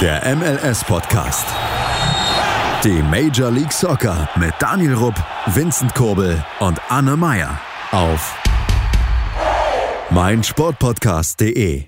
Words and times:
Der 0.00 0.22
MLS-Podcast. 0.36 1.44
Die 2.84 3.02
Major 3.02 3.50
League 3.50 3.72
Soccer 3.72 4.28
mit 4.38 4.54
Daniel 4.60 4.94
Rupp, 4.94 5.16
Vincent 5.46 5.92
Kurbel 5.92 6.44
und 6.60 6.80
Anne 6.88 7.16
Meyer 7.16 7.60
auf 7.90 8.40
meinsportpodcast.de. 10.10 11.86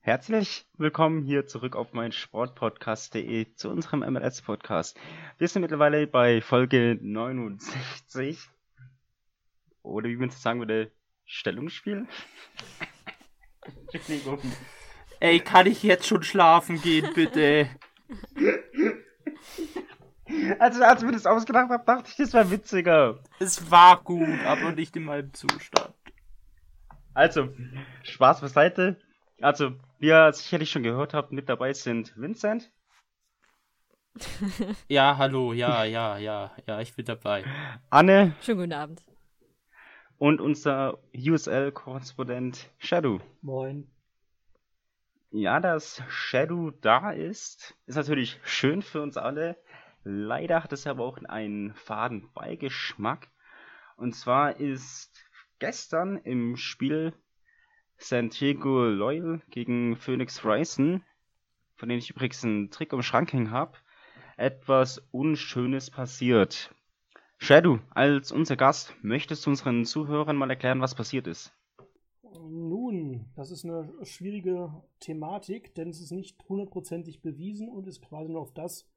Herzlich 0.00 0.66
willkommen 0.76 1.22
hier 1.22 1.46
zurück 1.46 1.74
auf 1.74 1.94
mein 1.94 2.12
Sportpodcast.de 2.12 3.54
zu 3.54 3.70
unserem 3.70 4.00
MLS-Podcast. 4.00 5.00
Wir 5.38 5.48
sind 5.48 5.62
mittlerweile 5.62 6.06
bei 6.06 6.42
Folge 6.42 6.98
69. 7.00 8.38
Oder 9.82 10.10
wie 10.10 10.16
man 10.16 10.28
es 10.28 10.42
sagen 10.42 10.58
würde, 10.58 10.92
Stellungsspiel. 11.24 12.06
Entschuldigung. 13.90 14.38
Ey, 15.20 15.38
kann 15.40 15.66
ich 15.66 15.82
jetzt 15.82 16.06
schon 16.06 16.22
schlafen 16.22 16.80
gehen, 16.80 17.10
bitte? 17.14 17.68
Also, 20.58 20.82
als 20.82 21.02
ich 21.02 21.06
mir 21.06 21.12
das 21.12 21.26
ausgedacht 21.26 21.70
habe, 21.70 21.84
dachte 21.84 22.08
ich, 22.08 22.16
das 22.16 22.32
wäre 22.32 22.50
witziger. 22.50 23.22
Es 23.38 23.70
war 23.70 24.02
gut, 24.02 24.40
aber 24.46 24.72
nicht 24.72 24.96
in 24.96 25.04
meinem 25.04 25.32
Zustand. 25.34 25.94
Also, 27.12 27.50
Spaß 28.02 28.40
beiseite. 28.40 28.98
Also, 29.42 29.72
wie 29.98 30.08
ihr 30.08 30.32
sicherlich 30.32 30.70
schon 30.70 30.82
gehört 30.82 31.12
habt, 31.14 31.32
mit 31.32 31.48
dabei 31.48 31.72
sind 31.72 32.14
Vincent. 32.16 32.70
Ja, 34.88 35.16
hallo, 35.18 35.52
ja, 35.52 35.84
ja, 35.84 36.18
ja, 36.18 36.50
ja, 36.66 36.80
ich 36.80 36.94
bin 36.96 37.04
dabei. 37.04 37.44
Anne. 37.90 38.34
Schönen 38.42 38.58
guten 38.58 38.72
Abend. 38.72 39.04
Und 40.18 40.40
unser 40.40 40.98
USL-Korrespondent 41.14 42.70
Shadow. 42.78 43.20
Moin. 43.40 43.88
Ja, 45.32 45.60
dass 45.60 46.02
Shadow 46.08 46.72
da 46.72 47.12
ist, 47.12 47.76
ist 47.86 47.94
natürlich 47.94 48.40
schön 48.42 48.82
für 48.82 49.00
uns 49.00 49.16
alle. 49.16 49.56
Leider 50.02 50.64
hat 50.64 50.72
es 50.72 50.88
aber 50.88 51.04
auch 51.04 51.18
einen 51.18 51.72
faden 51.74 52.32
Beigeschmack. 52.34 53.28
Und 53.96 54.16
zwar 54.16 54.58
ist 54.58 55.24
gestern 55.60 56.16
im 56.16 56.56
Spiel 56.56 57.12
Santiago 57.96 58.86
Loyal 58.86 59.40
gegen 59.50 59.96
Phoenix 59.96 60.44
Rising, 60.44 61.04
von 61.76 61.88
dem 61.88 61.98
ich 61.98 62.10
übrigens 62.10 62.42
einen 62.42 62.72
Trick 62.72 62.92
im 62.92 63.02
Schrank 63.02 63.32
hängen 63.32 63.52
habe, 63.52 63.78
etwas 64.36 64.98
Unschönes 65.12 65.92
passiert. 65.92 66.74
Shadow, 67.38 67.78
als 67.90 68.32
unser 68.32 68.56
Gast, 68.56 68.96
möchtest 69.00 69.46
du 69.46 69.50
unseren 69.50 69.84
Zuhörern 69.84 70.36
mal 70.36 70.50
erklären, 70.50 70.80
was 70.80 70.96
passiert 70.96 71.28
ist? 71.28 71.52
Nun, 72.38 73.26
das 73.34 73.50
ist 73.50 73.64
eine 73.64 73.92
schwierige 74.02 74.72
Thematik, 75.00 75.74
denn 75.74 75.88
es 75.88 76.00
ist 76.00 76.12
nicht 76.12 76.36
hundertprozentig 76.48 77.22
bewiesen 77.22 77.68
und 77.68 77.86
ist 77.86 78.02
quasi 78.02 78.30
nur 78.30 78.42
auf 78.42 78.52
das, 78.52 78.88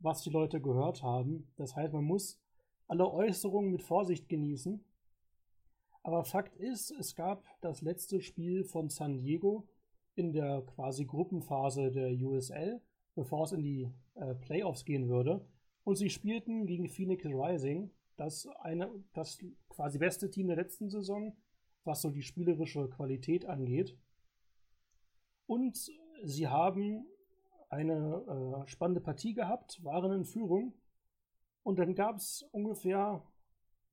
was 0.00 0.22
die 0.22 0.30
Leute 0.30 0.60
gehört 0.60 1.02
haben. 1.02 1.48
Das 1.56 1.74
heißt, 1.76 1.92
man 1.92 2.04
muss 2.04 2.40
alle 2.86 3.10
Äußerungen 3.10 3.72
mit 3.72 3.82
Vorsicht 3.82 4.28
genießen. 4.28 4.84
Aber 6.02 6.24
Fakt 6.24 6.56
ist, 6.56 6.90
es 6.90 7.14
gab 7.14 7.44
das 7.62 7.80
letzte 7.80 8.20
Spiel 8.20 8.64
von 8.64 8.90
San 8.90 9.16
Diego 9.16 9.66
in 10.14 10.32
der 10.32 10.62
quasi 10.62 11.06
Gruppenphase 11.06 11.90
der 11.90 12.12
USL, 12.12 12.82
bevor 13.14 13.44
es 13.44 13.52
in 13.52 13.62
die 13.62 13.90
äh, 14.14 14.34
Playoffs 14.34 14.84
gehen 14.84 15.08
würde. 15.08 15.46
Und 15.82 15.96
sie 15.96 16.10
spielten 16.10 16.66
gegen 16.66 16.88
Phoenix 16.88 17.24
Rising, 17.24 17.90
das 18.16 18.46
eine, 18.60 18.90
das 19.14 19.38
quasi 19.70 19.98
beste 19.98 20.30
Team 20.30 20.48
der 20.48 20.56
letzten 20.56 20.90
Saison, 20.90 21.34
was 21.84 22.02
so 22.02 22.10
die 22.10 22.22
spielerische 22.22 22.88
Qualität 22.88 23.46
angeht. 23.46 23.96
Und 25.46 25.90
sie 26.22 26.48
haben 26.48 27.06
eine 27.68 28.64
äh, 28.64 28.68
spannende 28.68 29.00
Partie 29.00 29.34
gehabt, 29.34 29.82
waren 29.84 30.12
in 30.12 30.24
Führung. 30.24 30.74
Und 31.62 31.78
dann 31.78 31.94
gab 31.94 32.16
es 32.16 32.42
ungefähr 32.52 33.22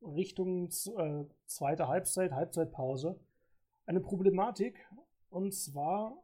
Richtung 0.01 0.67
äh, 0.67 1.25
zweite 1.45 1.87
Halbzeit, 1.87 2.31
Halbzeitpause, 2.31 3.19
eine 3.85 4.01
Problematik. 4.01 4.87
Und 5.29 5.53
zwar, 5.53 6.23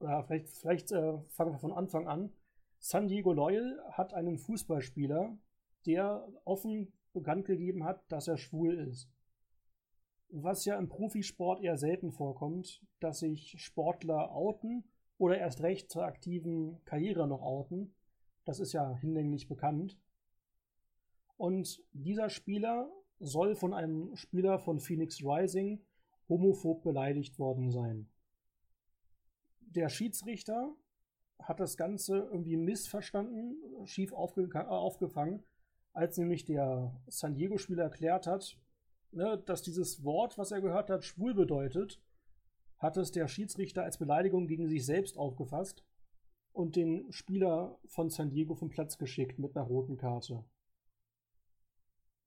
ja, 0.00 0.22
vielleicht, 0.22 0.48
vielleicht 0.48 0.92
äh, 0.92 1.18
fangen 1.28 1.52
wir 1.52 1.58
von 1.58 1.72
Anfang 1.72 2.06
an. 2.06 2.32
San 2.78 3.08
Diego 3.08 3.32
Loyal 3.32 3.80
hat 3.92 4.14
einen 4.14 4.38
Fußballspieler, 4.38 5.36
der 5.86 6.28
offen 6.44 6.92
bekannt 7.12 7.46
gegeben 7.46 7.84
hat, 7.84 8.10
dass 8.10 8.28
er 8.28 8.36
schwul 8.36 8.74
ist 8.74 9.15
was 10.28 10.64
ja 10.64 10.78
im 10.78 10.88
Profisport 10.88 11.62
eher 11.62 11.76
selten 11.76 12.12
vorkommt, 12.12 12.82
dass 13.00 13.20
sich 13.20 13.54
Sportler 13.58 14.32
outen 14.32 14.84
oder 15.18 15.38
erst 15.38 15.62
recht 15.62 15.90
zur 15.90 16.04
aktiven 16.04 16.82
Karriere 16.84 17.26
noch 17.26 17.42
outen. 17.42 17.94
Das 18.44 18.60
ist 18.60 18.72
ja 18.72 18.94
hinlänglich 18.96 19.48
bekannt. 19.48 19.98
Und 21.36 21.82
dieser 21.92 22.30
Spieler 22.30 22.90
soll 23.18 23.54
von 23.54 23.74
einem 23.74 24.14
Spieler 24.16 24.58
von 24.58 24.80
Phoenix 24.80 25.22
Rising 25.22 25.82
homophob 26.28 26.82
beleidigt 26.82 27.38
worden 27.38 27.70
sein. 27.70 28.08
Der 29.60 29.88
Schiedsrichter 29.88 30.74
hat 31.38 31.60
das 31.60 31.76
Ganze 31.76 32.18
irgendwie 32.18 32.56
missverstanden, 32.56 33.56
schief 33.84 34.12
aufge 34.12 34.48
aufgefangen, 34.68 35.44
als 35.92 36.16
nämlich 36.18 36.44
der 36.44 36.98
San 37.08 37.34
Diego-Spieler 37.34 37.84
erklärt 37.84 38.26
hat, 38.26 38.58
ne, 39.16 39.42
dass 39.46 39.62
dieses 39.62 40.04
Wort, 40.04 40.38
was 40.38 40.52
er 40.52 40.60
gehört 40.60 40.90
hat, 40.90 41.04
schwul 41.04 41.34
bedeutet, 41.34 42.00
hat 42.78 42.96
es 42.96 43.10
der 43.10 43.26
Schiedsrichter 43.26 43.82
als 43.82 43.98
Beleidigung 43.98 44.46
gegen 44.46 44.68
sich 44.68 44.84
selbst 44.84 45.16
aufgefasst 45.16 45.84
und 46.52 46.76
den 46.76 47.10
Spieler 47.10 47.78
von 47.86 48.10
San 48.10 48.30
Diego 48.30 48.54
vom 48.54 48.68
Platz 48.68 48.98
geschickt 48.98 49.38
mit 49.38 49.56
einer 49.56 49.66
roten 49.66 49.96
Karte. 49.96 50.44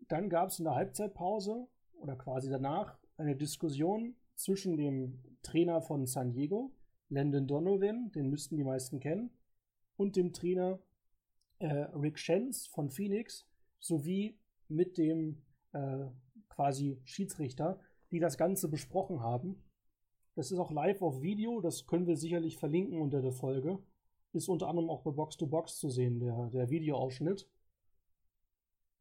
Dann 0.07 0.29
gab 0.29 0.49
es 0.49 0.59
in 0.59 0.65
der 0.65 0.75
Halbzeitpause 0.75 1.67
oder 1.93 2.15
quasi 2.15 2.49
danach 2.49 2.97
eine 3.17 3.35
Diskussion 3.35 4.15
zwischen 4.33 4.75
dem 4.77 5.19
Trainer 5.43 5.81
von 5.81 6.07
San 6.07 6.31
Diego, 6.31 6.71
Landon 7.09 7.47
Donovan, 7.47 8.11
den 8.11 8.29
müssten 8.29 8.57
die 8.57 8.63
meisten 8.63 8.99
kennen, 8.99 9.29
und 9.97 10.15
dem 10.15 10.33
Trainer 10.33 10.79
äh, 11.59 11.67
Rick 11.67 12.17
Shens 12.17 12.67
von 12.67 12.89
Phoenix 12.89 13.45
sowie 13.79 14.39
mit 14.67 14.97
dem 14.97 15.41
äh, 15.73 16.05
quasi 16.49 16.99
Schiedsrichter, 17.03 17.79
die 18.11 18.19
das 18.19 18.37
Ganze 18.37 18.69
besprochen 18.69 19.21
haben. 19.21 19.63
Das 20.35 20.51
ist 20.51 20.59
auch 20.59 20.71
live 20.71 21.01
auf 21.01 21.21
Video, 21.21 21.61
das 21.61 21.85
können 21.85 22.07
wir 22.07 22.17
sicherlich 22.17 22.57
verlinken 22.57 23.01
unter 23.01 23.21
der 23.21 23.31
Folge. 23.31 23.79
Ist 24.31 24.49
unter 24.49 24.67
anderem 24.67 24.89
auch 24.89 25.01
bei 25.01 25.11
Box 25.11 25.37
to 25.37 25.47
Box 25.47 25.77
zu 25.77 25.89
sehen, 25.89 26.19
der, 26.19 26.49
der 26.51 26.69
Videoausschnitt. 26.69 27.49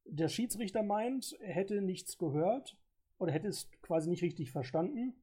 Der 0.05 0.29
Schiedsrichter 0.29 0.83
meint, 0.83 1.37
er 1.41 1.53
hätte 1.53 1.83
nichts 1.83 2.17
gehört 2.17 2.79
oder 3.19 3.33
hätte 3.33 3.49
es 3.49 3.71
quasi 3.83 4.09
nicht 4.09 4.23
richtig 4.23 4.51
verstanden. 4.51 5.15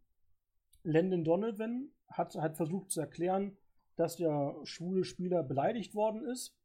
Landon 0.84 1.24
Donovan 1.24 1.90
hat, 2.08 2.36
hat 2.36 2.56
versucht 2.56 2.92
zu 2.92 3.02
erklären, 3.02 3.58
dass 3.96 4.18
der 4.18 4.56
schwule 4.64 5.04
Spieler 5.04 5.42
beleidigt 5.42 5.96
worden 5.96 6.24
ist. 6.24 6.56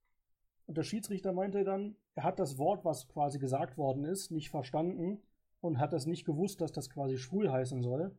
Und 0.66 0.76
der 0.76 0.82
Schiedsrichter 0.82 1.32
meinte 1.32 1.64
dann, 1.64 1.96
er 2.14 2.24
hat 2.24 2.38
das 2.38 2.58
Wort, 2.58 2.84
was 2.84 3.08
quasi 3.08 3.38
gesagt 3.38 3.78
worden 3.78 4.04
ist, 4.04 4.30
nicht 4.30 4.50
verstanden 4.50 5.22
und 5.60 5.78
hat 5.78 5.92
das 5.92 6.06
nicht 6.06 6.24
gewusst, 6.24 6.60
dass 6.60 6.72
das 6.72 6.90
quasi 6.90 7.18
schwul 7.18 7.50
heißen 7.50 7.82
soll. 7.82 8.16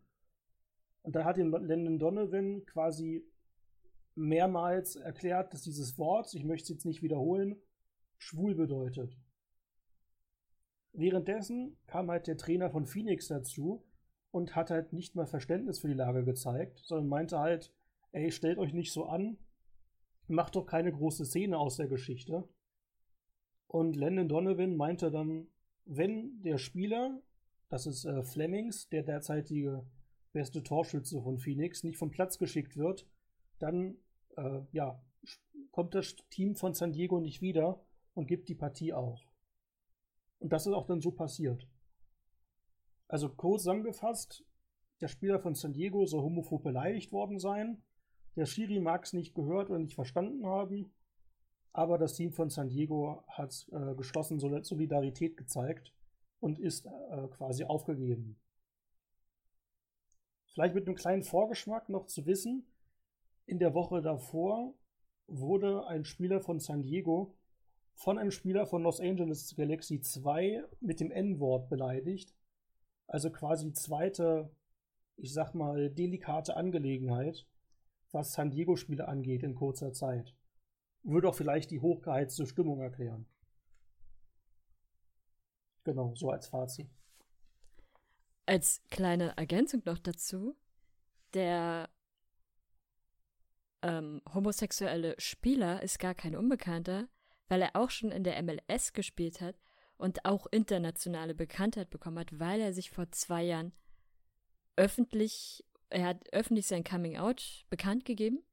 Und 1.02 1.16
da 1.16 1.24
hat 1.24 1.38
ihm 1.38 1.52
Landon 1.52 2.00
Donovan 2.00 2.66
quasi 2.66 3.26
mehrmals 4.16 4.96
erklärt, 4.96 5.54
dass 5.54 5.64
dieses 5.64 5.98
Wort, 5.98 6.34
ich 6.34 6.44
möchte 6.44 6.64
es 6.64 6.70
jetzt 6.70 6.86
nicht 6.86 7.02
wiederholen, 7.02 7.56
schwul 8.18 8.56
bedeutet. 8.56 9.18
Währenddessen 10.94 11.78
kam 11.88 12.12
halt 12.12 12.28
der 12.28 12.38
Trainer 12.38 12.70
von 12.70 12.86
Phoenix 12.86 13.28
dazu 13.28 13.84
und 14.32 14.56
hat 14.56 14.70
halt 14.70 14.94
nicht 14.94 15.16
mal 15.16 15.26
Verständnis 15.26 15.80
für 15.80 15.88
die 15.88 15.94
Lage 15.94 16.24
gezeigt, 16.24 16.80
sondern 16.84 17.08
meinte 17.08 17.40
halt, 17.40 17.74
ey, 18.12 18.32
stellt 18.32 18.58
euch 18.58 18.74
nicht 18.74 18.92
so 18.92 19.06
an, 19.06 19.38
macht 20.28 20.56
doch 20.56 20.66
keine 20.66 20.92
große 20.92 21.26
Szene 21.26 21.58
aus 21.58 21.78
der 21.78 21.88
Geschichte. 21.88 22.48
Und 23.68 23.96
Landon 23.96 24.28
Donovan 24.28 24.76
meinte 24.76 25.12
dann, 25.12 25.48
wenn 25.86 26.42
der 26.44 26.58
Spieler 26.58 27.22
das 27.72 27.86
ist 27.88 28.04
äh, 28.04 28.22
Flemings, 28.22 28.90
der 28.90 29.02
derzeitige 29.02 29.86
beste 30.34 30.62
Torschütze 30.62 31.22
von 31.22 31.40
Phoenix, 31.40 31.84
nicht 31.84 31.98
vom 31.98 32.12
Platz 32.12 32.38
geschickt 32.38 32.76
wird, 32.76 33.08
dann 33.60 33.98
äh, 34.36 34.60
ja, 34.74 35.02
kommt 35.72 35.96
das 35.96 36.18
Team 36.30 36.56
von 36.56 36.74
San 36.74 36.92
Diego 36.92 37.22
nicht 37.22 37.42
wieder 37.42 37.82
und 38.14 38.28
gibt 38.28 38.50
die 38.50 38.56
Partie 38.56 38.92
auf. 38.92 39.22
Und 40.40 40.52
das 40.52 40.68
ist 40.68 40.74
auch 40.74 40.86
dann 40.86 41.00
so 41.00 41.12
passiert. 41.12 41.66
Also 43.08 43.30
kurz 43.30 43.64
zusammengefasst, 43.64 44.44
der 45.00 45.08
Spieler 45.08 45.40
von 45.40 45.56
San 45.56 45.72
Diego 45.72 46.06
soll 46.06 46.24
homophob 46.24 46.64
beleidigt 46.64 47.14
worden 47.14 47.40
sein. 47.40 47.82
Der 48.36 48.46
Schiri 48.46 48.82
mag 48.82 49.06
es 49.06 49.14
nicht 49.14 49.34
gehört 49.34 49.70
oder 49.70 49.80
nicht 49.80 49.96
verstanden 49.96 50.46
haben. 50.46 50.94
Aber 51.72 51.98
das 51.98 52.16
Team 52.16 52.34
von 52.34 52.50
San 52.50 52.68
Diego 52.68 53.24
hat 53.30 53.70
äh, 53.72 53.96
geschlossen 53.96 54.40
Solidarität 54.40 55.38
gezeigt 55.38 55.94
und 56.42 56.60
ist 56.60 56.86
äh, 56.86 57.28
quasi 57.30 57.64
aufgegeben. 57.64 58.38
Vielleicht 60.48 60.76
mit 60.76 60.86
einem 60.86 60.98
kleinen 60.98 61.24
Vorgeschmack 61.24 61.88
noch 61.88 62.08
zu 62.08 62.26
wissen, 62.26 62.68
in 63.46 63.60
der 63.60 63.74
Woche 63.74 64.02
davor 64.02 64.74
wurde 65.28 65.88
ein 65.88 66.04
Spieler 66.04 66.42
von 66.42 66.60
San 66.60 66.84
Diego 66.84 67.38
von 67.96 68.18
einem 68.18 68.32
Spieler 68.32 68.66
von 68.66 68.84
Los 68.84 69.00
Angeles 69.00 69.56
Galaxy 69.56 70.02
2 70.02 70.64
mit 70.80 71.00
dem 71.00 71.12
N-Wort 71.12 71.70
beleidigt. 71.70 72.36
Also 73.08 73.30
quasi 73.30 73.74
zweite, 73.74 74.50
ich 75.18 75.34
sag 75.34 75.54
mal, 75.54 75.90
delikate 75.90 76.56
Angelegenheit, 76.56 77.46
was 78.12 78.34
San 78.34 78.50
Diego-Spiele 78.50 79.08
angeht 79.08 79.44
in 79.44 79.56
kurzer 79.56 79.94
Zeit. 79.94 80.36
Würde 81.04 81.30
auch 81.30 81.36
vielleicht 81.36 81.72
die 81.72 81.80
hochgeheizte 81.80 82.48
Stimmung 82.48 82.82
erklären. 82.82 83.28
Genau, 85.84 86.14
so 86.16 86.30
als 86.30 86.48
Fazit. 86.48 86.90
Als 88.46 88.82
kleine 88.90 89.36
Ergänzung 89.38 89.82
noch 89.86 89.98
dazu, 90.00 90.56
der 91.34 91.90
ähm, 93.82 94.22
homosexuelle 94.34 95.16
Spieler 95.18 95.82
ist 95.82 96.00
gar 96.00 96.14
kein 96.14 96.36
Unbekannter, 96.36 97.08
weil 97.48 97.62
er 97.62 97.76
auch 97.76 97.90
schon 97.90 98.12
in 98.12 98.24
der 98.24 98.42
MLS 98.44 98.94
gespielt 98.94 99.42
hat 99.42 99.60
und 99.98 100.26
auch 100.26 100.48
internationale 100.48 101.36
Bekanntheit 101.36 101.90
bekommen 101.90 102.20
hat, 102.20 102.40
weil 102.40 102.62
er 102.62 102.74
sich 102.74 102.92
vor 102.92 103.12
zwei 103.12 103.44
Jahren 103.44 103.74
öffentlich, 104.76 105.64
er 105.90 106.06
hat 106.06 106.34
öffentlich 106.34 106.68
sein 106.68 106.84
Coming 106.84 107.18
Out 107.18 107.66
bekannt 107.70 108.06
gegeben 108.06 108.44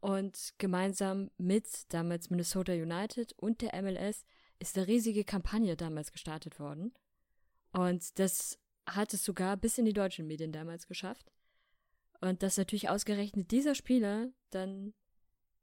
und 0.00 0.54
gemeinsam 0.58 1.30
mit 1.36 1.92
damals 1.92 2.30
Minnesota 2.30 2.72
United 2.72 3.32
und 3.34 3.60
der 3.60 3.80
MLS 3.82 4.24
ist 4.58 4.76
eine 4.76 4.86
riesige 4.86 5.24
Kampagne 5.24 5.76
damals 5.76 6.12
gestartet 6.12 6.58
worden. 6.58 6.92
Und 7.72 8.18
das 8.18 8.58
hat 8.86 9.12
es 9.14 9.24
sogar 9.24 9.56
bis 9.56 9.78
in 9.78 9.84
die 9.84 9.92
deutschen 9.92 10.26
Medien 10.26 10.52
damals 10.52 10.86
geschafft. 10.86 11.30
Und 12.20 12.42
dass 12.42 12.56
natürlich 12.56 12.88
ausgerechnet 12.88 13.50
dieser 13.50 13.74
Spieler 13.74 14.28
dann 14.50 14.94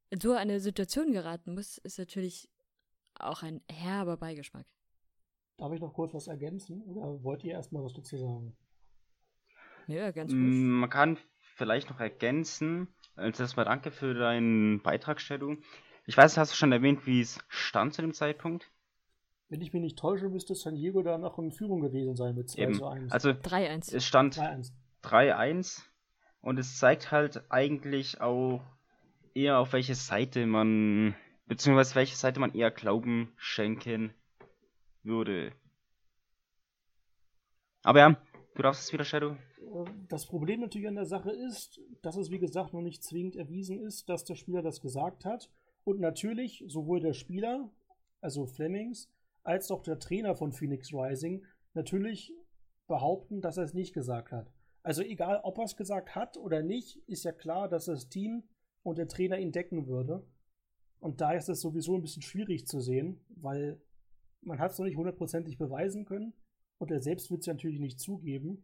in 0.09 0.21
so 0.21 0.33
eine 0.33 0.59
Situation 0.59 1.11
geraten 1.11 1.53
muss, 1.53 1.77
ist 1.79 1.99
natürlich 1.99 2.49
auch 3.15 3.43
ein 3.43 3.61
herber 3.69 4.17
Beigeschmack. 4.17 4.65
Darf 5.57 5.73
ich 5.73 5.81
noch 5.81 5.93
kurz 5.93 6.13
was 6.13 6.27
ergänzen 6.27 6.81
oder 6.81 7.23
wollt 7.23 7.43
ihr 7.43 7.53
erstmal 7.53 7.83
was 7.83 7.93
dazu 7.93 8.17
sagen? 8.17 8.55
Ja, 9.87 10.11
ganz 10.11 10.31
gut. 10.31 10.39
Mm, 10.39 10.79
Man 10.79 10.89
kann 10.89 11.17
vielleicht 11.55 11.89
noch 11.89 11.99
ergänzen, 11.99 12.93
als 13.15 13.39
erstmal 13.39 13.65
danke 13.65 13.91
für 13.91 14.13
deinen 14.13 14.81
Beitrag, 14.81 15.21
Shadow. 15.21 15.55
Ich 16.05 16.17
weiß, 16.17 16.37
hast 16.37 16.51
du 16.51 16.55
schon 16.55 16.71
erwähnt, 16.71 17.05
wie 17.05 17.21
es 17.21 17.39
stand 17.47 17.93
zu 17.93 18.01
dem 18.01 18.13
Zeitpunkt? 18.13 18.69
Wenn 19.47 19.61
ich 19.61 19.73
mich 19.73 19.81
nicht 19.81 19.99
täusche, 19.99 20.27
müsste 20.29 20.55
San 20.55 20.75
Diego 20.75 21.03
da 21.03 21.17
noch 21.17 21.37
in 21.37 21.51
Führung 21.51 21.79
gewesen 21.81 22.15
sein 22.15 22.35
mit 22.35 22.49
2 22.49 22.61
Eben. 22.61 22.73
zu 22.73 22.87
1. 22.87 23.11
Also 23.11 23.29
3-1. 23.29 23.95
es 23.95 24.05
stand 24.05 24.37
3-1. 24.37 24.71
3-1 25.03 25.83
und 26.41 26.57
es 26.57 26.79
zeigt 26.79 27.11
halt 27.11 27.43
eigentlich 27.49 28.21
auch 28.21 28.61
eher 29.35 29.59
auf 29.59 29.73
welche 29.73 29.93
Seite 29.93 30.47
man, 30.47 31.15
beziehungsweise 31.45 31.95
welche 31.95 32.15
Seite 32.15 32.39
man 32.39 32.53
eher 32.55 32.71
Glauben 32.71 33.33
schenken 33.37 34.13
würde. 35.03 35.51
Aber 37.83 37.99
ja, 37.99 38.17
du 38.55 38.63
darfst 38.63 38.81
es 38.81 38.93
wieder, 38.93 39.03
Shadow. 39.03 39.37
Das 40.09 40.25
Problem 40.25 40.61
natürlich 40.61 40.87
an 40.87 40.95
der 40.95 41.05
Sache 41.05 41.31
ist, 41.31 41.79
dass 42.01 42.15
es 42.15 42.31
wie 42.31 42.39
gesagt 42.39 42.73
noch 42.73 42.81
nicht 42.81 43.03
zwingend 43.03 43.35
erwiesen 43.35 43.79
ist, 43.79 44.09
dass 44.09 44.23
der 44.23 44.35
Spieler 44.35 44.63
das 44.63 44.81
gesagt 44.81 45.25
hat. 45.25 45.51
Und 45.83 45.99
natürlich 45.99 46.63
sowohl 46.67 46.99
der 46.99 47.13
Spieler, 47.13 47.69
also 48.21 48.47
Flemings, 48.47 49.11
als 49.45 49.71
auch 49.71 49.81
der 49.81 49.99
Trainer 49.99 50.35
von 50.35 50.51
Phoenix 50.51 50.93
Rising 50.93 51.45
natürlich 51.73 52.33
behaupten, 52.87 53.41
dass 53.41 53.57
er 53.57 53.63
es 53.63 53.73
nicht 53.73 53.93
gesagt 53.93 54.31
hat. 54.31 54.51
Also 54.83 55.01
egal, 55.01 55.39
ob 55.43 55.57
er 55.57 55.63
es 55.63 55.75
gesagt 55.75 56.15
hat 56.15 56.37
oder 56.37 56.61
nicht, 56.61 56.97
ist 57.07 57.25
ja 57.25 57.31
klar, 57.31 57.67
dass 57.67 57.85
das 57.85 58.09
Team 58.09 58.43
und 58.83 58.97
der 58.97 59.07
Trainer 59.07 59.39
ihn 59.39 59.51
decken 59.51 59.87
würde. 59.87 60.25
Und 60.99 61.21
da 61.21 61.33
ist 61.33 61.49
es 61.49 61.61
sowieso 61.61 61.95
ein 61.95 62.01
bisschen 62.01 62.21
schwierig 62.21 62.67
zu 62.67 62.79
sehen, 62.79 63.19
weil 63.29 63.81
man 64.41 64.59
hat 64.59 64.71
es 64.71 64.79
noch 64.79 64.85
nicht 64.85 64.97
hundertprozentig 64.97 65.57
beweisen 65.57 66.05
können 66.05 66.33
und 66.77 66.91
er 66.91 66.99
selbst 66.99 67.31
wird 67.31 67.41
es 67.41 67.47
ja 67.47 67.53
natürlich 67.53 67.79
nicht 67.79 67.99
zugeben. 67.99 68.63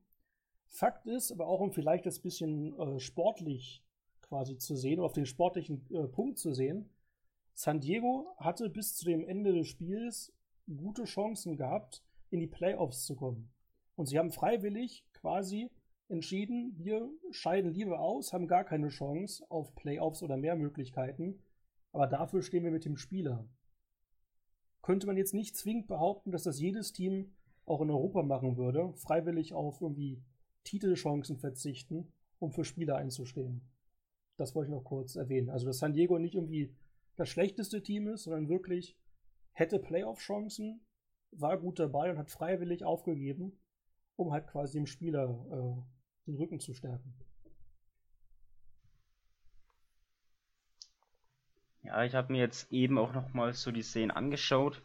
Fakt 0.67 1.07
ist, 1.07 1.31
aber 1.31 1.47
auch 1.47 1.59
um 1.59 1.71
vielleicht 1.71 2.05
das 2.05 2.19
bisschen 2.19 2.79
äh, 2.79 2.99
sportlich 2.99 3.83
quasi 4.21 4.57
zu 4.57 4.75
sehen, 4.75 4.99
auf 4.99 5.13
den 5.13 5.25
sportlichen 5.25 5.85
äh, 5.91 6.07
Punkt 6.07 6.37
zu 6.37 6.53
sehen, 6.53 6.89
San 7.53 7.79
Diego 7.81 8.33
hatte 8.37 8.69
bis 8.69 8.95
zu 8.95 9.05
dem 9.05 9.27
Ende 9.27 9.53
des 9.53 9.67
Spiels 9.67 10.33
gute 10.77 11.05
Chancen 11.05 11.57
gehabt, 11.57 12.03
in 12.29 12.39
die 12.39 12.47
Playoffs 12.47 13.05
zu 13.05 13.15
kommen. 13.15 13.51
Und 13.95 14.07
sie 14.07 14.17
haben 14.17 14.31
freiwillig 14.31 15.05
quasi 15.13 15.69
entschieden, 16.07 16.75
wir 16.77 17.09
scheiden 17.31 17.71
lieber 17.71 17.99
aus, 17.99 18.33
haben 18.33 18.47
gar 18.47 18.63
keine 18.63 18.89
Chance 18.89 19.45
auf 19.49 19.75
Playoffs 19.75 20.23
oder 20.23 20.37
mehr 20.37 20.55
Möglichkeiten, 20.55 21.39
aber 21.91 22.07
dafür 22.07 22.41
stehen 22.41 22.63
wir 22.63 22.71
mit 22.71 22.85
dem 22.85 22.97
Spieler. 22.97 23.47
Könnte 24.81 25.07
man 25.07 25.17
jetzt 25.17 25.33
nicht 25.33 25.55
zwingend 25.55 25.87
behaupten, 25.87 26.31
dass 26.31 26.43
das 26.43 26.59
jedes 26.59 26.91
Team 26.91 27.33
auch 27.65 27.81
in 27.81 27.89
Europa 27.89 28.23
machen 28.23 28.57
würde, 28.57 28.93
freiwillig 28.95 29.53
auf 29.53 29.81
irgendwie 29.81 30.21
Titelchancen 30.63 31.37
verzichten, 31.37 32.11
um 32.39 32.51
für 32.51 32.65
Spieler 32.65 32.95
einzustehen. 32.95 33.61
Das 34.37 34.55
wollte 34.55 34.71
ich 34.71 34.75
noch 34.75 34.83
kurz 34.83 35.15
erwähnen. 35.15 35.49
Also, 35.49 35.67
dass 35.67 35.79
San 35.79 35.93
Diego 35.93 36.17
nicht 36.17 36.35
irgendwie 36.35 36.73
das 37.15 37.29
schlechteste 37.29 37.83
Team 37.83 38.07
ist, 38.07 38.23
sondern 38.23 38.49
wirklich 38.49 38.97
hätte 39.61 39.77
Playoff-Chancen, 39.77 40.81
war 41.31 41.57
gut 41.57 41.77
dabei 41.77 42.09
und 42.09 42.17
hat 42.17 42.31
freiwillig 42.31 42.83
aufgegeben, 42.83 43.59
um 44.15 44.31
halt 44.31 44.47
quasi 44.47 44.79
dem 44.79 44.87
Spieler 44.87 45.29
äh, 45.51 46.27
den 46.27 46.35
Rücken 46.35 46.59
zu 46.59 46.73
stärken. 46.73 47.13
Ja, 51.83 52.03
ich 52.03 52.15
habe 52.15 52.31
mir 52.31 52.39
jetzt 52.39 52.71
eben 52.71 52.97
auch 52.97 53.13
nochmal 53.13 53.53
so 53.53 53.71
die 53.71 53.83
Szenen 53.83 54.11
angeschaut, 54.11 54.81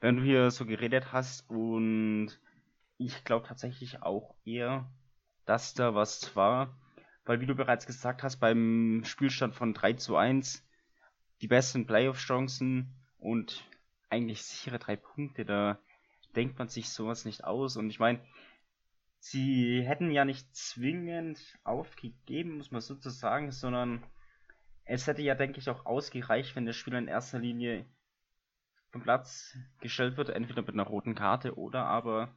wenn 0.00 0.16
du 0.16 0.22
hier 0.22 0.50
so 0.50 0.66
geredet 0.66 1.12
hast 1.12 1.48
und 1.48 2.38
ich 2.98 3.24
glaube 3.24 3.46
tatsächlich 3.46 4.02
auch 4.02 4.34
eher, 4.44 4.90
dass 5.46 5.72
da 5.72 5.94
was 5.94 6.36
war, 6.36 6.76
weil 7.24 7.40
wie 7.40 7.46
du 7.46 7.54
bereits 7.54 7.86
gesagt 7.86 8.22
hast, 8.22 8.36
beim 8.36 9.02
Spielstand 9.04 9.54
von 9.54 9.72
3 9.72 9.94
zu 9.94 10.16
1 10.16 10.66
die 11.40 11.48
besten 11.48 11.86
Playoff-Chancen 11.86 12.94
und 13.18 13.64
eigentlich 14.12 14.42
sichere 14.42 14.78
drei 14.78 14.96
Punkte, 14.96 15.44
da 15.44 15.78
denkt 16.36 16.58
man 16.58 16.68
sich 16.68 16.90
sowas 16.90 17.24
nicht 17.24 17.44
aus 17.44 17.76
und 17.76 17.88
ich 17.90 17.98
meine, 17.98 18.20
sie 19.18 19.82
hätten 19.82 20.10
ja 20.10 20.24
nicht 20.24 20.54
zwingend 20.54 21.40
aufgegeben, 21.64 22.58
muss 22.58 22.70
man 22.70 22.82
sozusagen, 22.82 23.50
sondern 23.50 24.04
es 24.84 25.06
hätte 25.06 25.22
ja, 25.22 25.34
denke 25.34 25.58
ich, 25.58 25.70
auch 25.70 25.86
ausgereicht, 25.86 26.54
wenn 26.56 26.66
der 26.66 26.72
Spieler 26.72 26.98
in 26.98 27.08
erster 27.08 27.38
Linie 27.38 27.86
vom 28.90 29.02
Platz 29.02 29.56
gestellt 29.80 30.16
wird, 30.16 30.28
entweder 30.28 30.62
mit 30.62 30.74
einer 30.74 30.82
roten 30.82 31.14
Karte 31.14 31.56
oder 31.56 31.86
aber, 31.86 32.34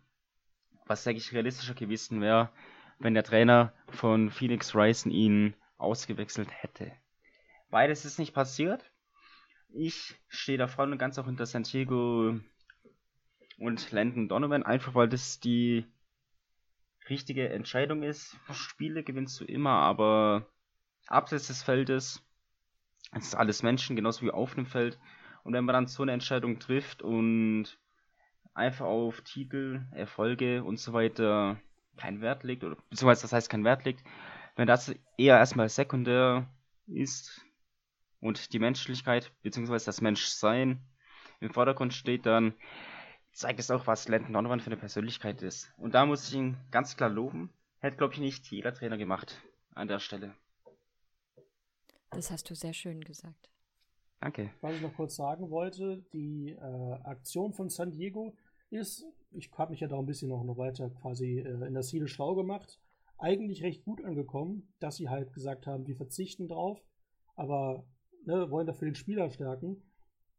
was 0.86 1.04
denke 1.04 1.20
ich 1.20 1.34
realistischer 1.34 1.74
gewesen 1.74 2.22
wäre, 2.22 2.52
wenn 3.00 3.14
der 3.14 3.24
Trainer 3.24 3.74
von 3.90 4.30
Phoenix 4.32 4.74
Rising 4.74 5.12
ihn 5.12 5.56
ausgewechselt 5.78 6.50
hätte. 6.52 6.94
Beides 7.70 8.06
ist 8.06 8.20
nicht 8.20 8.34
passiert. 8.34 8.90
Ich 9.78 10.16
stehe 10.30 10.58
da 10.58 10.68
und 10.68 10.98
ganz 10.98 11.20
auch 11.20 11.26
hinter 11.26 11.46
San 11.46 11.64
Diego 11.64 12.40
und 13.58 13.92
Landon 13.92 14.30
Donovan, 14.30 14.64
einfach 14.64 14.96
weil 14.96 15.10
das 15.10 15.40
die 15.40 15.86
richtige 17.10 17.50
Entscheidung 17.50 18.02
ist. 18.02 18.38
Spiele 18.52 19.04
gewinnst 19.04 19.40
du 19.42 19.46
immer, 19.46 19.72
aber 19.72 20.48
abseits 21.08 21.48
des 21.48 21.62
Feldes 21.62 22.26
es 23.12 23.28
ist 23.28 23.36
alles 23.36 23.64
Menschen, 23.64 23.96
genauso 23.96 24.26
wie 24.26 24.32
auf 24.32 24.56
dem 24.56 24.66
Feld. 24.66 25.00
Und 25.44 25.54
wenn 25.54 25.66
man 25.66 25.74
dann 25.74 25.88
so 25.88 26.04
eine 26.04 26.12
Entscheidung 26.12 26.60
trifft 26.60 27.02
und 27.02 27.78
einfach 28.54 28.86
auf 28.86 29.22
Titel, 29.22 29.86
Erfolge 29.92 30.64
und 30.64 30.80
so 30.80 30.94
weiter 30.94 31.60
keinen 31.98 32.22
Wert 32.22 32.44
legt, 32.44 32.64
oder 32.64 32.76
beziehungsweise 32.90 33.24
das 33.24 33.34
heißt 33.34 33.50
keinen 33.50 33.64
Wert 33.64 33.86
legt, 33.86 34.04
wenn 34.56 34.68
das 34.68 34.94
eher 35.18 35.38
erstmal 35.38 35.70
sekundär 35.70 36.48
ist 36.88 37.45
und 38.20 38.54
die 38.54 38.60
Menschlichkeit, 38.60 39.32
beziehungsweise 39.42 39.86
das 39.86 40.02
Menschsein 40.02 40.82
im 41.40 41.52
Vordergrund 41.52 41.94
steht, 41.94 42.26
dann 42.26 42.54
zeigt 43.32 43.60
es 43.60 43.70
auch, 43.70 43.88
was 43.88 44.08
Landon 44.08 44.34
Donovan 44.34 44.60
für 44.60 44.68
eine 44.68 44.78
Persönlichkeit 44.78 45.42
ist. 45.42 45.72
Und 45.78 45.94
da 45.94 46.06
muss 46.06 46.28
ich 46.30 46.36
ihn 46.36 46.58
ganz 46.72 46.96
klar 46.96 47.10
loben. 47.10 47.52
Hätte, 47.80 47.98
glaube 47.98 48.14
ich, 48.14 48.20
nicht 48.20 48.50
jeder 48.50 48.74
Trainer 48.74 48.98
gemacht 48.98 49.42
an 49.74 49.88
der 49.88 50.00
Stelle. 50.00 50.34
Das 52.12 52.32
hast 52.32 52.50
du 52.50 52.56
sehr 52.56 52.74
schön 52.74 53.02
gesagt. 53.02 53.50
Danke. 54.22 54.50
Was 54.62 54.76
ich 54.76 54.82
noch 54.82 54.96
kurz 54.96 55.16
sagen 55.18 55.50
wollte, 55.50 56.04
die 56.14 56.52
äh, 56.52 56.94
Aktion 57.04 57.54
von 57.54 57.70
San 57.70 57.92
Diego 57.92 58.36
ist, 58.70 59.06
ich 59.32 59.52
habe 59.58 59.72
mich 59.72 59.82
ja 59.82 59.88
da 59.88 60.00
ein 60.00 60.06
bisschen 60.06 60.30
noch, 60.30 60.44
noch 60.44 60.58
weiter 60.58 60.90
quasi 60.90 61.40
äh, 61.40 61.68
in 61.68 61.74
der 61.74 61.84
Ziele 61.84 62.08
schlau 62.08 62.36
gemacht, 62.36 62.80
eigentlich 63.18 63.64
recht 63.64 63.84
gut 63.84 64.04
angekommen, 64.04 64.74
dass 64.80 64.96
sie 64.96 65.10
halt 65.10 65.34
gesagt 65.34 65.68
haben, 65.68 65.86
wir 65.88 65.96
verzichten 65.96 66.48
drauf, 66.48 66.82
aber 67.36 67.86
ne, 68.26 68.50
wollen 68.52 68.68
dafür 68.68 68.90
den 68.90 68.96
Spieler 68.96 69.30
stärken. 69.30 69.82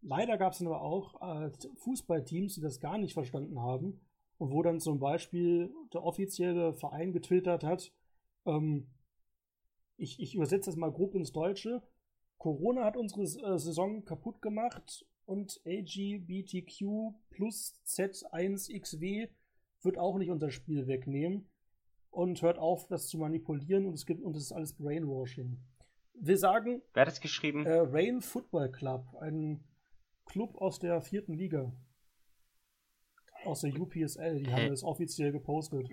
Leider 0.03 0.39
gab 0.39 0.53
es 0.53 0.59
dann 0.59 0.69
aber 0.69 0.83
auch 0.83 1.21
äh, 1.21 1.51
Fußballteams, 1.77 2.55
die 2.55 2.61
das 2.61 2.81
gar 2.81 2.99
nicht 2.99 3.15
verstanden 3.15 3.61
haben 3.61 4.01
und 4.39 4.53
wo 4.53 4.63
dann 4.63 4.81
zum 4.81 4.99
Beispiel 4.99 5.73
der 5.93 6.05
offizielle 6.05 6.75
Verein 6.75 7.13
getwittert 7.13 7.65
hat, 7.65 7.93
ähm, 8.45 8.87
ich, 9.97 10.21
ich 10.21 10.35
übersetze 10.35 10.71
das 10.71 10.77
mal 10.77 10.93
grob 10.93 11.15
ins 11.15 11.33
Deutsche. 11.33 11.83
Corona 12.39 12.85
hat 12.85 12.97
unsere 12.97 13.23
äh, 13.23 13.59
Saison 13.59 14.05
kaputt 14.05 14.43
gemacht 14.43 15.07
und 15.25 15.61
LGBTQ 15.65 17.15
plus 17.31 17.81
Z1XW 17.87 19.29
wird 19.83 19.99
auch 19.99 20.19
nicht 20.19 20.31
unser 20.31 20.51
Spiel 20.51 20.87
wegnehmen 20.87 21.49
und 22.11 22.43
hört 22.43 22.59
auf, 22.59 22.87
das 22.89 23.09
zu 23.09 23.19
manipulieren 23.19 23.87
und 23.87 23.95
es 23.95 24.07
gibt 24.07 24.23
und 24.23 24.37
es 24.37 24.45
ist 24.45 24.53
alles 24.53 24.75
Brainwashing. 24.75 25.59
Wir 26.21 26.39
sagen. 26.39 26.83
Wer 26.95 27.03
hat 27.03 27.09
das 27.09 27.21
geschrieben? 27.21 27.67
Äh, 27.67 27.79
Rain 27.79 28.21
Football 28.21 28.71
Club, 28.71 29.05
ein 29.21 29.65
Club 30.27 30.57
aus 30.57 30.79
der 30.79 31.01
vierten 31.01 31.35
Liga. 31.35 31.73
Aus 33.45 33.61
der 33.61 33.79
UPSL, 33.79 34.41
die 34.41 34.51
Hä? 34.51 34.53
haben 34.53 34.71
das 34.71 34.83
offiziell 34.83 35.31
gepostet. 35.31 35.89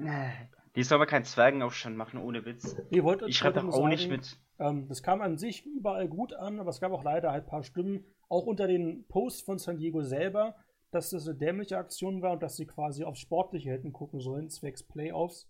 Die 0.75 0.83
soll 0.83 0.95
aber 0.95 1.05
keinen 1.05 1.25
Zwergenaufstand 1.25 1.95
machen, 1.95 2.19
ohne 2.19 2.45
Witz. 2.45 2.75
Nee, 2.89 3.03
wollt, 3.03 3.21
ich 3.23 3.37
schreibe 3.37 3.59
doch 3.59 3.67
auch 3.67 3.73
sagen, 3.73 3.89
nicht 3.89 4.09
mit. 4.09 4.39
Ähm, 4.57 4.87
das 4.87 5.03
kam 5.03 5.21
an 5.21 5.37
sich 5.37 5.65
überall 5.65 6.07
gut 6.07 6.33
an, 6.33 6.59
aber 6.59 6.71
es 6.71 6.79
gab 6.79 6.91
auch 6.91 7.03
leider 7.03 7.31
halt 7.31 7.43
ein 7.43 7.49
paar 7.49 7.63
Stimmen, 7.63 8.05
auch 8.27 8.45
unter 8.45 8.67
den 8.67 9.05
Posts 9.07 9.43
von 9.43 9.57
San 9.59 9.77
Diego 9.77 10.01
selber, 10.01 10.55
dass 10.89 11.11
das 11.11 11.27
eine 11.27 11.37
dämliche 11.37 11.77
Aktion 11.77 12.21
war 12.21 12.33
und 12.33 12.43
dass 12.43 12.55
sie 12.55 12.65
quasi 12.65 13.03
aufs 13.03 13.19
Sportliche 13.19 13.69
hätten 13.69 13.93
gucken 13.93 14.19
sollen, 14.19 14.49
zwecks 14.49 14.83
Playoffs. 14.83 15.47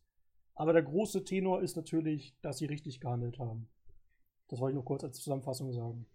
Aber 0.55 0.73
der 0.73 0.83
große 0.83 1.23
Tenor 1.23 1.61
ist 1.61 1.77
natürlich, 1.77 2.35
dass 2.41 2.57
sie 2.57 2.65
richtig 2.65 2.99
gehandelt 2.99 3.39
haben. 3.39 3.69
Das 4.49 4.59
wollte 4.59 4.73
ich 4.73 4.75
nur 4.75 4.85
kurz 4.85 5.03
als 5.03 5.17
Zusammenfassung 5.21 5.71
sagen. 5.73 6.05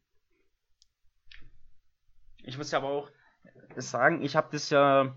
Ich 2.45 2.57
muss 2.57 2.71
ja 2.71 2.79
aber 2.79 2.89
auch 2.89 3.11
sagen, 3.77 4.23
ich 4.23 4.37
habe 4.37 4.49
das 4.53 4.71
ja 4.71 5.15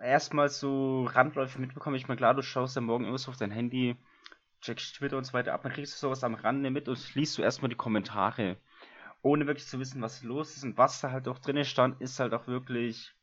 erstmal 0.00 0.48
so 0.48 1.04
randläufig 1.04 1.58
mitbekommen. 1.58 1.96
Ich 1.96 2.08
meine, 2.08 2.18
klar, 2.18 2.34
du 2.34 2.42
schaust 2.42 2.76
ja 2.76 2.82
morgen 2.82 3.04
immer 3.04 3.18
so 3.18 3.30
auf 3.30 3.36
dein 3.36 3.50
Handy, 3.50 3.96
checkst 4.60 4.96
Twitter 4.96 5.16
und 5.16 5.24
so 5.24 5.32
weiter 5.32 5.52
ab, 5.52 5.62
dann 5.62 5.72
kriegst 5.72 5.94
du 5.94 5.98
sowas 5.98 6.24
am 6.24 6.34
Rande 6.34 6.70
mit 6.70 6.88
und 6.88 7.14
liest 7.14 7.38
du 7.38 7.42
erstmal 7.42 7.68
die 7.68 7.76
Kommentare. 7.76 8.56
Ohne 9.22 9.46
wirklich 9.46 9.66
zu 9.66 9.78
wissen, 9.78 10.02
was 10.02 10.22
los 10.22 10.56
ist 10.56 10.64
und 10.64 10.78
was 10.78 11.00
da 11.00 11.10
halt 11.10 11.28
auch 11.28 11.38
drin 11.38 11.64
stand, 11.64 12.00
ist 12.00 12.20
halt 12.20 12.32
auch 12.32 12.46
wirklich 12.46 13.14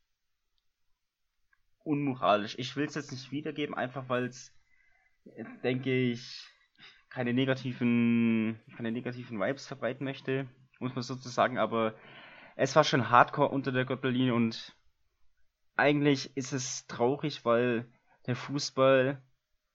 unmoralisch. 1.83 2.55
Ich 2.59 2.75
will 2.75 2.85
es 2.85 2.95
jetzt 2.95 3.11
nicht 3.11 3.31
wiedergeben, 3.31 3.75
einfach 3.75 4.09
weil 4.09 4.25
es, 4.25 4.53
denke 5.63 5.93
ich, 5.93 6.47
keine 7.17 7.33
negativen, 7.33 8.59
keine 8.75 8.91
negativen 8.91 9.39
Vibes 9.39 9.65
verbreiten 9.65 10.05
möchte, 10.05 10.47
muss 10.77 10.93
man 10.93 11.01
sozusagen, 11.01 11.57
aber 11.57 11.95
es 12.55 12.75
war 12.75 12.83
schon 12.83 13.09
hardcore 13.09 13.49
unter 13.49 13.71
der 13.71 13.85
Gürtellinie 13.85 14.35
und 14.35 14.77
eigentlich 15.75 16.37
ist 16.37 16.53
es 16.53 16.85
traurig, 16.85 17.43
weil 17.43 17.91
der 18.27 18.35
Fußball 18.35 19.19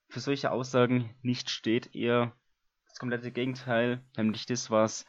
für 0.09 0.21
solche 0.21 0.53
Aussagen 0.53 1.13
nicht 1.23 1.51
steht, 1.51 1.97
eher 1.97 2.33
das 2.87 3.01
komplette 3.01 3.33
Gegenteil, 3.33 4.05
nämlich 4.17 4.47
das, 4.47 4.71
was 4.71 5.05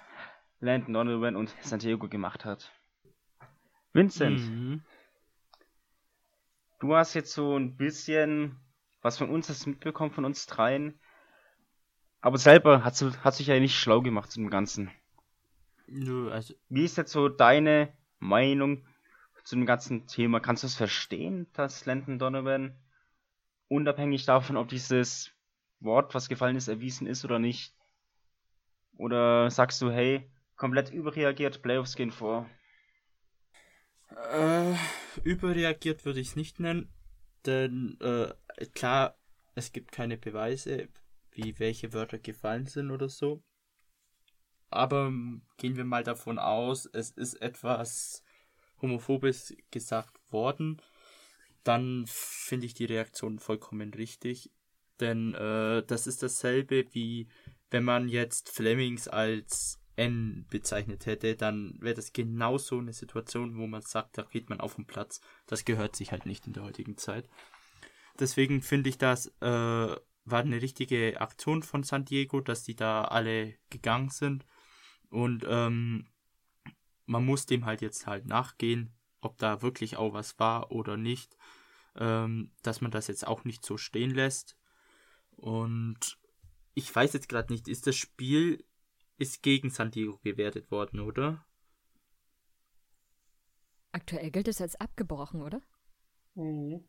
Landon 0.60 0.94
Donovan 0.94 1.36
und 1.36 1.56
Santiago 1.62 2.10
gemacht 2.10 2.46
hat. 2.46 2.72
Vincent, 3.92 4.40
mhm. 4.40 4.82
du 6.80 6.96
hast 6.96 7.14
jetzt 7.14 7.34
so 7.34 7.56
ein 7.56 7.78
bisschen 7.78 8.60
was 9.04 9.20
von 9.20 9.30
uns 9.30 9.50
hast 9.50 9.68
mitbekommen, 9.68 10.10
von 10.10 10.26
uns 10.26 10.48
dreien, 10.48 11.00
aber 12.24 12.38
selber 12.38 12.86
hast 12.86 13.02
du, 13.02 13.12
hast 13.22 13.40
dich 13.40 13.48
ja 13.48 13.60
nicht 13.60 13.78
schlau 13.78 14.02
gemacht 14.02 14.32
zu 14.32 14.40
dem 14.40 14.50
Ganzen. 14.50 14.90
Nö, 15.88 16.32
also. 16.32 16.54
Wie 16.70 16.86
ist 16.86 16.96
jetzt 16.96 17.12
so 17.12 17.28
deine 17.28 17.92
Meinung 18.20 18.88
zu 19.44 19.58
dem 19.58 19.66
ganzen 19.66 20.08
Thema? 20.08 20.40
Kannst 20.40 20.64
du 20.64 20.68
es 20.68 20.76
verstehen, 20.76 21.48
dass 21.52 21.86
Landon 21.86 22.20
Donovan, 22.20 22.78
unabhängig 23.68 24.26
davon, 24.26 24.56
ob 24.56 24.70
dieses 24.70 25.32
Wort, 25.82 26.16
was 26.16 26.30
gefallen 26.30 26.56
ist, 26.56 26.70
erwiesen 26.70 27.08
ist 27.08 27.26
oder 27.26 27.40
nicht? 27.40 27.76
Oder 28.96 29.52
sagst 29.52 29.82
du, 29.82 29.92
hey, 29.92 30.32
komplett 30.56 30.92
überreagiert, 30.92 31.62
Playoffs 31.62 31.98
gehen 31.98 32.12
vor? 32.12 32.50
Äh, 34.32 34.76
überreagiert 35.26 36.06
würde 36.06 36.22
ich 36.22 36.30
es 36.30 36.36
nicht 36.38 36.62
nennen, 36.62 36.88
denn 37.46 37.98
äh, 38.00 38.34
klar, 38.68 39.18
es 39.56 39.74
gibt 39.74 39.92
keine 39.92 40.18
Beweise, 40.18 40.88
wie 41.36 41.60
welche 41.60 41.94
Wörter 41.94 42.20
gefallen 42.20 42.66
sind 42.66 42.92
oder 42.92 43.10
so. 43.10 43.44
Aber 44.70 45.12
gehen 45.58 45.76
wir 45.76 45.86
mal 45.86 46.04
davon 46.04 46.40
aus, 46.40 46.88
es 46.92 47.12
ist 47.12 47.36
etwas 47.42 48.24
homophobes 48.82 49.56
gesagt 49.72 50.20
worden, 50.32 50.82
dann 51.64 52.06
finde 52.08 52.66
ich 52.66 52.74
die 52.74 52.86
Reaktion 52.86 53.40
vollkommen 53.40 53.94
richtig. 53.94 54.52
Denn 55.00 55.34
äh, 55.34 55.84
das 55.86 56.08
ist 56.08 56.24
dasselbe 56.24 56.86
wie 56.94 57.28
wenn 57.74 57.84
man 57.84 58.08
jetzt 58.08 58.50
Flemings 58.50 59.08
als 59.08 59.80
N 59.96 60.46
bezeichnet 60.50 61.06
hätte, 61.08 61.36
dann 61.36 61.76
wäre 61.80 61.96
das 61.96 62.14
genauso 62.14 62.78
eine 62.78 62.94
Situation, 62.94 63.58
wo 63.58 63.68
man 63.68 63.82
sagt, 63.82 64.18
da 64.18 64.22
geht 64.24 64.50
man 64.50 64.60
auf 64.60 64.76
den 64.76 64.86
Platz. 64.86 65.22
Das 65.48 65.66
gehört 65.66 65.96
sich 65.96 66.12
halt 66.12 66.26
nicht 66.26 66.46
in 66.46 66.54
der 66.54 66.64
heutigen 66.64 66.98
Zeit. 66.98 67.28
Deswegen 68.20 68.62
finde 68.62 68.90
ich 68.90 69.00
das 69.00 69.28
äh, 69.42 69.96
war 70.26 70.40
eine 70.40 70.62
richtige 70.62 71.20
Aktion 71.20 71.64
von 71.64 71.84
San 71.84 72.06
Diego, 72.06 72.42
dass 72.42 72.64
die 72.64 72.76
da 72.76 73.06
alle 73.06 73.56
gegangen 73.70 74.10
sind. 74.10 74.46
Und 75.10 75.46
ähm, 75.48 76.08
man 77.06 77.26
muss 77.26 77.46
dem 77.46 77.66
halt 77.66 77.82
jetzt 77.82 78.08
halt 78.08 78.26
nachgehen, 78.26 78.96
ob 79.22 79.38
da 79.38 79.62
wirklich 79.62 79.98
auch 79.98 80.14
was 80.14 80.40
war 80.40 80.72
oder 80.72 80.98
nicht. 80.98 81.38
Ähm, 81.96 82.52
dass 82.64 82.82
man 82.82 82.92
das 82.92 83.08
jetzt 83.08 83.28
auch 83.28 83.44
nicht 83.44 83.64
so 83.66 83.78
stehen 83.78 84.12
lässt. 84.12 84.58
Und 85.32 86.18
ich 86.74 86.94
weiß 86.94 87.14
jetzt 87.14 87.30
gerade 87.30 87.54
nicht, 87.54 87.68
ist 87.68 87.86
das 87.86 87.96
Spiel 87.96 88.66
ist 89.18 89.44
gegen 89.44 89.70
San 89.70 89.92
Diego 89.92 90.18
gewertet 90.24 90.72
worden, 90.72 91.00
oder? 91.00 91.46
Aktuell 93.92 94.32
gilt 94.32 94.48
es 94.48 94.60
als 94.60 94.76
abgebrochen, 94.76 95.44
oder? 95.44 95.62
Mhm. 96.34 96.84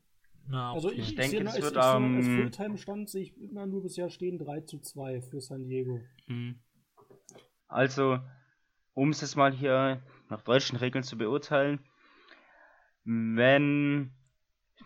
Na, 0.48 0.72
also 0.72 0.90
ich, 0.90 1.10
ich 1.10 1.14
denke, 1.14 1.42
es 1.44 1.60
wird 1.60 1.76
am... 1.76 2.18
Um... 2.18 2.22
Fulltime-Stand 2.22 3.08
sehe 3.08 3.22
ich 3.22 3.40
immer 3.40 3.66
nur 3.66 3.82
bisher 3.82 4.10
stehen 4.10 4.38
3 4.38 4.60
zu 4.62 4.78
2 4.78 5.22
für 5.22 5.40
San 5.40 5.68
Diego. 5.68 6.00
Mhm. 6.26 6.58
Also, 7.68 8.20
um 8.92 9.10
es 9.10 9.20
jetzt 9.20 9.36
mal 9.36 9.52
hier 9.52 10.02
nach 10.28 10.42
deutschen 10.42 10.76
Regeln 10.76 11.04
zu 11.04 11.16
beurteilen, 11.16 11.80
wenn 13.04 14.12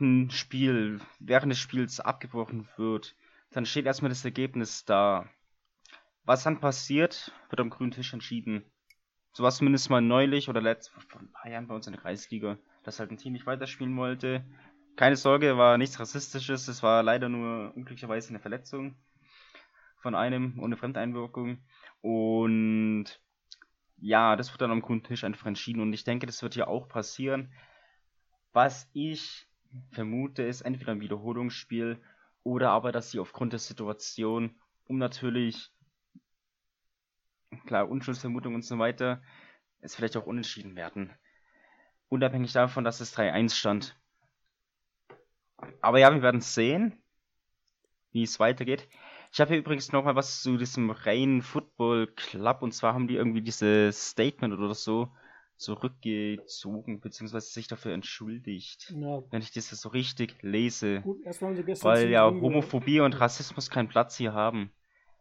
ein 0.00 0.30
Spiel 0.30 1.00
während 1.18 1.52
des 1.52 1.58
Spiels 1.58 2.00
abgebrochen 2.00 2.68
wird, 2.76 3.16
dann 3.50 3.66
steht 3.66 3.86
erstmal 3.86 4.10
das 4.10 4.24
Ergebnis 4.24 4.84
da. 4.84 5.28
Was 6.24 6.44
dann 6.44 6.60
passiert, 6.60 7.32
wird 7.48 7.60
am 7.60 7.70
grünen 7.70 7.90
Tisch 7.90 8.12
entschieden. 8.12 8.64
So 9.32 9.42
war 9.42 9.48
es 9.48 9.56
zumindest 9.56 9.88
mal 9.90 10.00
neulich 10.00 10.48
oder 10.48 10.60
letzt, 10.60 10.90
vor 10.90 11.20
ein 11.20 11.32
paar 11.32 11.50
Jahren 11.50 11.68
bei 11.68 11.74
uns 11.74 11.86
in 11.86 11.92
der 11.92 12.02
Kreisliga, 12.02 12.58
dass 12.82 12.98
halt 13.00 13.10
ein 13.10 13.16
Team 13.16 13.32
nicht 13.32 13.46
weiterspielen 13.46 13.96
wollte. 13.96 14.44
Keine 14.98 15.14
Sorge, 15.14 15.56
war 15.56 15.78
nichts 15.78 16.00
Rassistisches, 16.00 16.66
es 16.66 16.82
war 16.82 17.04
leider 17.04 17.28
nur 17.28 17.72
unglücklicherweise 17.76 18.30
eine 18.30 18.40
Verletzung 18.40 18.96
von 19.98 20.16
einem 20.16 20.58
ohne 20.58 20.76
Fremdeinwirkung. 20.76 21.58
Und 22.00 23.04
ja, 23.98 24.34
das 24.34 24.50
wird 24.50 24.60
dann 24.60 24.72
am 24.72 24.82
grünen 24.82 25.04
Tisch 25.04 25.22
einfach 25.22 25.46
entschieden 25.46 25.82
und 25.82 25.92
ich 25.92 26.02
denke, 26.02 26.26
das 26.26 26.42
wird 26.42 26.54
hier 26.54 26.66
auch 26.66 26.88
passieren. 26.88 27.52
Was 28.52 28.90
ich 28.92 29.46
vermute, 29.92 30.42
ist 30.42 30.62
entweder 30.62 30.90
ein 30.90 31.00
Wiederholungsspiel 31.00 32.02
oder 32.42 32.70
aber, 32.70 32.90
dass 32.90 33.12
sie 33.12 33.20
aufgrund 33.20 33.52
der 33.52 33.60
Situation, 33.60 34.56
um 34.88 34.98
natürlich, 34.98 35.70
klar, 37.66 37.88
Unschuldsvermutung 37.88 38.56
und 38.56 38.64
so 38.64 38.80
weiter, 38.80 39.22
es 39.80 39.94
vielleicht 39.94 40.16
auch 40.16 40.26
unentschieden 40.26 40.74
werden. 40.74 41.12
Unabhängig 42.08 42.52
davon, 42.52 42.82
dass 42.82 42.98
es 42.98 43.16
3-1 43.16 43.54
stand. 43.54 43.96
Aber 45.80 45.98
ja, 45.98 46.12
wir 46.14 46.22
werden 46.22 46.40
sehen, 46.40 46.92
wie 48.12 48.22
es 48.22 48.40
weitergeht. 48.40 48.88
Ich 49.32 49.40
habe 49.40 49.50
hier 49.50 49.58
übrigens 49.58 49.92
nochmal 49.92 50.16
was 50.16 50.42
zu 50.42 50.56
diesem 50.56 50.90
Rain 50.90 51.42
Football 51.42 52.06
Club 52.16 52.62
und 52.62 52.72
zwar 52.72 52.94
haben 52.94 53.08
die 53.08 53.16
irgendwie 53.16 53.42
dieses 53.42 54.10
Statement 54.10 54.54
oder 54.54 54.74
so 54.74 55.08
zurückgezogen, 55.56 57.00
beziehungsweise 57.00 57.48
sich 57.48 57.66
dafür 57.66 57.92
entschuldigt. 57.92 58.94
Ja. 58.96 59.22
Wenn 59.30 59.42
ich 59.42 59.52
das 59.52 59.68
so 59.68 59.88
richtig 59.88 60.40
lese. 60.42 61.02
Gut, 61.02 61.18
weil 61.82 62.08
ja 62.08 62.30
Homophobie 62.30 63.00
und 63.00 63.20
Rassismus 63.20 63.68
keinen 63.68 63.88
Platz 63.88 64.16
hier 64.16 64.32
haben. 64.32 64.70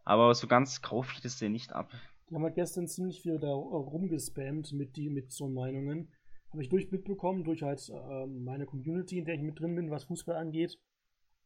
Aber 0.05 0.33
so 0.35 0.47
ganz 0.47 0.81
kaufe 0.81 1.11
ich 1.13 1.21
das 1.21 1.37
dir 1.37 1.49
nicht 1.49 1.73
ab. 1.73 1.91
Die 2.29 2.35
haben 2.35 2.43
halt 2.43 2.55
gestern 2.55 2.87
ziemlich 2.87 3.21
viel 3.21 3.39
da 3.39 3.51
rumgespammt 3.51 4.73
mit, 4.73 4.95
die, 4.95 5.09
mit 5.09 5.31
so 5.31 5.47
Meinungen. 5.47 6.11
Habe 6.51 6.63
ich 6.63 6.69
durch 6.69 6.91
mitbekommen, 6.91 7.43
durch 7.43 7.63
halt 7.63 7.89
äh, 7.89 8.25
meine 8.25 8.65
Community, 8.65 9.17
in 9.17 9.25
der 9.25 9.35
ich 9.35 9.41
mit 9.41 9.59
drin 9.59 9.75
bin, 9.75 9.91
was 9.91 10.05
Fußball 10.05 10.35
angeht. 10.35 10.79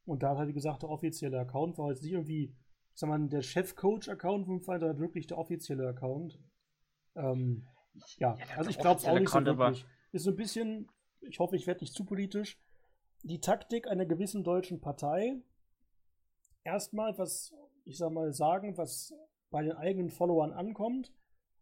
Und 0.05 0.23
da 0.23 0.29
hat 0.29 0.39
er, 0.39 0.47
wie 0.47 0.53
gesagt, 0.53 0.83
der 0.83 0.89
offizielle 0.89 1.39
Account 1.39 1.77
war 1.77 1.89
jetzt 1.89 2.03
nicht 2.03 2.13
irgendwie, 2.13 2.55
ich 2.93 2.99
sag 2.99 3.09
mal, 3.09 3.27
der 3.27 3.41
Chef-Coach-Account 3.41 4.45
vom 4.45 4.61
Verein, 4.61 4.79
sondern 4.79 4.99
wirklich 4.99 5.27
der 5.27 5.37
offizielle 5.37 5.87
Account. 5.87 6.39
Ähm, 7.15 7.67
ja, 8.17 8.35
ja 8.37 8.57
also 8.57 8.69
ich 8.69 8.77
glaube 8.77 8.99
es 8.99 9.05
auch 9.05 9.19
nicht 9.19 9.29
so 9.29 9.43
wirklich. 9.45 9.85
Ist 10.11 10.23
so 10.23 10.31
ein 10.31 10.35
bisschen, 10.35 10.89
ich 11.21 11.39
hoffe, 11.39 11.55
ich 11.55 11.67
werde 11.67 11.81
nicht 11.81 11.93
zu 11.93 12.05
politisch, 12.05 12.59
die 13.23 13.39
Taktik 13.39 13.87
einer 13.87 14.05
gewissen 14.05 14.43
deutschen 14.43 14.81
Partei 14.81 15.41
erstmal 16.63 17.17
was, 17.17 17.53
ich 17.85 17.97
sag 17.97 18.11
mal, 18.11 18.33
sagen, 18.33 18.77
was 18.77 19.13
bei 19.49 19.63
den 19.63 19.73
eigenen 19.73 20.09
Followern 20.09 20.51
ankommt. 20.51 21.13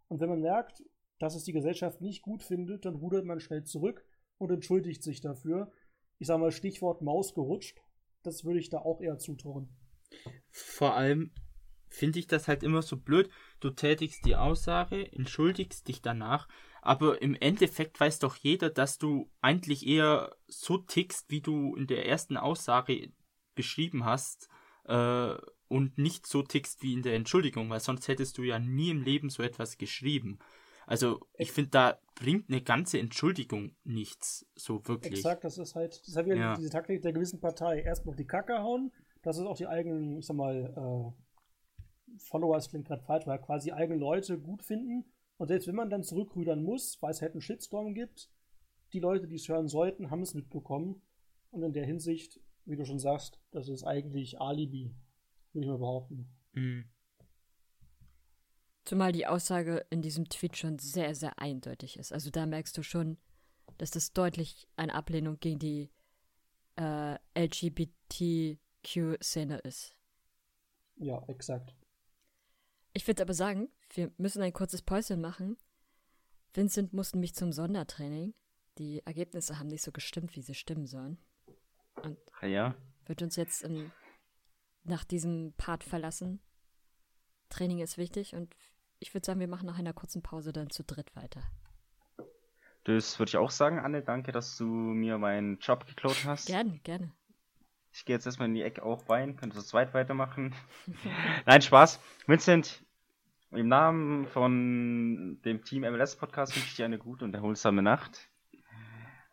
Und 0.07 0.19
wenn 0.19 0.29
man 0.29 0.41
merkt, 0.41 0.83
dass 1.19 1.35
es 1.35 1.43
die 1.43 1.53
Gesellschaft 1.53 2.01
nicht 2.01 2.21
gut 2.21 2.43
findet, 2.43 2.85
dann 2.85 2.95
rudert 2.95 3.25
man 3.25 3.39
schnell 3.39 3.63
zurück 3.63 4.05
und 4.37 4.51
entschuldigt 4.51 5.03
sich 5.03 5.21
dafür. 5.21 5.71
Ich 6.17 6.27
sage 6.27 6.41
mal 6.41 6.51
Stichwort 6.51 7.01
Maus 7.01 7.33
gerutscht. 7.33 7.81
Das 8.23 8.43
würde 8.43 8.59
ich 8.59 8.69
da 8.69 8.79
auch 8.79 9.01
eher 9.01 9.17
zutrauen. 9.17 9.69
Vor 10.49 10.95
allem 10.95 11.31
finde 11.89 12.19
ich 12.19 12.27
das 12.27 12.47
halt 12.47 12.63
immer 12.63 12.81
so 12.81 12.97
blöd. 12.97 13.29
Du 13.59 13.69
tätigst 13.69 14.25
die 14.25 14.35
Aussage, 14.35 15.11
entschuldigst 15.11 15.87
dich 15.87 16.01
danach, 16.01 16.47
aber 16.81 17.21
im 17.21 17.35
Endeffekt 17.35 17.99
weiß 17.99 18.19
doch 18.19 18.35
jeder, 18.35 18.69
dass 18.69 18.97
du 18.97 19.29
eigentlich 19.41 19.85
eher 19.87 20.35
so 20.47 20.77
tickst, 20.77 21.29
wie 21.29 21.41
du 21.41 21.75
in 21.75 21.87
der 21.87 22.05
ersten 22.05 22.37
Aussage 22.37 23.11
beschrieben 23.55 24.05
hast, 24.05 24.49
äh, 24.85 25.35
und 25.67 25.97
nicht 25.97 26.25
so 26.25 26.41
tickst 26.41 26.81
wie 26.81 26.93
in 26.93 27.03
der 27.03 27.15
Entschuldigung, 27.15 27.69
weil 27.69 27.79
sonst 27.79 28.07
hättest 28.07 28.37
du 28.37 28.43
ja 28.43 28.59
nie 28.59 28.89
im 28.89 29.03
Leben 29.03 29.29
so 29.29 29.43
etwas 29.43 29.77
geschrieben. 29.77 30.39
Also 30.89 31.19
ich 31.37 31.51
finde, 31.51 31.69
da 31.69 31.99
bringt 32.15 32.49
eine 32.49 32.63
ganze 32.63 32.97
Entschuldigung 32.97 33.75
nichts 33.83 34.47
so 34.55 34.87
wirklich. 34.87 35.13
Exakt, 35.13 35.43
das 35.43 35.59
ist 35.59 35.75
halt, 35.75 35.93
das 35.93 36.07
ist 36.07 36.15
halt 36.15 36.25
wieder 36.25 36.37
ja. 36.37 36.55
diese 36.55 36.71
Taktik 36.71 37.03
der 37.03 37.13
gewissen 37.13 37.39
Partei. 37.39 37.81
Erst 37.81 38.07
noch 38.07 38.15
die 38.15 38.25
Kacke 38.25 38.57
hauen, 38.57 38.91
das 39.21 39.37
ist 39.37 39.45
auch 39.45 39.55
die 39.55 39.67
eigenen, 39.67 40.17
ich 40.17 40.25
sag 40.25 40.35
mal, 40.35 40.73
äh, 40.75 42.17
Followers 42.17 42.69
klingt 42.69 42.87
gerade 42.87 43.03
falsch, 43.03 43.27
weil 43.27 43.37
quasi 43.37 43.71
eigene 43.71 43.99
Leute 43.99 44.39
gut 44.39 44.63
finden. 44.63 45.05
Und 45.37 45.49
selbst 45.49 45.67
wenn 45.67 45.75
man 45.75 45.91
dann 45.91 46.01
zurückrudern 46.01 46.63
muss, 46.63 46.99
weil 47.01 47.11
es 47.11 47.21
halt 47.21 47.33
einen 47.33 47.41
Shitstorm 47.41 47.93
gibt, 47.93 48.31
die 48.91 48.99
Leute, 48.99 49.27
die 49.27 49.35
es 49.35 49.47
hören 49.47 49.67
sollten, 49.67 50.09
haben 50.09 50.23
es 50.23 50.33
mitbekommen. 50.33 51.03
Und 51.51 51.61
in 51.61 51.73
der 51.73 51.85
Hinsicht, 51.85 52.41
wie 52.65 52.77
du 52.77 52.83
schon 52.83 52.97
sagst, 52.97 53.39
das 53.51 53.69
ist 53.69 53.83
eigentlich 53.83 54.41
Alibi, 54.41 54.95
würde 55.53 55.65
ich 55.65 55.71
mal 55.71 55.77
behaupten. 55.77 56.35
Mhm. 56.53 56.85
Zumal 58.89 59.11
die 59.11 59.27
Aussage 59.27 59.85
in 59.91 60.01
diesem 60.01 60.27
Tweet 60.29 60.57
schon 60.57 60.79
sehr, 60.79 61.13
sehr 61.13 61.37
eindeutig 61.37 61.99
ist. 61.99 62.11
Also 62.11 62.31
da 62.31 62.47
merkst 62.47 62.75
du 62.75 62.81
schon, 62.81 63.19
dass 63.77 63.91
das 63.91 64.13
deutlich 64.13 64.67
eine 64.77 64.95
Ablehnung 64.95 65.39
gegen 65.39 65.59
die 65.59 65.91
äh, 66.75 67.19
LGBTQ-Szene 67.37 68.57
ist. 69.59 69.95
Ja, 70.95 71.23
exakt. 71.27 71.75
Ich 72.93 73.05
würde 73.05 73.21
aber 73.21 73.35
sagen, 73.35 73.69
wir 73.93 74.11
müssen 74.17 74.41
ein 74.41 74.53
kurzes 74.53 74.81
Päuschen 74.81 75.21
machen. 75.21 75.55
Vincent 76.55 76.91
musste 76.91 77.19
mich 77.19 77.35
zum 77.35 77.51
Sondertraining. 77.53 78.33
Die 78.79 79.05
Ergebnisse 79.05 79.59
haben 79.59 79.67
nicht 79.67 79.83
so 79.83 79.91
gestimmt, 79.91 80.35
wie 80.35 80.41
sie 80.41 80.55
stimmen 80.55 80.87
sollen. 80.87 81.19
Und 82.01 82.17
ah 82.41 82.47
ja. 82.47 82.75
wird 83.05 83.21
uns 83.21 83.35
jetzt 83.35 83.61
in, 83.61 83.91
nach 84.83 85.03
diesem 85.03 85.53
Part 85.57 85.83
verlassen. 85.83 86.41
Training 87.49 87.81
ist 87.81 87.99
wichtig 87.99 88.33
und 88.33 88.55
ich 88.99 89.13
würde 89.13 89.25
sagen, 89.25 89.39
wir 89.39 89.47
machen 89.47 89.65
nach 89.65 89.79
einer 89.79 89.93
kurzen 89.93 90.21
Pause 90.21 90.53
dann 90.53 90.69
zu 90.69 90.83
dritt 90.83 91.15
weiter. 91.15 91.43
Das 92.83 93.19
würde 93.19 93.29
ich 93.29 93.37
auch 93.37 93.51
sagen, 93.51 93.79
Anne. 93.79 94.01
Danke, 94.01 94.31
dass 94.31 94.57
du 94.57 94.65
mir 94.65 95.17
meinen 95.17 95.59
Job 95.59 95.85
geklaut 95.85 96.23
hast. 96.25 96.47
Gerne, 96.47 96.79
gerne. 96.83 97.11
Ich 97.91 98.05
gehe 98.05 98.15
jetzt 98.15 98.25
erstmal 98.25 98.47
in 98.47 98.53
die 98.53 98.61
Ecke 98.61 98.83
auch 98.83 99.09
rein. 99.09 99.35
Könntest 99.35 99.59
du 99.59 99.63
zu 99.63 99.69
zweit 99.69 99.93
weitermachen? 99.93 100.55
Nein, 101.45 101.61
Spaß. 101.61 101.99
Vincent, 102.27 102.83
im 103.51 103.67
Namen 103.67 104.27
von 104.27 105.39
dem 105.43 105.63
Team 105.63 105.81
MLS 105.81 106.15
Podcast 106.15 106.55
wünsche 106.55 106.67
ich 106.67 106.75
dir 106.75 106.85
eine 106.85 106.99
gute 106.99 107.25
und 107.25 107.33
erholsame 107.33 107.81
Nacht. 107.81 108.29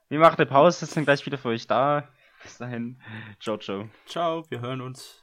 Wir 0.08 0.18
machen 0.18 0.36
eine 0.38 0.46
Pause, 0.46 0.86
sind 0.86 1.04
gleich 1.04 1.24
wieder 1.26 1.38
für 1.38 1.48
euch 1.48 1.66
da. 1.66 2.08
Bis 2.42 2.58
dahin. 2.58 3.00
Ciao, 3.40 3.58
ciao. 3.58 3.88
Ciao, 4.06 4.44
wir 4.48 4.60
hören 4.60 4.80
uns. 4.80 5.22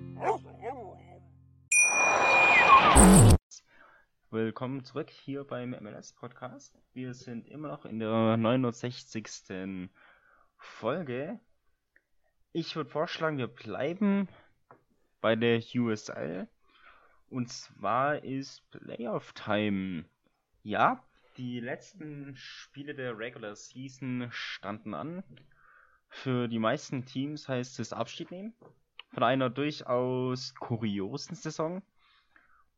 Willkommen 4.33 4.85
zurück 4.85 5.09
hier 5.09 5.43
beim 5.43 5.71
MLS 5.71 6.13
Podcast. 6.13 6.73
Wir 6.93 7.13
sind 7.13 7.49
immer 7.49 7.67
noch 7.67 7.83
in 7.83 7.99
der 7.99 8.37
69. 8.37 9.89
Folge. 10.55 11.37
Ich 12.53 12.77
würde 12.77 12.89
vorschlagen, 12.89 13.37
wir 13.37 13.47
bleiben 13.47 14.29
bei 15.19 15.35
der 15.35 15.61
USL. 15.75 16.47
Und 17.29 17.49
zwar 17.49 18.23
ist 18.23 18.63
Playoff 18.71 19.33
Time. 19.33 20.05
Ja, 20.63 21.03
die 21.35 21.59
letzten 21.59 22.33
Spiele 22.37 22.95
der 22.95 23.17
Regular 23.17 23.57
Season 23.57 24.29
standen 24.31 24.93
an. 24.93 25.25
Für 26.07 26.47
die 26.47 26.59
meisten 26.59 27.03
Teams 27.03 27.49
heißt 27.49 27.81
es 27.81 27.91
Abschied 27.91 28.31
nehmen. 28.31 28.53
Von 29.09 29.23
einer 29.23 29.49
durchaus 29.49 30.55
kuriosen 30.55 31.35
Saison. 31.35 31.81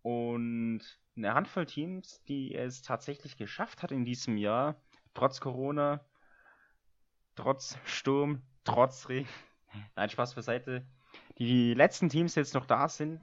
Und 0.04 0.82
eine 1.16 1.34
Handvoll 1.34 1.66
Teams, 1.66 2.22
die 2.28 2.54
es 2.54 2.82
tatsächlich 2.82 3.38
geschafft 3.38 3.82
hat 3.82 3.92
in 3.92 4.06
diesem 4.06 4.38
Jahr, 4.38 4.76
trotz 5.14 5.40
Corona, 5.40 6.06
trotz 7.36 7.78
Sturm, 7.86 8.42
trotz 8.64 9.10
Regen. 9.10 9.30
Nein, 9.96 10.10
Spaß 10.10 10.36
beiseite. 10.36 10.86
Die 11.40 11.74
letzten 11.74 12.10
Teams, 12.10 12.34
die 12.34 12.42
jetzt 12.42 12.54
noch 12.54 12.66
da 12.66 12.90
sind, 12.90 13.22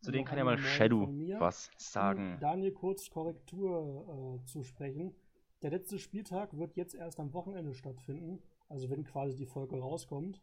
zu 0.00 0.10
denen 0.10 0.24
kann 0.24 0.38
ja 0.38 0.44
mal 0.44 0.58
Shadow 0.58 1.06
was 1.38 1.70
sagen. 1.76 2.38
Daniel 2.40 2.72
kurz 2.72 3.10
Korrektur 3.10 4.40
äh, 4.40 4.46
zu 4.46 4.62
sprechen. 4.62 5.14
Der 5.62 5.70
letzte 5.70 5.98
Spieltag 5.98 6.56
wird 6.56 6.76
jetzt 6.76 6.94
erst 6.94 7.20
am 7.20 7.34
Wochenende 7.34 7.74
stattfinden, 7.74 8.42
also 8.68 8.88
wenn 8.88 9.04
quasi 9.04 9.36
die 9.36 9.44
Folge 9.44 9.78
rauskommt. 9.78 10.40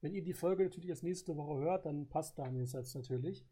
Wenn 0.00 0.14
ihr 0.14 0.22
die 0.22 0.32
Folge 0.32 0.64
natürlich 0.64 0.88
erst 0.88 1.04
nächste 1.04 1.36
Woche 1.36 1.58
hört, 1.58 1.86
dann 1.86 2.08
passt 2.08 2.38
Daniels 2.38 2.72
jetzt 2.72 2.94
natürlich. 2.94 3.44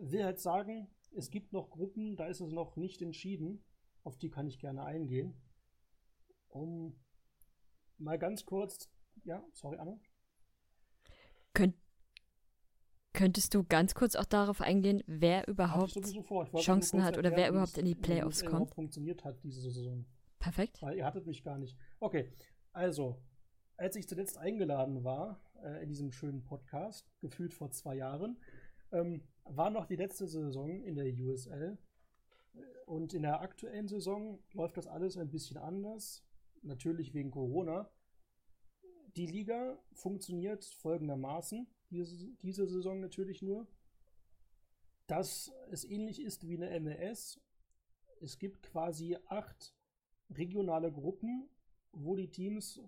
Will 0.00 0.24
halt 0.24 0.40
sagen, 0.40 0.88
es 1.14 1.30
gibt 1.30 1.52
noch 1.52 1.70
Gruppen, 1.70 2.16
da 2.16 2.26
ist 2.26 2.40
es 2.40 2.52
noch 2.52 2.76
nicht 2.76 3.02
entschieden. 3.02 3.64
Auf 4.04 4.18
die 4.18 4.30
kann 4.30 4.46
ich 4.46 4.58
gerne 4.58 4.84
eingehen. 4.84 5.34
Um 6.48 6.96
mal 7.98 8.18
ganz 8.18 8.44
kurz, 8.44 8.90
ja, 9.24 9.44
sorry, 9.52 9.78
Anna. 9.78 9.98
Könnt, 11.54 11.76
könntest 13.12 13.54
du 13.54 13.64
ganz 13.64 13.94
kurz 13.94 14.16
auch 14.16 14.24
darauf 14.24 14.60
eingehen, 14.60 15.02
wer 15.06 15.46
überhaupt 15.46 15.98
Chancen 16.56 17.04
hat 17.04 17.18
oder 17.18 17.36
wer 17.36 17.50
überhaupt 17.50 17.78
in 17.78 17.84
die 17.84 17.94
Playoffs 17.94 18.44
kommt? 18.44 18.74
funktioniert 18.74 19.24
hat 19.24 19.42
diese 19.44 19.70
Saison. 19.70 20.06
Perfekt. 20.38 20.82
Weil 20.82 20.96
ihr 20.96 21.04
hattet 21.04 21.26
mich 21.26 21.44
gar 21.44 21.58
nicht. 21.58 21.76
Okay, 22.00 22.32
also, 22.72 23.22
als 23.76 23.96
ich 23.96 24.08
zuletzt 24.08 24.38
eingeladen 24.38 25.04
war 25.04 25.40
äh, 25.62 25.82
in 25.82 25.88
diesem 25.88 26.10
schönen 26.10 26.42
Podcast, 26.42 27.12
gefühlt 27.20 27.54
vor 27.54 27.70
zwei 27.70 27.94
Jahren, 27.94 28.38
ähm, 28.90 29.22
war 29.44 29.70
noch 29.70 29.86
die 29.86 29.96
letzte 29.96 30.26
Saison 30.26 30.82
in 30.82 30.96
der 30.96 31.06
USL. 31.06 31.78
Und 32.86 33.14
in 33.14 33.22
der 33.22 33.40
aktuellen 33.40 33.88
Saison 33.88 34.38
läuft 34.52 34.76
das 34.76 34.86
alles 34.86 35.16
ein 35.16 35.30
bisschen 35.30 35.56
anders. 35.56 36.24
Natürlich 36.62 37.14
wegen 37.14 37.30
Corona. 37.30 37.90
Die 39.16 39.26
Liga 39.26 39.78
funktioniert 39.92 40.64
folgendermaßen, 40.64 41.66
diese, 41.90 42.32
diese 42.42 42.66
Saison 42.66 43.00
natürlich 43.00 43.42
nur, 43.42 43.66
dass 45.06 45.52
es 45.70 45.84
ähnlich 45.84 46.22
ist 46.22 46.48
wie 46.48 46.56
eine 46.56 46.80
MLS. 46.80 47.40
Es 48.20 48.38
gibt 48.38 48.62
quasi 48.62 49.18
acht 49.26 49.74
regionale 50.30 50.90
Gruppen, 50.90 51.50
wo 51.92 52.16
die 52.16 52.30
Teams 52.30 52.80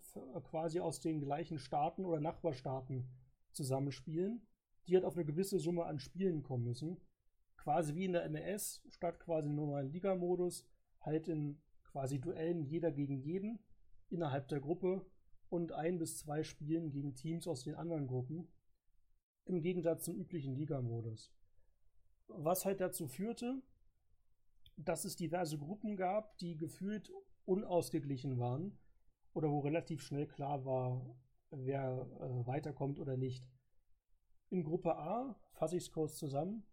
quasi 0.45 0.81
aus 0.81 1.01
den 1.01 1.21
gleichen 1.21 1.59
Staaten 1.59 2.07
oder 2.07 2.21
Nachbarstaaten 2.21 3.07
zusammenspielen 3.53 4.47
die 4.87 4.95
halt 4.95 5.05
auf 5.05 5.17
eine 5.17 5.25
gewisse 5.25 5.59
Summe 5.59 5.85
an 5.85 5.99
Spielen 5.99 6.43
kommen 6.43 6.65
müssen. 6.65 7.01
Quasi 7.57 7.95
wie 7.95 8.05
in 8.05 8.13
der 8.13 8.29
MLS, 8.29 8.83
statt 8.89 9.19
quasi 9.21 9.49
im 9.49 9.55
normalen 9.55 9.91
Liga-Modus, 9.91 10.67
halt 11.01 11.29
in 11.29 11.61
quasi 11.85 12.21
Duellen 12.21 12.63
jeder 12.65 12.91
gegen 12.91 13.17
jeden 13.17 13.59
innerhalb 14.11 14.49
der 14.49 14.61
Gruppe 14.61 15.07
und 15.49 15.73
ein 15.73 15.99
bis 15.99 16.19
zwei 16.19 16.43
Spielen 16.43 16.91
gegen 16.91 17.15
Teams 17.15 17.47
aus 17.47 17.63
den 17.63 17.75
anderen 17.75 18.07
Gruppen. 18.07 18.49
Im 19.47 19.61
Gegensatz 19.61 20.05
zum 20.05 20.17
üblichen 20.17 20.55
Liga-Modus. 20.55 21.33
Was 22.29 22.65
halt 22.65 22.81
dazu 22.81 23.07
führte, 23.07 23.63
dass 24.77 25.05
es 25.05 25.17
diverse 25.17 25.59
Gruppen 25.59 25.97
gab, 25.97 26.37
die 26.39 26.57
gefühlt 26.57 27.13
unausgeglichen 27.45 28.39
waren 28.39 28.79
oder 29.33 29.51
wo 29.51 29.61
relativ 29.61 30.03
schnell 30.03 30.27
klar 30.27 30.65
war, 30.65 31.17
wer 31.51 32.09
äh, 32.21 32.47
weiterkommt 32.47 32.99
oder 32.99 33.17
nicht. 33.17 33.47
In 34.55 34.63
Gruppe 34.63 34.97
A 34.97 35.35
fasse 35.55 35.77
ich 35.77 35.83
es 35.83 35.91
kurz 35.91 36.17
zusammen. 36.17 36.65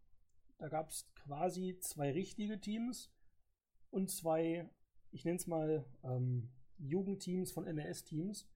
Da 0.59 0.67
gab 0.67 0.91
es 0.91 1.11
quasi 1.15 1.79
zwei 1.79 2.11
richtige 2.11 2.61
Teams 2.61 3.11
und 3.89 4.11
zwei, 4.11 4.69
ich 5.09 5.25
nenne 5.25 5.37
es 5.37 5.47
mal, 5.47 5.83
ähm, 6.03 6.51
Jugendteams 6.77 7.51
von 7.51 7.63
MLS-Teams. 7.63 8.47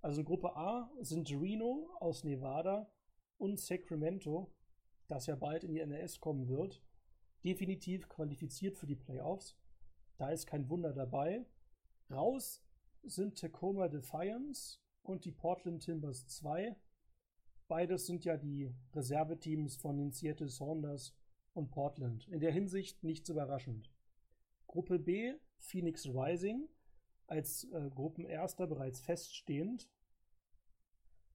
Also 0.00 0.24
Gruppe 0.24 0.56
A 0.56 0.90
sind 1.00 1.30
Reno 1.30 1.88
aus 2.00 2.24
Nevada 2.24 2.90
und 3.38 3.60
Sacramento, 3.60 4.52
das 5.06 5.26
ja 5.26 5.36
bald 5.36 5.62
in 5.62 5.70
die 5.70 5.86
NLS 5.86 6.18
kommen 6.18 6.48
wird. 6.48 6.82
Definitiv 7.44 8.08
qualifiziert 8.08 8.76
für 8.76 8.88
die 8.88 8.96
Playoffs. 8.96 9.56
Da 10.16 10.30
ist 10.30 10.48
kein 10.48 10.68
Wunder 10.68 10.92
dabei. 10.92 11.46
Raus 12.10 12.60
sind 13.04 13.38
Tacoma 13.38 13.86
Defiance 13.86 14.80
und 15.04 15.24
die 15.26 15.30
Portland 15.30 15.84
Timbers 15.84 16.26
2. 16.26 16.74
Beides 17.74 18.06
sind 18.06 18.24
ja 18.24 18.36
die 18.36 18.72
Reserveteams 18.94 19.74
von 19.74 19.96
den 19.96 20.12
Seattle 20.12 20.46
Saunders 20.46 21.12
und 21.54 21.72
Portland. 21.72 22.28
In 22.28 22.38
der 22.38 22.52
Hinsicht 22.52 23.02
nichts 23.02 23.28
überraschend. 23.28 23.90
Gruppe 24.68 25.00
B, 25.00 25.34
Phoenix 25.58 26.06
Rising, 26.06 26.68
als 27.26 27.64
äh, 27.72 27.90
Gruppenerster 27.92 28.68
bereits 28.68 29.00
feststehend. 29.00 29.90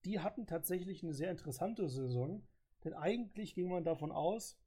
Die 0.06 0.22
hatten 0.22 0.48
tatsächlich 0.48 1.04
eine 1.04 1.14
sehr 1.14 1.30
interessante 1.30 1.90
Saison, 1.90 2.48
denn 2.86 2.94
eigentlich 2.94 3.54
ging 3.54 3.68
man 3.68 3.84
davon 3.84 4.14
aus, 4.14 4.58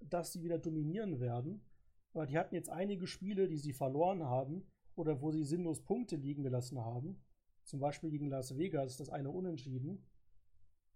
dass 0.00 0.32
sie 0.32 0.42
wieder 0.42 0.58
dominieren 0.58 1.20
werden. 1.20 1.64
Aber 2.12 2.26
die 2.26 2.38
hatten 2.38 2.56
jetzt 2.56 2.70
einige 2.70 3.06
Spiele, 3.06 3.46
die 3.46 3.58
sie 3.58 3.72
verloren 3.72 4.24
haben 4.24 4.66
oder 4.96 5.22
wo 5.22 5.30
sie 5.30 5.44
sinnlos 5.44 5.84
Punkte 5.84 6.16
liegen 6.16 6.42
gelassen 6.42 6.80
haben. 6.80 7.22
Zum 7.62 7.78
Beispiel 7.78 8.10
gegen 8.10 8.30
Las 8.30 8.58
Vegas, 8.58 8.96
das 8.96 9.10
eine 9.10 9.30
Unentschieden. 9.30 10.04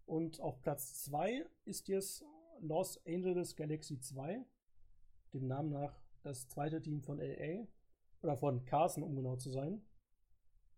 Und 0.07 0.41
auf 0.41 0.61
Platz 0.61 1.03
2 1.05 1.47
ist 1.65 1.89
jetzt 1.89 2.25
Los 2.61 3.01
Angeles 3.07 3.57
Galaxy 3.57 3.99
2, 3.99 4.45
dem 5.33 5.47
Namen 5.47 5.71
nach 5.71 5.99
das 6.23 6.49
zweite 6.49 6.81
Team 6.81 7.03
von 7.03 7.19
LA 7.19 7.67
oder 8.23 8.37
von 8.37 8.65
Carson, 8.65 9.03
um 9.03 9.15
genau 9.15 9.37
zu 9.37 9.51
sein. 9.51 9.83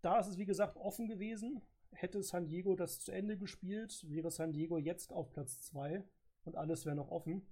Da 0.01 0.19
ist 0.19 0.27
es 0.27 0.37
wie 0.37 0.45
gesagt 0.45 0.77
offen 0.77 1.07
gewesen. 1.07 1.61
Hätte 1.91 2.21
San 2.21 2.47
Diego 2.47 2.75
das 2.75 2.99
zu 2.99 3.11
Ende 3.11 3.37
gespielt, 3.37 4.05
wäre 4.09 4.29
San 4.29 4.53
Diego 4.53 4.77
jetzt 4.77 5.11
auf 5.11 5.31
Platz 5.31 5.61
2 5.63 6.03
und 6.43 6.55
alles 6.55 6.85
wäre 6.85 6.95
noch 6.95 7.09
offen. 7.09 7.45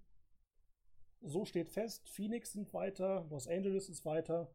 So 1.21 1.45
steht 1.45 1.69
fest, 1.69 2.07
Phoenix 2.09 2.53
sind 2.53 2.73
weiter, 2.73 3.25
Los 3.29 3.47
Angeles 3.47 3.89
ist 3.89 4.05
weiter, 4.05 4.51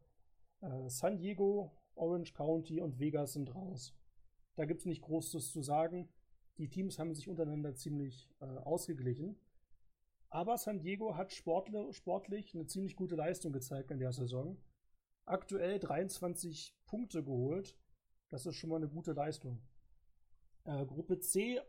äh, 0.61 0.89
San 0.89 1.17
Diego, 1.17 1.75
Orange 1.95 2.33
County 2.33 2.79
und 2.79 2.99
Vegas 2.99 3.33
sind 3.33 3.53
raus. 3.53 3.93
Da 4.55 4.65
gibt 4.65 4.81
es 4.81 4.85
nicht 4.85 5.01
Großes 5.01 5.51
zu 5.51 5.61
sagen. 5.61 6.07
Die 6.61 6.69
Teams 6.69 6.99
haben 6.99 7.15
sich 7.15 7.27
untereinander 7.27 7.73
ziemlich 7.73 8.29
äh, 8.39 8.45
ausgeglichen. 8.45 9.35
Aber 10.29 10.59
San 10.59 10.79
Diego 10.79 11.15
hat 11.15 11.33
sportle, 11.33 11.91
sportlich 11.91 12.53
eine 12.53 12.67
ziemlich 12.67 12.95
gute 12.95 13.15
Leistung 13.15 13.51
gezeigt 13.51 13.89
in 13.89 13.97
der 13.97 14.13
Saison. 14.13 14.61
Aktuell 15.25 15.79
23 15.79 16.77
Punkte 16.85 17.23
geholt. 17.23 17.75
Das 18.29 18.45
ist 18.45 18.57
schon 18.57 18.69
mal 18.69 18.75
eine 18.75 18.89
gute 18.89 19.13
Leistung. 19.13 19.59
Äh, 20.65 20.85
Gruppe 20.85 21.17
C 21.17 21.59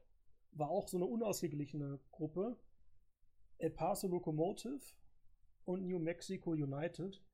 war 0.51 0.69
auch 0.69 0.87
so 0.87 0.99
eine 0.99 1.07
unausgeglichene 1.07 1.99
Gruppe. 2.11 2.61
El 3.57 3.71
Paso 3.71 4.09
Locomotive 4.09 4.83
und 5.65 5.87
New 5.87 6.01
Mexico 6.01 6.51
United. 6.51 7.25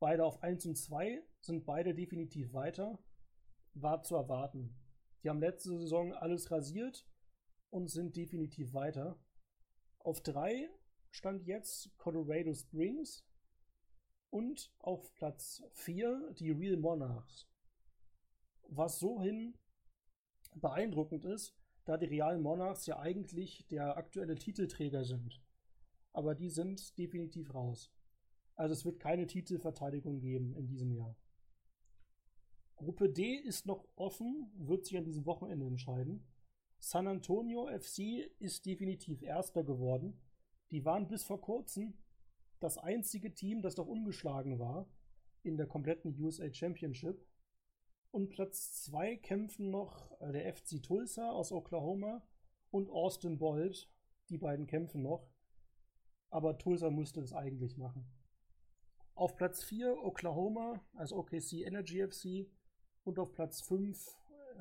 Beide 0.00 0.24
auf 0.24 0.42
1 0.42 0.66
und 0.66 0.74
2 0.76 1.22
sind 1.40 1.64
beide 1.64 1.94
definitiv 1.94 2.52
weiter. 2.52 2.98
War 3.74 4.02
zu 4.02 4.16
erwarten. 4.16 4.74
Die 5.22 5.28
haben 5.28 5.40
letzte 5.40 5.76
Saison 5.78 6.12
alles 6.12 6.50
rasiert 6.50 7.06
und 7.70 7.88
sind 7.88 8.16
definitiv 8.16 8.72
weiter. 8.72 9.18
Auf 9.98 10.22
3 10.22 10.70
stand 11.10 11.44
jetzt 11.44 11.96
Colorado 11.98 12.54
Springs 12.54 13.24
und 14.30 14.72
auf 14.78 15.12
Platz 15.14 15.62
4 15.72 16.34
die 16.38 16.50
Real 16.50 16.76
Monarchs. 16.76 17.46
Was 18.68 18.98
so 18.98 19.20
hin 19.20 19.58
beeindruckend 20.54 21.24
ist, 21.24 21.54
da 21.84 21.96
die 21.96 22.06
Real 22.06 22.38
Monarchs 22.38 22.86
ja 22.86 22.98
eigentlich 22.98 23.66
der 23.66 23.96
aktuelle 23.96 24.36
Titelträger 24.36 25.04
sind. 25.04 25.42
Aber 26.12 26.34
die 26.34 26.50
sind 26.50 26.96
definitiv 26.98 27.54
raus. 27.54 27.92
Also 28.54 28.72
es 28.72 28.84
wird 28.84 29.00
keine 29.00 29.26
Titelverteidigung 29.26 30.20
geben 30.20 30.54
in 30.54 30.66
diesem 30.66 30.92
Jahr. 30.92 31.16
Gruppe 32.80 33.10
D 33.10 33.34
ist 33.34 33.66
noch 33.66 33.86
offen, 33.94 34.50
wird 34.56 34.86
sich 34.86 34.96
an 34.96 35.04
diesem 35.04 35.26
Wochenende 35.26 35.66
entscheiden. 35.66 36.26
San 36.78 37.06
Antonio 37.08 37.66
FC 37.66 38.32
ist 38.38 38.64
definitiv 38.64 39.20
Erster 39.20 39.64
geworden. 39.64 40.18
Die 40.70 40.86
waren 40.86 41.06
bis 41.06 41.22
vor 41.22 41.42
kurzem 41.42 41.92
das 42.58 42.78
einzige 42.78 43.34
Team, 43.34 43.60
das 43.60 43.76
noch 43.76 43.86
ungeschlagen 43.86 44.58
war 44.58 44.88
in 45.42 45.58
der 45.58 45.66
kompletten 45.66 46.18
USA 46.18 46.50
Championship. 46.50 47.22
Und 48.12 48.30
Platz 48.30 48.82
2 48.84 49.16
kämpfen 49.16 49.68
noch 49.68 50.18
der 50.20 50.50
FC 50.54 50.82
Tulsa 50.82 51.32
aus 51.32 51.52
Oklahoma 51.52 52.22
und 52.70 52.88
Austin 52.88 53.36
Bolt. 53.36 53.90
Die 54.30 54.38
beiden 54.38 54.66
kämpfen 54.66 55.02
noch. 55.02 55.28
Aber 56.30 56.56
Tulsa 56.56 56.88
musste 56.88 57.20
es 57.20 57.34
eigentlich 57.34 57.76
machen. 57.76 58.10
Auf 59.14 59.36
Platz 59.36 59.62
4 59.64 60.02
Oklahoma, 60.02 60.80
also 60.94 61.18
OKC 61.18 61.66
Energy 61.66 62.06
FC. 62.06 62.50
Und 63.04 63.18
auf 63.18 63.32
Platz 63.32 63.62
5 63.62 64.16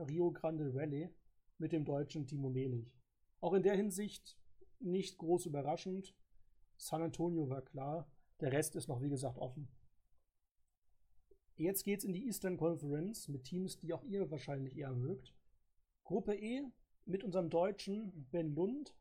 Rio 0.08 0.32
Grande 0.32 0.74
Valley 0.74 1.10
mit 1.58 1.72
dem 1.72 1.84
deutschen 1.84 2.26
Timo 2.26 2.50
Melich. 2.50 2.94
Auch 3.42 3.54
in 3.54 3.64
der 3.64 3.76
Hinsicht 3.76 4.40
nicht 4.80 5.18
groß 5.18 5.46
überraschend. 5.46 6.16
San 6.78 7.02
Antonio 7.02 7.50
war 7.50 7.62
klar, 7.62 8.10
der 8.40 8.54
Rest 8.54 8.76
ist 8.76 8.88
noch 8.88 9.02
wie 9.02 9.10
gesagt 9.10 9.38
offen. 9.38 9.68
Jetzt 11.58 11.84
geht's 11.84 12.06
in 12.06 12.14
die 12.14 12.26
Eastern 12.26 12.56
Conference 12.56 13.28
mit 13.28 13.44
Teams, 13.44 13.78
die 13.80 13.94
auch 13.94 14.04
ihr 14.06 14.32
wahrscheinlich 14.32 14.78
eher 14.78 14.94
mögt. 14.94 15.36
Gruppe 16.06 16.34
E 16.34 16.64
mit 17.06 17.26
unserem 17.26 17.50
Deutschen 17.50 18.28
Ben 18.32 18.56
Lund 18.56 18.96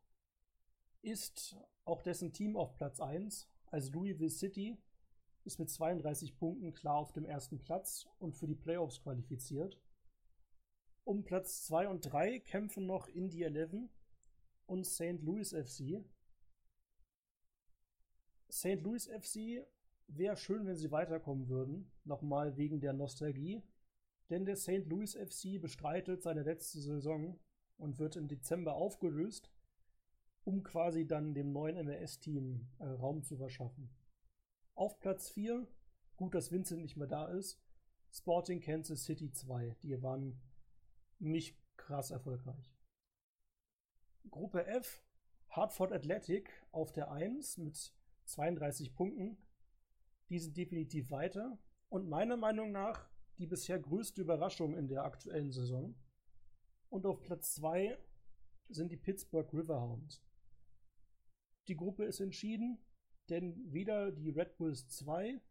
ist 1.01 1.55
auch 1.85 2.01
dessen 2.01 2.33
Team 2.33 2.57
auf 2.57 2.75
Platz 2.75 2.99
1, 2.99 3.49
also 3.67 3.91
Louisville 3.93 4.29
City, 4.29 4.77
ist 5.45 5.59
mit 5.59 5.69
32 5.69 6.37
Punkten 6.37 6.73
klar 6.73 6.95
auf 6.95 7.11
dem 7.11 7.25
ersten 7.25 7.59
Platz 7.59 8.07
und 8.19 8.35
für 8.35 8.47
die 8.47 8.55
Playoffs 8.55 9.01
qualifiziert. 9.01 9.79
Um 11.03 11.23
Platz 11.23 11.63
2 11.65 11.87
und 11.87 12.01
3 12.01 12.39
kämpfen 12.39 12.85
noch 12.85 13.07
Indy 13.07 13.43
11 13.43 13.89
und 14.67 14.85
St. 14.85 15.21
Louis 15.21 15.51
FC. 15.53 16.03
St. 18.51 18.81
Louis 18.81 19.07
FC 19.07 19.65
wäre 20.07 20.37
schön, 20.37 20.65
wenn 20.65 20.75
sie 20.75 20.91
weiterkommen 20.91 21.49
würden. 21.49 21.91
Nochmal 22.03 22.57
wegen 22.57 22.79
der 22.79 22.93
Nostalgie. 22.93 23.61
Denn 24.29 24.45
der 24.45 24.55
St. 24.55 24.85
Louis 24.85 25.15
FC 25.15 25.59
bestreitet 25.59 26.21
seine 26.21 26.43
letzte 26.43 26.79
Saison 26.79 27.39
und 27.77 27.97
wird 27.97 28.15
im 28.15 28.27
Dezember 28.27 28.75
aufgelöst, 28.75 29.49
um 30.43 30.61
quasi 30.63 31.07
dann 31.07 31.33
dem 31.33 31.51
neuen 31.51 31.83
MLS-Team 31.85 32.67
äh, 32.79 32.85
Raum 32.85 33.23
zu 33.23 33.37
verschaffen. 33.37 33.89
Auf 34.79 34.97
Platz 35.01 35.29
4, 35.31 35.67
gut, 36.15 36.33
dass 36.33 36.53
Vincent 36.53 36.81
nicht 36.81 36.95
mehr 36.95 37.05
da 37.05 37.27
ist, 37.27 37.61
Sporting 38.13 38.61
Kansas 38.61 39.03
City 39.03 39.29
2. 39.29 39.75
Die 39.83 40.01
waren 40.01 40.41
nicht 41.19 41.61
krass 41.75 42.11
erfolgreich. 42.11 42.73
Gruppe 44.31 44.65
F, 44.67 45.03
Hartford 45.49 45.91
Athletic 45.91 46.49
auf 46.71 46.93
der 46.93 47.11
1 47.11 47.57
mit 47.57 47.93
32 48.23 48.95
Punkten. 48.95 49.37
Die 50.29 50.39
sind 50.39 50.55
definitiv 50.55 51.11
weiter. 51.11 51.59
Und 51.89 52.07
meiner 52.07 52.37
Meinung 52.37 52.71
nach 52.71 53.09
die 53.37 53.47
bisher 53.47 53.79
größte 53.79 54.21
Überraschung 54.21 54.77
in 54.77 54.87
der 54.87 55.03
aktuellen 55.03 55.51
Saison. 55.51 55.93
Und 56.87 57.05
auf 57.05 57.21
Platz 57.21 57.53
2 57.55 57.97
sind 58.69 58.93
die 58.93 58.97
Pittsburgh 58.97 59.53
Riverhounds. 59.53 60.23
Die 61.67 61.75
Gruppe 61.75 62.05
ist 62.05 62.21
entschieden, 62.21 62.79
denn 63.29 63.55
weder 63.71 64.11
die 64.11 64.29
Red 64.29 64.57
Bulls 64.57 64.87
2 64.89 65.41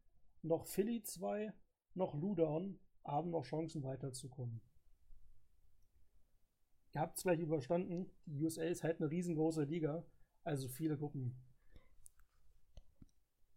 noch 0.43 0.67
Philly 0.67 1.03
2 1.03 1.53
noch 1.95 2.15
Ludon 2.15 2.79
haben 3.05 3.31
noch 3.31 3.45
Chancen 3.45 3.83
weiterzukommen 3.83 4.61
ihr 6.99 7.01
habt 7.01 7.17
es 7.17 7.23
gleich 7.23 7.41
überstanden. 7.41 8.11
Die 8.27 8.43
USA 8.43 8.63
ist 8.63 8.83
halt 8.83 9.01
eine 9.01 9.11
riesengroße 9.11 9.65
Liga, 9.65 10.05
also 10.45 10.69
viele 10.69 10.97
Gruppen. 10.97 11.37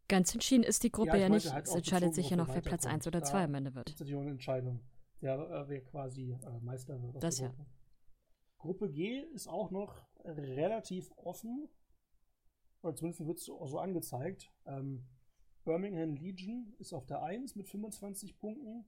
Ganz 0.07 0.33
entschieden 0.33 0.63
ist 0.63 0.83
die 0.83 0.91
Gruppe 0.91 1.11
ja, 1.11 1.23
ja 1.23 1.29
nicht. 1.29 1.51
Halt 1.51 1.67
es 1.67 1.73
entscheidet 1.73 2.13
sich 2.13 2.29
ja 2.29 2.35
noch, 2.35 2.49
wer 2.49 2.61
Platz 2.61 2.85
1 2.85 3.07
oder 3.07 3.23
2 3.23 3.45
am 3.45 3.55
Ende 3.55 3.73
wird. 3.73 3.99
Das 3.99 4.07
ist 4.07 4.13
eine 4.13 4.29
Entscheidung, 4.29 4.81
wer, 5.21 5.39
äh, 5.39 5.69
wer 5.69 5.83
quasi 5.83 6.33
äh, 6.33 6.59
Meister 6.61 7.01
wird. 7.01 7.23
Das 7.23 7.39
ja. 7.39 7.53
Gruppe 8.57 8.91
G 8.91 9.21
ist 9.33 9.47
auch 9.47 9.71
noch 9.71 10.05
relativ 10.23 11.11
offen. 11.15 11.67
Oder 12.81 12.95
zumindest 12.95 13.25
wird 13.25 13.37
es 13.37 13.45
so, 13.45 13.79
angezeigt. 13.79 14.51
Ähm, 14.65 15.05
Birmingham 15.63 16.15
Legion 16.15 16.73
ist 16.79 16.93
auf 16.93 17.05
der 17.05 17.21
1 17.21 17.55
mit 17.55 17.69
25 17.69 18.37
Punkten. 18.37 18.85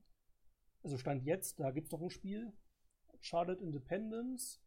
Also 0.82 0.98
Stand 0.98 1.24
jetzt, 1.24 1.60
da 1.60 1.70
gibt 1.70 1.86
es 1.86 1.92
noch 1.92 2.02
ein 2.02 2.10
Spiel. 2.10 2.52
Charlotte 3.20 3.62
Independence, 3.62 4.60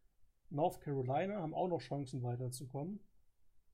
North 0.50 0.82
Carolina 0.82 1.42
haben 1.42 1.54
auch 1.54 1.68
noch 1.68 1.82
Chancen 1.82 2.24
weiterzukommen. 2.24 3.00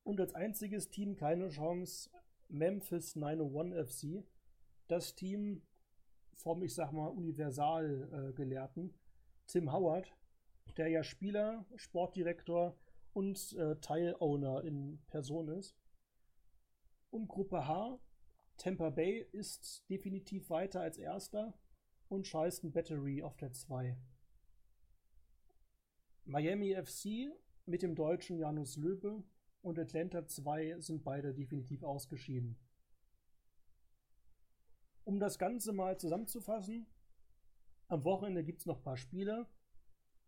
Und 0.04 0.20
als 0.20 0.34
einziges 0.34 0.90
Team 0.90 1.16
keine 1.16 1.50
Chance 1.50 2.10
Memphis 2.50 3.16
901 3.16 3.90
FC. 3.90 4.26
das 4.88 5.16
Team 5.16 5.62
vom, 6.36 6.62
ich 6.64 6.74
sag 6.74 6.92
mal, 6.92 7.08
Universalgelehrten 7.08 8.90
äh, 8.90 8.94
Tim 9.48 9.72
Howard, 9.72 10.12
der 10.78 10.90
ja 10.90 11.04
Spieler, 11.04 11.66
Sportdirektor 11.76 12.76
und 13.14 13.54
äh, 13.54 13.76
Teilowner 13.78 14.64
in 14.64 15.02
Person 15.08 15.48
ist. 15.50 15.78
Und 17.10 17.28
Gruppe 17.28 17.68
H, 17.68 18.00
Tampa 18.58 18.90
Bay 18.90 19.28
ist 19.32 19.88
definitiv 19.90 20.50
weiter 20.50 20.82
als 20.82 20.98
erster 20.98 21.58
und 22.10 22.28
Charleston 22.28 22.72
Battery 22.72 23.24
auf 23.24 23.38
der 23.38 23.52
2. 23.52 23.98
Miami 26.26 26.76
FC 26.76 27.36
mit 27.66 27.82
dem 27.82 27.96
deutschen 27.96 28.40
Janus 28.40 28.78
Löbe 28.78 29.24
und 29.62 29.80
Atlanta 29.80 30.26
2 30.26 30.80
sind 30.80 31.04
beide 31.04 31.34
definitiv 31.34 31.84
ausgeschieden. 31.84 32.58
Um 35.04 35.20
das 35.20 35.38
Ganze 35.38 35.74
mal 35.74 35.98
zusammenzufassen, 35.98 36.88
am 37.88 38.04
Wochenende 38.06 38.44
gibt 38.44 38.62
es 38.62 38.66
noch 38.66 38.78
ein 38.78 38.84
paar 38.84 38.98
Spiele. 38.98 39.48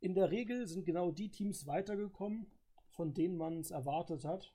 In 0.02 0.14
der 0.14 0.32
Regel 0.32 0.68
sind 0.68 0.86
genau 0.86 1.12
die 1.12 1.32
Teams 1.32 1.66
weitergekommen, 1.66 2.52
von 2.96 3.14
denen 3.14 3.38
man 3.38 3.60
es 3.60 3.72
erwartet 3.72 4.26
hat. 4.26 4.54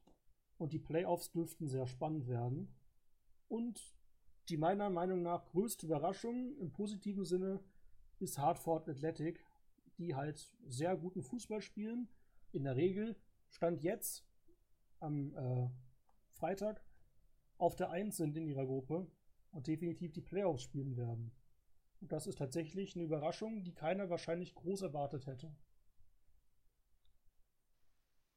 Und 0.59 0.73
die 0.73 0.79
Playoffs 0.79 1.31
dürften 1.31 1.69
sehr 1.69 1.87
spannend 1.87 2.27
werden. 2.27 2.75
Und 3.49 3.81
die 4.49 4.57
meiner 4.57 4.91
Meinung 4.91 5.23
nach 5.23 5.47
größte 5.47 5.87
Überraschung 5.87 6.57
im 6.59 6.73
positiven 6.73 7.25
Sinne 7.25 7.61
ist 8.19 8.39
Hartford 8.39 8.89
Athletic, 8.89 9.45
die 9.99 10.15
halt 10.15 10.55
sehr 10.67 10.97
guten 10.97 11.23
Fußball 11.23 11.63
spielen. 11.63 12.09
In 12.53 12.65
der 12.65 12.77
Regel 12.77 13.17
stand 13.49 13.83
jetzt 13.83 14.27
am 14.99 15.35
äh, 15.35 15.71
Freitag 16.33 16.85
auf 17.59 17.77
der 17.77 17.91
1 17.91 18.17
sind 18.17 18.37
in 18.37 18.47
ihrer 18.47 18.65
Gruppe 18.65 19.07
und 19.53 19.67
definitiv 19.67 20.13
die 20.13 20.23
Playoffs 20.23 20.63
spielen 20.63 20.97
werden. 20.97 21.31
Und 22.01 22.11
das 22.11 22.27
ist 22.27 22.39
tatsächlich 22.39 22.95
eine 22.95 23.05
Überraschung, 23.05 23.63
die 23.65 23.75
keiner 23.75 24.09
wahrscheinlich 24.09 24.55
groß 24.55 24.83
erwartet 24.83 25.27
hätte. 25.27 25.55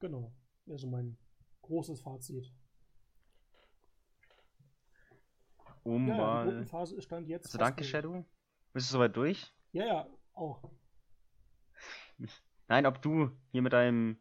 Genau, 0.04 0.34
also 0.70 0.86
mein 0.88 1.18
großes 1.62 2.02
Fazit. 2.02 2.52
Um 5.84 6.10
ja, 6.10 6.18
mal. 6.18 6.44
die 6.44 6.50
Gruppenphase 6.50 7.02
stand 7.02 7.30
jetzt. 7.30 7.46
Also 7.46 7.58
danke, 7.58 7.84
durch. 7.84 7.90
Shadow. 7.90 8.26
Bist 8.74 8.90
du 8.90 8.92
soweit 8.96 9.16
durch? 9.16 9.54
Ja, 9.72 9.86
ja, 9.86 10.08
auch. 10.34 10.70
Nein, 12.68 12.86
ob 12.86 13.02
du 13.02 13.32
hier 13.54 13.62
mit 13.62 13.72
deinem 13.72 14.18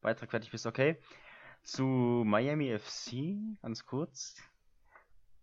Beitrag 0.00 0.32
fertig 0.32 0.50
bist, 0.50 0.66
okay. 0.66 1.00
Zu 1.62 1.84
Miami 1.84 2.76
FC, 2.76 3.36
ganz 3.62 3.86
kurz. 3.86 4.34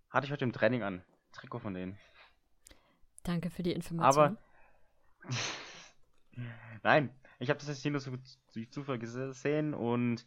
Hatte 0.10 0.26
ich 0.26 0.34
heute 0.34 0.44
im 0.44 0.52
Training 0.52 0.84
an. 0.84 1.06
Trikot 1.32 1.60
von 1.60 1.74
denen. 1.74 1.98
Danke 3.24 3.50
für 3.50 3.64
die 3.64 3.72
Information. 3.72 4.38
Aber. 5.24 5.34
Nein, 6.84 7.18
ich 7.40 7.50
habe 7.50 7.60
das 7.60 7.70
jetzt 7.70 7.82
hier 7.82 7.92
nur 7.92 8.02
so 8.02 8.12
durch 8.54 8.72
Zufall 8.72 9.00
gesehen 9.00 9.74
und 9.74 10.26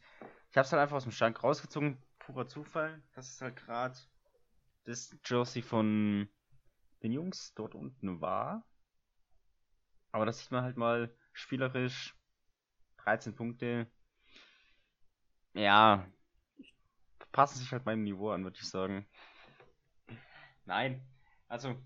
ich 0.50 0.56
habe 0.56 0.66
es 0.66 0.72
halt 0.72 0.82
einfach 0.82 0.96
aus 0.96 1.04
dem 1.04 1.12
Schrank 1.12 1.42
rausgezogen. 1.42 2.02
Purer 2.18 2.46
Zufall. 2.46 3.02
Das 3.14 3.28
ist 3.28 3.40
halt 3.42 3.56
gerade 3.56 3.96
das 4.84 5.16
Jersey 5.24 5.62
von 5.62 6.28
den 7.02 7.12
Jungs 7.12 7.52
dort 7.54 7.74
unten 7.74 8.20
war. 8.20 8.64
Aber 10.10 10.26
das 10.26 10.38
sieht 10.38 10.50
man 10.50 10.64
halt 10.64 10.76
mal 10.76 11.14
spielerisch. 11.32 12.16
13 12.98 13.34
Punkte. 13.34 13.90
Ja. 15.54 16.06
Passen 17.32 17.58
sich 17.58 17.72
halt 17.72 17.86
meinem 17.86 18.04
Niveau 18.04 18.30
an, 18.30 18.44
würde 18.44 18.58
ich 18.60 18.68
sagen. 18.68 19.06
Nein. 20.64 21.04
Also. 21.48 21.76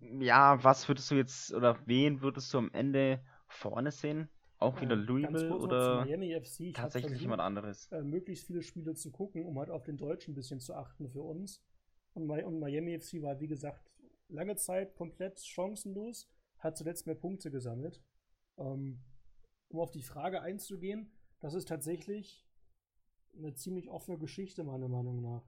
Ja, 0.00 0.62
was 0.62 0.86
würdest 0.88 1.10
du 1.10 1.14
jetzt, 1.14 1.52
oder 1.52 1.78
wen 1.86 2.20
würdest 2.20 2.52
du 2.52 2.58
am 2.58 2.70
Ende 2.72 3.24
vorne 3.56 3.90
sehen? 3.90 4.28
Auch 4.58 4.80
wieder 4.80 4.96
Louisville 4.96 5.54
oder 5.54 6.06
tatsächlich 6.72 7.02
versucht, 7.02 7.20
jemand 7.20 7.42
anderes? 7.42 7.92
äh, 7.92 8.02
möglichst 8.02 8.46
viele 8.46 8.62
Spiele 8.62 8.94
zu 8.94 9.10
gucken, 9.10 9.44
um 9.44 9.58
halt 9.58 9.68
auf 9.68 9.82
den 9.82 9.98
Deutschen 9.98 10.32
ein 10.32 10.34
bisschen 10.34 10.60
zu 10.60 10.74
achten 10.74 11.08
für 11.10 11.20
uns. 11.20 11.62
Und, 12.14 12.30
und 12.30 12.58
Miami 12.58 12.98
FC 12.98 13.20
war, 13.20 13.38
wie 13.40 13.48
gesagt, 13.48 13.90
lange 14.28 14.56
Zeit 14.56 14.94
komplett 14.94 15.40
chancenlos, 15.40 16.30
hat 16.58 16.78
zuletzt 16.78 17.06
mehr 17.06 17.16
Punkte 17.16 17.50
gesammelt. 17.50 18.02
Ähm, 18.56 19.00
um 19.68 19.80
auf 19.80 19.90
die 19.90 20.02
Frage 20.02 20.40
einzugehen, 20.40 21.10
das 21.40 21.52
ist 21.52 21.68
tatsächlich 21.68 22.46
eine 23.36 23.52
ziemlich 23.52 23.90
offene 23.90 24.18
Geschichte, 24.18 24.64
meiner 24.64 24.88
Meinung 24.88 25.20
nach. 25.20 25.44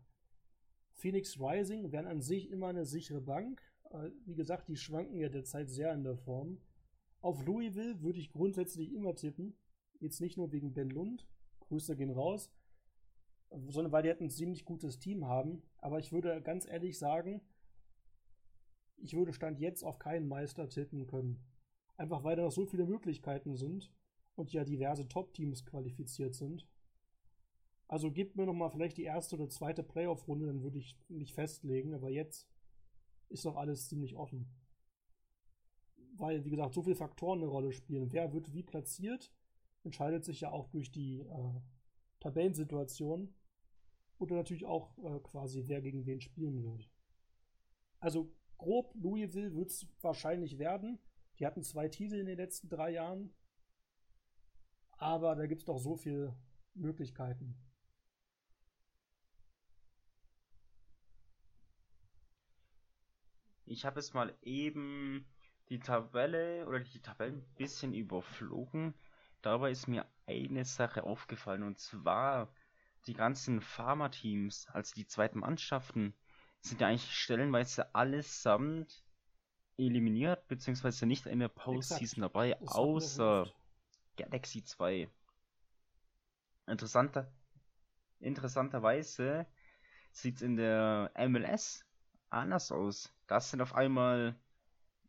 Phoenix 0.92 1.38
Rising 1.40 1.92
wären 1.92 2.07
an 2.07 2.21
sich 2.21 2.51
immer 2.51 2.68
eine 2.68 2.85
sichere 2.85 3.21
Bank. 3.21 3.62
Äh, 3.90 4.11
wie 4.27 4.35
gesagt, 4.35 4.68
die 4.68 4.77
schwanken 4.77 5.18
ja 5.18 5.29
derzeit 5.29 5.71
sehr 5.71 5.94
in 5.94 6.05
der 6.05 6.16
Form. 6.16 6.61
Auf 7.20 7.44
Louisville 7.44 8.00
würde 8.00 8.20
ich 8.20 8.31
grundsätzlich 8.31 8.92
immer 8.92 9.14
tippen. 9.14 9.57
Jetzt 10.00 10.20
nicht 10.20 10.37
nur 10.37 10.52
wegen 10.52 10.72
Ben 10.72 10.90
Lund. 10.90 11.26
Grüße 11.61 11.96
gehen 11.96 12.11
raus. 12.11 12.52
Sondern 13.50 13.92
weil 13.92 14.02
die 14.02 14.11
halt 14.11 14.20
ein 14.20 14.31
ziemlich 14.31 14.64
gutes 14.64 14.98
Team 14.98 15.26
haben. 15.26 15.62
Aber 15.78 15.98
ich 15.98 16.12
würde 16.12 16.40
ganz 16.42 16.66
ehrlich 16.66 16.98
sagen, 16.98 17.40
ich 18.96 19.14
würde 19.14 19.33
Stand 19.33 19.59
jetzt 19.59 19.83
auf 19.83 19.98
keinen 19.98 20.28
Meister 20.28 20.68
tippen 20.68 21.07
können. 21.07 21.44
Einfach 21.96 22.22
weil 22.22 22.37
da 22.37 22.42
noch 22.42 22.52
so 22.52 22.66
viele 22.66 22.87
Möglichkeiten 22.87 23.57
sind 23.57 23.92
und 24.37 24.52
ja 24.52 24.64
diverse 24.64 25.09
Top-Teams 25.09 25.64
qualifiziert 25.64 26.35
sind. 26.35 26.68
Also 27.88 28.12
gebt 28.12 28.37
mir 28.37 28.46
nochmal 28.46 28.70
vielleicht 28.70 28.98
die 28.98 29.04
erste 29.04 29.37
oder 29.37 29.48
zweite 29.48 29.83
Playoff-Runde, 29.83 30.46
dann 30.46 30.62
würde 30.62 30.78
ich 30.78 30.96
mich 31.09 31.33
festlegen. 31.33 31.94
Aber 31.94 32.11
jetzt 32.11 32.48
ist 33.28 33.44
doch 33.44 33.57
alles 33.57 33.88
ziemlich 33.88 34.14
offen 34.14 34.48
weil, 36.18 36.44
wie 36.44 36.50
gesagt, 36.50 36.74
so 36.74 36.83
viele 36.83 36.96
Faktoren 36.96 37.40
eine 37.40 37.48
Rolle 37.48 37.72
spielen. 37.72 38.12
Wer 38.12 38.33
wird 38.33 38.52
wie 38.52 38.62
platziert, 38.62 39.33
entscheidet 39.85 40.24
sich 40.24 40.42
ja 40.42 40.50
auch 40.50 40.68
durch 40.68 40.90
die 40.90 41.20
äh, 41.20 41.61
Tabellensituation 42.20 43.35
dann 44.26 44.38
natürlich 44.38 44.66
auch 44.66 44.98
äh, 44.98 45.20
quasi, 45.20 45.64
wer 45.66 45.81
gegen 45.81 46.04
wen 46.04 46.20
spielen 46.20 46.62
wird. 46.64 46.90
Also 48.00 48.35
grob, 48.57 48.92
Louisville 48.94 49.54
wird 49.54 49.70
es 49.70 49.87
wahrscheinlich 50.00 50.59
werden. 50.59 50.98
Die 51.38 51.46
hatten 51.46 51.62
zwei 51.62 51.88
Titel 51.88 52.16
in 52.16 52.26
den 52.26 52.37
letzten 52.37 52.68
drei 52.68 52.90
Jahren. 52.90 53.33
Aber 54.90 55.37
da 55.37 55.46
gibt 55.46 55.61
es 55.61 55.66
doch 55.66 55.78
so 55.78 55.96
viele 55.96 56.37
Möglichkeiten. 56.74 57.57
Ich 63.64 63.85
habe 63.85 64.00
jetzt 64.00 64.14
mal 64.14 64.37
eben 64.42 65.26
die 65.68 65.78
Tabelle 65.78 66.66
oder 66.66 66.81
die 66.81 67.00
Tabellen 67.00 67.37
ein 67.37 67.54
bisschen 67.57 67.94
überflogen. 67.94 68.94
Dabei 69.42 69.70
ist 69.70 69.87
mir 69.87 70.07
eine 70.26 70.64
Sache 70.64 71.04
aufgefallen 71.04 71.62
und 71.62 71.78
zwar 71.78 72.52
die 73.07 73.14
ganzen 73.14 73.61
Pharma-Teams, 73.61 74.66
also 74.72 74.94
die 74.94 75.07
zweiten 75.07 75.38
Mannschaften, 75.38 76.14
sind 76.61 76.81
ja 76.81 76.88
eigentlich 76.88 77.14
stellenweise 77.14 77.94
allesamt 77.94 79.04
eliminiert, 79.76 80.46
beziehungsweise 80.48 81.07
nicht 81.07 81.26
in 81.26 81.38
der 81.38 81.48
Postseason 81.48 82.22
dabei, 82.22 82.57
Das 82.61 82.72
außer. 82.72 83.46
Galaxy 84.16 84.64
2. 84.64 85.09
Interessanter, 86.66 87.33
interessanterweise 88.18 89.46
sieht 90.11 90.37
es 90.37 90.42
in 90.42 90.57
der 90.57 91.12
MLS 91.28 91.85
anders 92.28 92.72
aus. 92.72 93.14
Das 93.28 93.50
sind 93.50 93.61
auf 93.62 93.74
einmal 93.74 94.35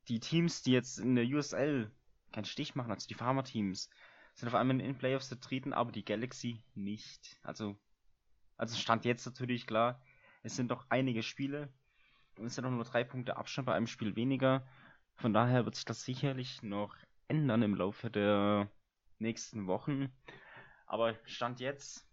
die 0.09 0.19
Teams, 0.19 0.63
die 0.63 0.71
jetzt 0.71 0.99
in 0.99 1.15
der 1.15 1.25
USL 1.25 1.91
keinen 2.31 2.45
Stich 2.45 2.75
machen, 2.75 2.91
also 2.91 3.07
die 3.07 3.13
Farmer-Teams, 3.13 3.89
sind 4.35 4.47
auf 4.47 4.55
einmal 4.55 4.79
in 4.79 4.85
den 4.85 4.97
Playoffs 4.97 5.27
vertreten, 5.27 5.73
aber 5.73 5.91
die 5.91 6.05
Galaxy 6.05 6.63
nicht. 6.73 7.39
Also, 7.43 7.77
also 8.57 8.75
stand 8.77 9.05
jetzt 9.05 9.25
natürlich 9.25 9.67
klar, 9.67 10.01
es 10.43 10.55
sind 10.55 10.71
doch 10.71 10.85
einige 10.89 11.23
Spiele 11.23 11.71
und 12.37 12.45
es 12.45 12.55
sind 12.55 12.65
auch 12.65 12.71
nur 12.71 12.83
drei 12.83 13.03
Punkte 13.03 13.37
Abstand 13.37 13.67
bei 13.67 13.73
einem 13.73 13.87
Spiel 13.87 14.15
weniger. 14.15 14.67
Von 15.15 15.33
daher 15.33 15.65
wird 15.65 15.75
sich 15.75 15.85
das 15.85 16.03
sicherlich 16.03 16.63
noch 16.63 16.95
ändern 17.27 17.61
im 17.61 17.75
Laufe 17.75 18.09
der 18.09 18.71
nächsten 19.19 19.67
Wochen. 19.67 20.11
Aber 20.85 21.15
Stand 21.25 21.59
jetzt 21.59 22.07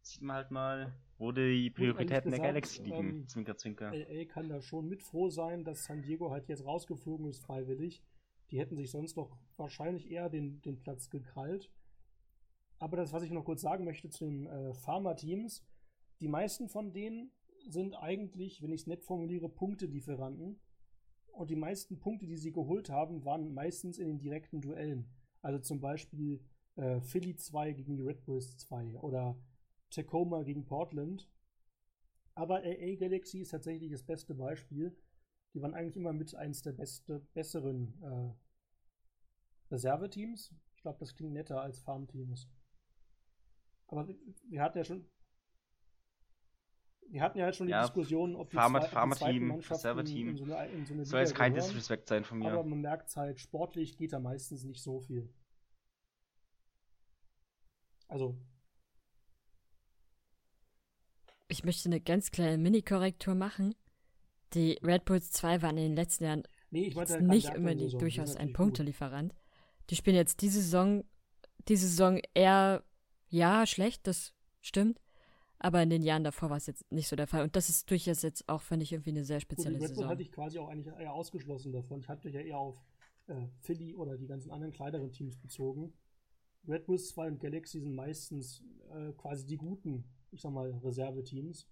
sieht 0.00 0.22
man 0.22 0.36
halt 0.36 0.50
mal, 0.50 0.92
wo 1.22 1.30
die 1.30 1.70
Prioritäten 1.70 2.32
der 2.32 2.40
gesagt, 2.40 2.42
Galaxy 2.42 2.82
liegen. 2.82 2.96
ähm, 2.96 3.28
zwinker, 3.28 3.56
zwinker. 3.56 3.92
LA 3.94 4.24
kann 4.24 4.48
da 4.48 4.60
schon 4.60 4.88
mit 4.88 5.04
froh 5.04 5.30
sein, 5.30 5.62
dass 5.62 5.84
San 5.84 6.02
Diego 6.02 6.32
halt 6.32 6.48
jetzt 6.48 6.64
rausgeflogen 6.64 7.26
ist, 7.28 7.38
freiwillig. 7.38 8.02
Die 8.50 8.58
hätten 8.58 8.76
sich 8.76 8.90
sonst 8.90 9.16
noch 9.16 9.38
wahrscheinlich 9.56 10.10
eher 10.10 10.28
den, 10.28 10.60
den 10.62 10.80
Platz 10.80 11.10
gekrallt. 11.10 11.70
Aber 12.80 12.96
das, 12.96 13.12
was 13.12 13.22
ich 13.22 13.30
noch 13.30 13.44
kurz 13.44 13.60
sagen 13.60 13.84
möchte 13.84 14.10
zu 14.10 14.24
den 14.24 14.46
äh, 14.46 14.74
Pharma-Teams, 14.74 15.64
die 16.20 16.26
meisten 16.26 16.68
von 16.68 16.92
denen 16.92 17.30
sind 17.68 17.94
eigentlich, 17.94 18.60
wenn 18.60 18.72
ich 18.72 18.80
es 18.80 18.86
nett 18.88 19.04
formuliere, 19.04 19.48
Punktelieferanten. 19.48 20.58
Und 21.30 21.50
die 21.50 21.56
meisten 21.56 22.00
Punkte, 22.00 22.26
die 22.26 22.36
sie 22.36 22.50
geholt 22.52 22.90
haben, 22.90 23.24
waren 23.24 23.54
meistens 23.54 23.98
in 23.98 24.08
den 24.08 24.18
direkten 24.18 24.60
Duellen. 24.60 25.08
Also 25.40 25.60
zum 25.60 25.80
Beispiel 25.80 26.40
äh, 26.74 27.00
Philly 27.00 27.36
2 27.36 27.74
gegen 27.74 27.96
die 27.96 28.02
Red 28.02 28.24
Bulls 28.24 28.56
2 28.56 28.98
oder 28.98 29.36
Tacoma 29.92 30.42
gegen 30.42 30.64
Portland. 30.64 31.28
Aber 32.34 32.56
AA 32.64 32.96
Galaxy 32.96 33.40
ist 33.40 33.50
tatsächlich 33.50 33.90
das 33.92 34.02
beste 34.02 34.34
Beispiel. 34.34 34.96
Die 35.54 35.60
waren 35.60 35.74
eigentlich 35.74 35.96
immer 35.96 36.12
mit 36.14 36.34
eins 36.34 36.62
der 36.62 36.72
beste, 36.72 37.20
besseren 37.34 38.02
äh, 38.02 38.34
Reserveteams. 39.74 40.54
Ich 40.74 40.82
glaube, 40.82 40.98
das 40.98 41.14
klingt 41.14 41.34
netter 41.34 41.60
als 41.60 41.78
Farmteams. 41.80 42.48
Aber 43.86 44.08
wir 44.48 44.62
hatten 44.62 44.78
ja 44.78 44.84
schon. 44.84 45.06
Wir 47.08 47.20
hatten 47.20 47.36
ja 47.38 47.44
halt 47.44 47.56
schon 47.56 47.66
die 47.66 47.72
Ja, 47.72 47.82
Diskussion, 47.82 48.34
ob 48.36 48.48
die, 48.48 48.56
Farmer- 48.56 48.80
zwei, 48.80 48.88
Farmer-Team, 48.88 49.18
zweiten 49.26 49.46
Mannschaften 49.48 49.74
Reserve-Team. 49.88 50.28
in 50.30 50.36
so 50.38 50.44
eine, 50.44 50.68
in 50.72 50.86
so 50.86 50.94
eine 50.94 51.04
Soll 51.04 51.20
jetzt 51.20 51.34
kein. 51.34 51.52
Disrespect 51.52 52.08
sein 52.08 52.24
von 52.24 52.38
mir. 52.38 52.50
Aber 52.50 52.64
man 52.64 52.80
merkt 52.80 53.14
halt, 53.14 53.38
sportlich 53.38 53.98
geht 53.98 54.14
da 54.14 54.18
meistens 54.18 54.64
nicht 54.64 54.82
so 54.82 55.00
viel. 55.00 55.28
Also, 58.08 58.38
Ich 61.52 61.64
möchte 61.64 61.90
eine 61.90 62.00
ganz 62.00 62.30
kleine 62.30 62.56
Mini-Korrektur 62.56 63.34
machen. 63.34 63.74
Die 64.54 64.78
Red 64.82 65.04
Bulls 65.04 65.32
2 65.32 65.60
waren 65.60 65.76
in 65.76 65.84
den 65.84 65.96
letzten 65.96 66.24
Jahren 66.24 66.42
nee, 66.70 66.90
halt 66.94 67.20
nicht 67.20 67.54
unbedingt 67.54 68.00
durchaus 68.00 68.36
ein 68.36 68.48
gut. 68.48 68.56
Punktelieferant. 68.56 69.34
Die 69.90 69.96
spielen 69.96 70.16
jetzt 70.16 70.40
diese 70.40 70.62
Saison, 70.62 71.04
diese 71.68 71.88
Saison 71.88 72.18
eher, 72.32 72.82
ja, 73.28 73.66
schlecht, 73.66 74.06
das 74.06 74.32
stimmt. 74.62 74.98
Aber 75.58 75.82
in 75.82 75.90
den 75.90 76.02
Jahren 76.02 76.24
davor 76.24 76.48
war 76.48 76.56
es 76.56 76.66
jetzt 76.66 76.90
nicht 76.90 77.06
so 77.06 77.16
der 77.16 77.26
Fall. 77.26 77.42
Und 77.42 77.54
das 77.54 77.68
ist 77.68 77.90
durchaus 77.90 78.22
jetzt 78.22 78.48
auch, 78.48 78.62
finde 78.62 78.84
ich, 78.84 78.92
irgendwie 78.92 79.10
eine 79.10 79.26
sehr 79.26 79.36
Gut, 79.36 79.42
spezielle 79.42 79.76
die 79.76 79.84
Red 79.84 79.88
Bull 79.90 79.96
Saison. 79.96 80.10
hatte 80.10 80.22
ich 80.22 80.32
quasi 80.32 80.58
auch 80.58 80.68
eigentlich 80.68 80.94
eher 80.96 81.12
ausgeschlossen 81.12 81.70
davon. 81.72 82.00
Ich 82.00 82.08
hatte 82.08 82.30
ja 82.30 82.40
eher 82.40 82.58
auf 82.58 82.82
äh, 83.26 83.34
Philly 83.60 83.94
oder 83.94 84.16
die 84.16 84.26
ganzen 84.26 84.50
anderen 84.50 84.72
kleineren 84.72 85.12
Teams 85.12 85.36
bezogen. 85.36 85.92
Red 86.66 86.86
Bulls 86.86 87.08
2 87.08 87.28
und 87.28 87.40
Galaxy 87.40 87.80
sind 87.80 87.94
meistens 87.94 88.62
äh, 88.90 89.12
quasi 89.12 89.44
die 89.44 89.58
guten, 89.58 90.04
ich 90.32 90.40
sag 90.40 90.52
mal, 90.52 90.70
Reserveteams. 90.82 91.68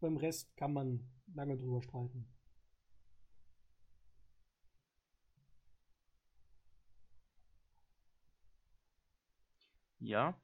Beim 0.00 0.16
Rest 0.16 0.56
kann 0.56 0.72
man 0.72 1.08
lange 1.34 1.56
drüber 1.56 1.82
streiten. 1.82 2.26
Ja. 10.00 10.40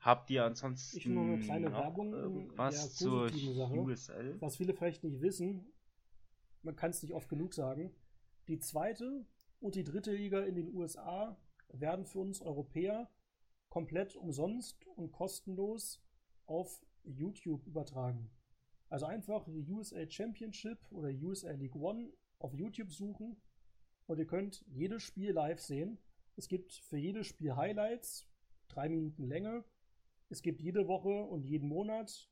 Habt 0.00 0.30
ihr 0.30 0.44
ansonsten 0.44 0.96
Ich 0.98 1.06
nur 1.06 1.24
eine 1.24 1.38
kleine 1.40 1.70
noch 1.70 1.80
Werbung 1.80 2.12
irgendwas 2.12 2.74
der 2.74 2.90
zur 2.90 3.28
Sache. 3.30 3.74
USL? 3.74 4.36
Was 4.40 4.56
viele 4.56 4.74
vielleicht 4.74 5.02
nicht 5.02 5.20
wissen, 5.20 5.72
man 6.62 6.76
kann 6.76 6.90
es 6.90 7.02
nicht 7.02 7.14
oft 7.14 7.28
genug 7.28 7.54
sagen, 7.54 7.92
die 8.46 8.58
zweite 8.58 9.26
und 9.60 9.74
die 9.74 9.84
dritte 9.84 10.12
Liga 10.12 10.40
in 10.40 10.54
den 10.54 10.72
USA 10.74 11.36
werden 11.68 12.04
für 12.04 12.20
uns 12.20 12.40
Europäer 12.40 13.10
komplett 13.68 14.14
umsonst 14.14 14.86
und 14.96 15.12
kostenlos 15.12 16.02
auf 16.48 16.84
YouTube 17.04 17.66
übertragen. 17.66 18.30
Also 18.88 19.06
einfach 19.06 19.46
USA 19.46 20.08
Championship 20.08 20.78
oder 20.90 21.08
USA 21.08 21.52
League 21.52 21.76
One 21.76 22.10
auf 22.38 22.54
YouTube 22.54 22.90
suchen 22.90 23.36
und 24.06 24.18
ihr 24.18 24.26
könnt 24.26 24.64
jedes 24.68 25.02
Spiel 25.02 25.32
live 25.32 25.60
sehen. 25.60 25.98
Es 26.36 26.48
gibt 26.48 26.72
für 26.72 26.96
jedes 26.96 27.26
Spiel 27.26 27.54
Highlights, 27.54 28.26
drei 28.68 28.88
Minuten 28.88 29.24
Länge. 29.24 29.64
Es 30.30 30.42
gibt 30.42 30.62
jede 30.62 30.88
Woche 30.88 31.24
und 31.24 31.44
jeden 31.44 31.68
Monat 31.68 32.30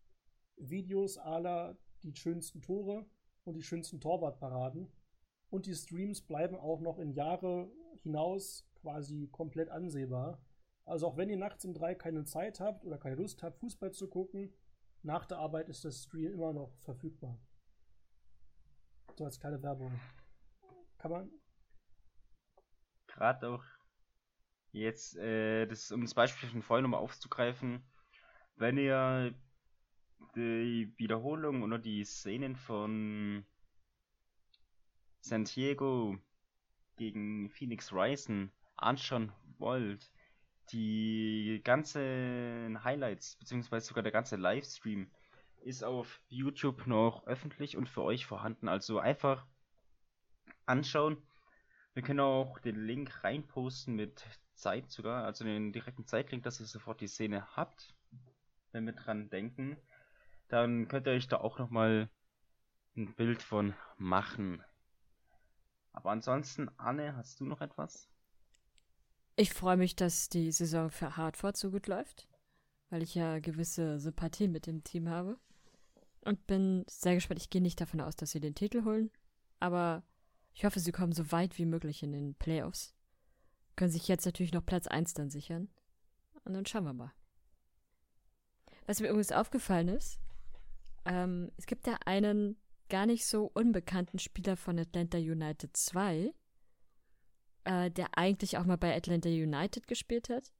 Videos 0.56 1.18
aller 1.18 1.78
die 2.02 2.14
schönsten 2.14 2.62
Tore 2.62 3.04
und 3.44 3.54
die 3.54 3.62
schönsten 3.62 4.00
Torwartparaden. 4.00 4.88
Und 5.50 5.66
die 5.66 5.74
Streams 5.74 6.22
bleiben 6.22 6.56
auch 6.56 6.80
noch 6.80 6.98
in 6.98 7.12
Jahre 7.12 7.70
hinaus 8.02 8.66
quasi 8.80 9.28
komplett 9.28 9.68
ansehbar. 9.68 10.40
Also 10.86 11.08
auch 11.08 11.16
wenn 11.16 11.28
ihr 11.28 11.36
nachts 11.36 11.64
um 11.64 11.74
drei 11.74 11.94
keine 11.96 12.24
Zeit 12.24 12.60
habt 12.60 12.84
oder 12.84 12.96
keine 12.96 13.16
Lust 13.16 13.42
habt, 13.42 13.58
Fußball 13.58 13.92
zu 13.92 14.08
gucken, 14.08 14.54
nach 15.02 15.26
der 15.26 15.38
Arbeit 15.38 15.68
ist 15.68 15.84
das 15.84 16.04
Stream 16.04 16.32
immer 16.32 16.52
noch 16.52 16.72
verfügbar. 16.78 17.38
So 19.16 19.24
als 19.24 19.40
kleine 19.40 19.62
Werbung. 19.62 19.98
Kann 20.98 21.10
man. 21.10 21.30
Gerade 23.08 23.48
auch 23.48 23.64
jetzt, 24.70 25.16
äh, 25.16 25.66
das, 25.66 25.90
um 25.90 26.02
das 26.02 26.14
Beispiel 26.14 26.48
von 26.48 26.62
vorhin 26.62 26.84
nochmal 26.84 27.00
aufzugreifen, 27.00 27.82
wenn 28.56 28.78
ihr 28.78 29.34
die 30.36 30.92
Wiederholung 30.98 31.62
oder 31.62 31.78
die 31.78 32.04
Szenen 32.04 32.54
von 32.54 33.44
San 35.20 35.44
Diego 35.44 36.16
gegen 36.96 37.50
Phoenix 37.50 37.92
Rising 37.92 38.52
anschauen 38.76 39.32
wollt, 39.58 40.12
die 40.72 41.60
ganzen 41.64 42.82
Highlights, 42.84 43.36
beziehungsweise 43.36 43.86
sogar 43.86 44.02
der 44.02 44.12
ganze 44.12 44.36
Livestream, 44.36 45.10
ist 45.62 45.82
auf 45.82 46.20
YouTube 46.28 46.86
noch 46.86 47.26
öffentlich 47.26 47.76
und 47.76 47.88
für 47.88 48.02
euch 48.02 48.26
vorhanden. 48.26 48.68
Also 48.68 48.98
einfach 48.98 49.46
anschauen. 50.64 51.16
Wir 51.94 52.02
können 52.02 52.20
auch 52.20 52.58
den 52.58 52.76
Link 52.86 53.24
reinposten 53.24 53.94
mit 53.94 54.24
Zeit 54.54 54.90
sogar, 54.90 55.24
also 55.24 55.44
den 55.44 55.72
direkten 55.72 56.06
Zeitlink, 56.06 56.44
dass 56.44 56.60
ihr 56.60 56.66
sofort 56.66 57.00
die 57.00 57.08
Szene 57.08 57.56
habt, 57.56 57.94
wenn 58.72 58.86
wir 58.86 58.92
dran 58.92 59.30
denken. 59.30 59.76
Dann 60.48 60.88
könnt 60.88 61.06
ihr 61.06 61.14
euch 61.14 61.28
da 61.28 61.38
auch 61.38 61.58
nochmal 61.58 62.08
ein 62.96 63.14
Bild 63.14 63.42
von 63.42 63.74
machen. 63.98 64.62
Aber 65.92 66.10
ansonsten, 66.10 66.70
Anne, 66.76 67.16
hast 67.16 67.40
du 67.40 67.44
noch 67.44 67.60
etwas? 67.60 68.08
Ich 69.38 69.52
freue 69.52 69.76
mich, 69.76 69.94
dass 69.94 70.30
die 70.30 70.50
Saison 70.50 70.90
für 70.90 71.18
Hartford 71.18 71.58
so 71.58 71.70
gut 71.70 71.88
läuft, 71.88 72.26
weil 72.88 73.02
ich 73.02 73.14
ja 73.14 73.38
gewisse 73.38 74.00
Sympathie 74.00 74.48
mit 74.48 74.66
dem 74.66 74.82
Team 74.82 75.10
habe. 75.10 75.38
Und 76.24 76.46
bin 76.46 76.84
sehr 76.88 77.14
gespannt. 77.14 77.40
Ich 77.40 77.50
gehe 77.50 77.62
nicht 77.62 77.80
davon 77.80 78.00
aus, 78.00 78.16
dass 78.16 78.30
sie 78.30 78.40
den 78.40 78.54
Titel 78.54 78.84
holen, 78.84 79.10
aber 79.60 80.02
ich 80.54 80.64
hoffe, 80.64 80.80
sie 80.80 80.90
kommen 80.90 81.12
so 81.12 81.30
weit 81.30 81.58
wie 81.58 81.66
möglich 81.66 82.02
in 82.02 82.12
den 82.12 82.34
Playoffs. 82.34 82.94
Können 83.76 83.92
sich 83.92 84.08
jetzt 84.08 84.24
natürlich 84.24 84.52
noch 84.52 84.64
Platz 84.64 84.86
1 84.86 85.12
dann 85.14 85.30
sichern. 85.30 85.68
Und 86.44 86.54
dann 86.54 86.64
schauen 86.64 86.84
wir 86.84 86.94
mal. 86.94 87.12
Was 88.86 89.00
mir 89.00 89.08
übrigens 89.08 89.32
aufgefallen 89.32 89.88
ist, 89.88 90.18
ähm, 91.04 91.52
es 91.58 91.66
gibt 91.66 91.86
ja 91.86 91.98
einen 92.06 92.56
gar 92.88 93.04
nicht 93.04 93.26
so 93.26 93.50
unbekannten 93.52 94.18
Spieler 94.18 94.56
von 94.56 94.78
Atlanta 94.78 95.18
United 95.18 95.76
2, 95.76 96.32
äh, 97.66 97.90
der 97.90 98.16
eigentlich 98.16 98.56
auch 98.56 98.64
mal 98.64 98.78
bei 98.78 98.96
Atlanta 98.96 99.28
United 99.28 99.86
gespielt 99.86 100.28
hat, 100.28 100.52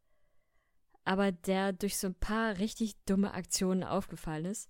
aber 1.05 1.33
der 1.33 1.73
durch 1.73 1.97
so 1.97 2.09
ein 2.09 2.15
paar 2.15 2.59
richtig 2.59 2.97
dumme 3.05 3.33
Aktionen 3.33 3.85
aufgefallen 3.85 4.47
ist. 4.47 4.69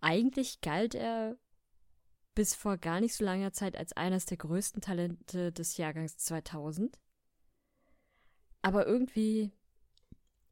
Eigentlich 0.00 0.60
galt 0.60 0.94
er 0.94 1.36
bis 2.34 2.54
vor 2.54 2.76
gar 2.76 3.00
nicht 3.00 3.14
so 3.14 3.24
langer 3.24 3.52
Zeit 3.52 3.76
als 3.76 3.92
eines 3.94 4.26
der 4.26 4.36
größten 4.36 4.82
Talente 4.82 5.52
des 5.52 5.76
Jahrgangs 5.76 6.16
2000. 6.18 6.98
Aber 8.62 8.86
irgendwie, 8.86 9.50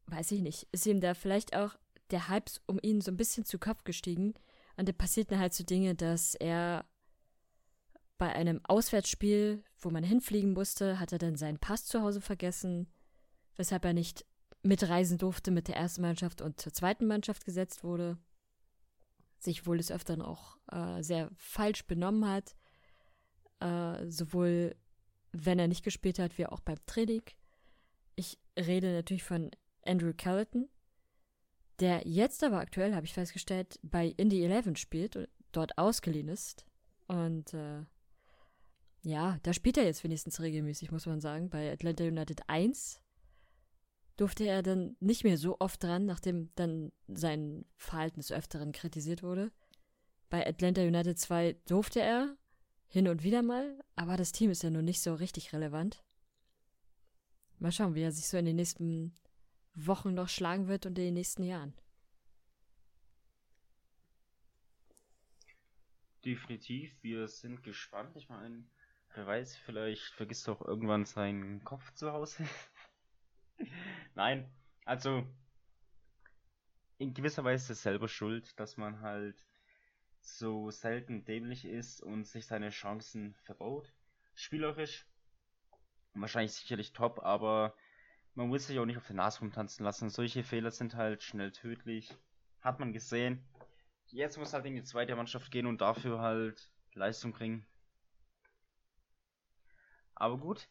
weiß 0.07 0.31
ich 0.31 0.41
nicht, 0.41 0.67
ist 0.71 0.87
ihm 0.87 0.99
da 0.99 1.13
vielleicht 1.13 1.55
auch 1.55 1.75
der 2.09 2.27
Hype 2.27 2.49
um 2.65 2.79
ihn 2.81 3.01
so 3.01 3.11
ein 3.11 3.17
bisschen 3.17 3.45
zu 3.45 3.59
Kopf 3.59 3.83
gestiegen. 3.83 4.33
Und 4.77 4.89
da 4.89 4.93
passierten 4.93 5.37
halt 5.37 5.53
so 5.53 5.63
Dinge, 5.63 5.93
dass 5.93 6.33
er 6.35 6.85
bei 8.19 8.35
einem 8.35 8.59
Auswärtsspiel, 8.65 9.63
wo 9.79 9.89
man 9.89 10.03
hinfliegen 10.03 10.53
musste, 10.53 10.99
hat 10.99 11.11
er 11.11 11.17
dann 11.17 11.37
seinen 11.37 11.57
Pass 11.57 11.85
zu 11.85 12.01
Hause 12.01 12.21
vergessen, 12.21 12.91
weshalb 13.55 13.85
er 13.85 13.93
nicht 13.93 14.25
mitreisen 14.61 15.17
durfte 15.17 15.51
mit 15.51 15.69
der 15.69 15.77
ersten 15.77 16.01
Mannschaft 16.01 16.41
und 16.41 16.59
zur 16.59 16.73
zweiten 16.73 17.07
Mannschaft 17.07 17.45
gesetzt 17.45 17.83
wurde. 17.83 18.17
Sich 19.39 19.65
wohl 19.65 19.77
des 19.77 19.89
Öfteren 19.89 20.21
auch 20.21 20.57
äh, 20.69 21.01
sehr 21.01 21.31
falsch 21.37 21.87
benommen 21.87 22.27
hat, 22.29 22.55
äh, 23.61 24.05
sowohl 24.09 24.75
wenn 25.31 25.59
er 25.59 25.69
nicht 25.69 25.83
gespielt 25.83 26.19
hat, 26.19 26.37
wie 26.37 26.45
auch 26.45 26.59
beim 26.59 26.83
Training. 26.85 27.23
Ich 28.15 28.37
rede 28.57 28.91
natürlich 28.91 29.23
von 29.23 29.49
Andrew 29.85 30.11
Carleton, 30.15 30.67
der 31.79 32.05
jetzt 32.05 32.43
aber 32.43 32.59
aktuell, 32.59 32.95
habe 32.95 33.05
ich 33.05 33.13
festgestellt, 33.13 33.79
bei 33.81 34.07
Indie 34.17 34.43
11 34.43 34.77
spielt 34.77 35.15
und 35.15 35.29
dort 35.53 35.77
ausgeliehen 35.77 36.27
ist. 36.27 36.65
Und 37.07 37.53
äh, 37.53 37.85
ja, 39.01 39.37
da 39.43 39.53
spielt 39.53 39.77
er 39.77 39.85
jetzt 39.85 40.03
wenigstens 40.03 40.41
regelmäßig, 40.41 40.91
muss 40.91 41.05
man 41.05 41.21
sagen. 41.21 41.49
Bei 41.49 41.71
Atlanta 41.71 42.03
United 42.03 42.41
1 42.47 43.01
durfte 44.17 44.45
er 44.45 44.61
dann 44.61 44.97
nicht 44.99 45.23
mehr 45.23 45.37
so 45.37 45.57
oft 45.59 45.81
dran, 45.81 46.05
nachdem 46.05 46.53
dann 46.55 46.91
sein 47.07 47.65
Verhalten 47.77 48.19
des 48.19 48.31
Öfteren 48.31 48.71
kritisiert 48.71 49.23
wurde. 49.23 49.51
Bei 50.29 50.45
Atlanta 50.45 50.81
United 50.81 51.17
2 51.17 51.53
durfte 51.65 52.01
er 52.01 52.37
hin 52.87 53.07
und 53.07 53.23
wieder 53.23 53.41
mal, 53.41 53.79
aber 53.95 54.17
das 54.17 54.31
Team 54.31 54.51
ist 54.51 54.63
ja 54.63 54.69
nun 54.69 54.85
nicht 54.85 55.01
so 55.01 55.13
richtig 55.13 55.53
relevant. 55.53 56.03
Mal 57.59 57.71
schauen, 57.71 57.95
wie 57.95 58.01
er 58.01 58.11
sich 58.11 58.27
so 58.27 58.37
in 58.37 58.45
den 58.45 58.55
nächsten 58.55 59.17
Wochen 59.75 60.13
noch 60.13 60.29
schlagen 60.29 60.67
wird 60.67 60.85
und 60.85 60.97
in 60.97 61.05
den 61.05 61.13
nächsten 61.13 61.43
Jahren. 61.43 61.73
Definitiv, 66.25 66.91
wir 67.01 67.27
sind 67.27 67.63
gespannt. 67.63 68.15
Ich 68.17 68.27
meine, 68.27 68.65
wer 69.15 69.27
weiß, 69.27 69.55
vielleicht 69.57 70.13
vergisst 70.13 70.47
er 70.47 70.53
auch 70.53 70.61
irgendwann 70.61 71.05
seinen 71.05 71.63
Kopf 71.63 71.93
zu 71.93 72.11
Hause. 72.11 72.47
Nein, 74.15 74.51
also 74.85 75.25
in 76.97 77.13
gewisser 77.13 77.43
Weise 77.43 77.73
selber 77.75 78.07
schuld, 78.07 78.59
dass 78.59 78.77
man 78.77 79.01
halt 79.01 79.45
so 80.21 80.69
selten 80.69 81.23
dämlich 81.25 81.65
ist 81.65 82.01
und 82.01 82.25
sich 82.25 82.45
seine 82.45 82.69
Chancen 82.69 83.33
verbaut. 83.43 83.93
Spielerisch 84.35 85.05
wahrscheinlich 86.13 86.53
sicherlich 86.53 86.93
top, 86.93 87.19
aber 87.23 87.73
man 88.35 88.47
muss 88.47 88.67
sich 88.67 88.79
auch 88.79 88.85
nicht 88.85 88.97
auf 88.97 89.07
den 89.07 89.17
Nase 89.17 89.39
rumtanzen 89.39 89.83
lassen. 89.83 90.09
Solche 90.09 90.43
Fehler 90.43 90.71
sind 90.71 90.95
halt 90.95 91.23
schnell 91.23 91.51
tödlich. 91.51 92.15
Hat 92.61 92.79
man 92.79 92.93
gesehen. 92.93 93.43
Jetzt 94.07 94.37
muss 94.37 94.53
halt 94.53 94.65
in 94.65 94.75
die 94.75 94.83
zweite 94.83 95.15
Mannschaft 95.15 95.51
gehen 95.51 95.65
und 95.65 95.81
dafür 95.81 96.19
halt 96.19 96.71
Leistung 96.93 97.31
bringen. 97.31 97.65
Aber 100.19 100.37
gut, 100.37 100.67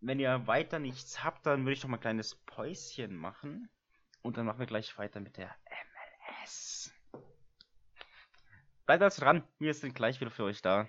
wenn 0.00 0.20
ihr 0.20 0.46
weiter 0.46 0.78
nichts 0.78 1.24
habt, 1.24 1.46
dann 1.46 1.62
würde 1.62 1.72
ich 1.72 1.80
doch 1.80 1.88
mal 1.88 1.96
ein 1.96 2.00
kleines 2.00 2.36
Päuschen 2.46 3.16
machen. 3.16 3.68
Und 4.22 4.36
dann 4.36 4.46
machen 4.46 4.58
wir 4.58 4.66
gleich 4.66 4.96
weiter 4.98 5.18
mit 5.20 5.38
der 5.38 5.54
MLS. 6.44 6.92
Bleibt 8.86 9.02
also 9.02 9.22
dran, 9.22 9.42
wir 9.58 9.72
sind 9.72 9.94
gleich 9.94 10.20
wieder 10.20 10.30
für 10.30 10.44
euch 10.44 10.60
da. 10.62 10.88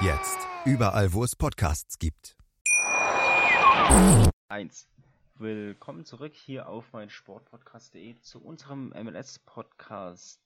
Jetzt. 0.00 0.38
Überall, 0.64 1.12
wo 1.12 1.22
es 1.24 1.36
Podcasts 1.36 1.98
gibt. 1.98 2.36
1. 4.48 4.88
Willkommen 5.36 6.04
zurück 6.04 6.34
hier 6.34 6.68
auf 6.68 6.92
mein 6.92 7.08
Sportpodcast.de 7.08 8.20
zu 8.20 8.42
unserem 8.42 8.88
MLS-Podcast. 8.88 10.40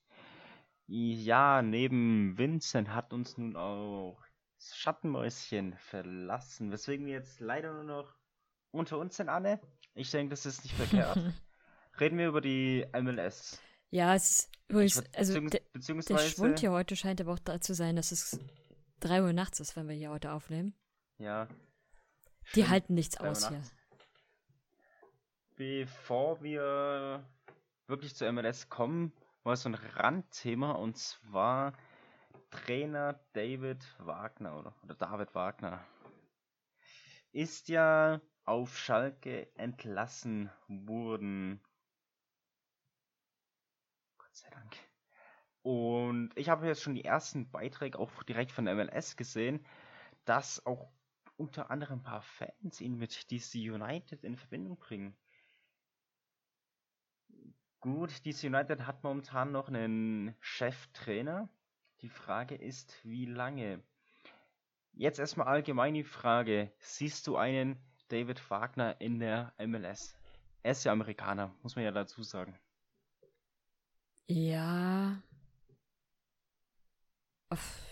Ja, 0.87 1.61
neben 1.61 2.37
Vincent 2.37 2.93
hat 2.93 3.11
uns 3.11 3.37
nun 3.37 3.55
auch 3.55 4.19
das 4.57 4.77
Schattenmäuschen 4.77 5.75
verlassen, 5.77 6.71
weswegen 6.71 7.05
wir 7.05 7.13
jetzt 7.13 7.39
leider 7.39 7.73
nur 7.73 7.83
noch 7.83 8.15
unter 8.71 8.99
uns 8.99 9.17
sind, 9.17 9.29
Anne. 9.29 9.59
Ich 9.95 10.11
denke, 10.11 10.29
das 10.29 10.45
ist 10.45 10.63
nicht 10.63 10.75
verkehrt. 10.75 11.17
Reden 11.99 12.17
wir 12.17 12.27
über 12.27 12.41
die 12.41 12.85
MLS. 12.93 13.59
Ja, 13.89 14.13
es 14.13 14.29
ist 14.29 14.49
übrigens, 14.67 15.03
also 15.15 15.41
beziehungsweise, 15.73 16.23
der 16.23 16.29
Schwund 16.29 16.59
hier 16.59 16.71
heute 16.71 16.95
scheint 16.95 17.19
aber 17.19 17.33
auch 17.33 17.39
da 17.39 17.59
zu 17.59 17.73
sein, 17.73 17.95
dass 17.95 18.11
es 18.11 18.39
3 18.99 19.23
Uhr 19.23 19.33
nachts 19.33 19.59
ist, 19.59 19.75
wenn 19.75 19.87
wir 19.87 19.95
hier 19.95 20.09
heute 20.09 20.31
aufnehmen. 20.31 20.73
Ja. 21.17 21.47
Die 22.47 22.61
stimmt, 22.61 22.69
halten 22.69 22.93
nichts 22.93 23.17
aus 23.17 23.49
hier. 23.49 23.61
Bevor 25.55 26.41
wir 26.41 27.23
wirklich 27.87 28.15
zur 28.15 28.31
MLS 28.31 28.69
kommen, 28.69 29.13
war 29.43 29.55
so 29.55 29.69
ein 29.69 29.75
Randthema 29.75 30.71
und 30.71 30.97
zwar 30.97 31.73
Trainer 32.49 33.19
David 33.33 33.83
Wagner 33.99 34.57
oder, 34.57 34.73
oder 34.83 34.95
David 34.95 35.35
Wagner 35.35 35.85
ist 37.31 37.69
ja 37.69 38.21
auf 38.45 38.77
Schalke 38.77 39.55
entlassen 39.55 40.49
worden. 40.67 41.61
Gott 44.17 44.35
sei 44.35 44.49
Dank. 44.49 44.88
Und 45.61 46.31
ich 46.35 46.49
habe 46.49 46.67
jetzt 46.67 46.81
schon 46.81 46.95
die 46.95 47.05
ersten 47.05 47.49
Beiträge 47.49 47.99
auch 47.99 48.23
direkt 48.23 48.51
von 48.51 48.65
MLS 48.65 49.17
gesehen, 49.17 49.65
dass 50.25 50.65
auch 50.65 50.89
unter 51.37 51.71
anderem 51.71 51.99
ein 51.99 52.03
paar 52.03 52.21
Fans 52.21 52.81
ihn 52.81 52.97
mit 52.97 53.31
DC 53.31 53.55
United 53.55 54.23
in 54.23 54.35
Verbindung 54.35 54.77
bringen. 54.77 55.15
Gut, 57.79 58.25
DC 58.25 58.43
United 58.43 58.85
hat 58.85 59.03
momentan 59.03 59.51
noch 59.51 59.69
einen 59.69 60.35
Cheftrainer. 60.41 61.49
Die 62.01 62.09
Frage 62.09 62.55
ist, 62.55 62.99
wie 63.03 63.25
lange? 63.25 63.81
Jetzt 64.93 65.19
erstmal 65.19 65.47
allgemein 65.47 65.93
die 65.93 66.03
Frage, 66.03 66.73
siehst 66.79 67.27
du 67.27 67.37
einen 67.37 67.77
David 68.09 68.49
Wagner 68.49 68.99
in 68.99 69.19
der 69.19 69.53
MLS? 69.57 70.15
Er 70.61 70.71
ist 70.71 70.83
ja 70.83 70.91
Amerikaner, 70.91 71.55
muss 71.61 71.75
man 71.75 71.85
ja 71.85 71.91
dazu 71.91 72.21
sagen. 72.21 72.59
Ja. 74.27 75.21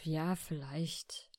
Ja, 0.03 0.35
vielleicht. 0.35 1.29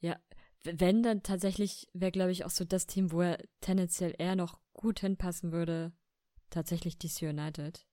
Ja, 0.00 0.20
wenn 0.62 1.02
dann 1.02 1.22
tatsächlich 1.22 1.88
wäre, 1.92 2.12
glaube 2.12 2.32
ich, 2.32 2.44
auch 2.44 2.50
so 2.50 2.64
das 2.64 2.86
Team, 2.86 3.10
wo 3.12 3.22
er 3.22 3.38
tendenziell 3.60 4.14
eher 4.18 4.36
noch 4.36 4.60
gut 4.72 5.00
hinpassen 5.00 5.52
würde, 5.52 5.92
tatsächlich 6.50 6.98
DC 6.98 7.22
United. 7.22 7.86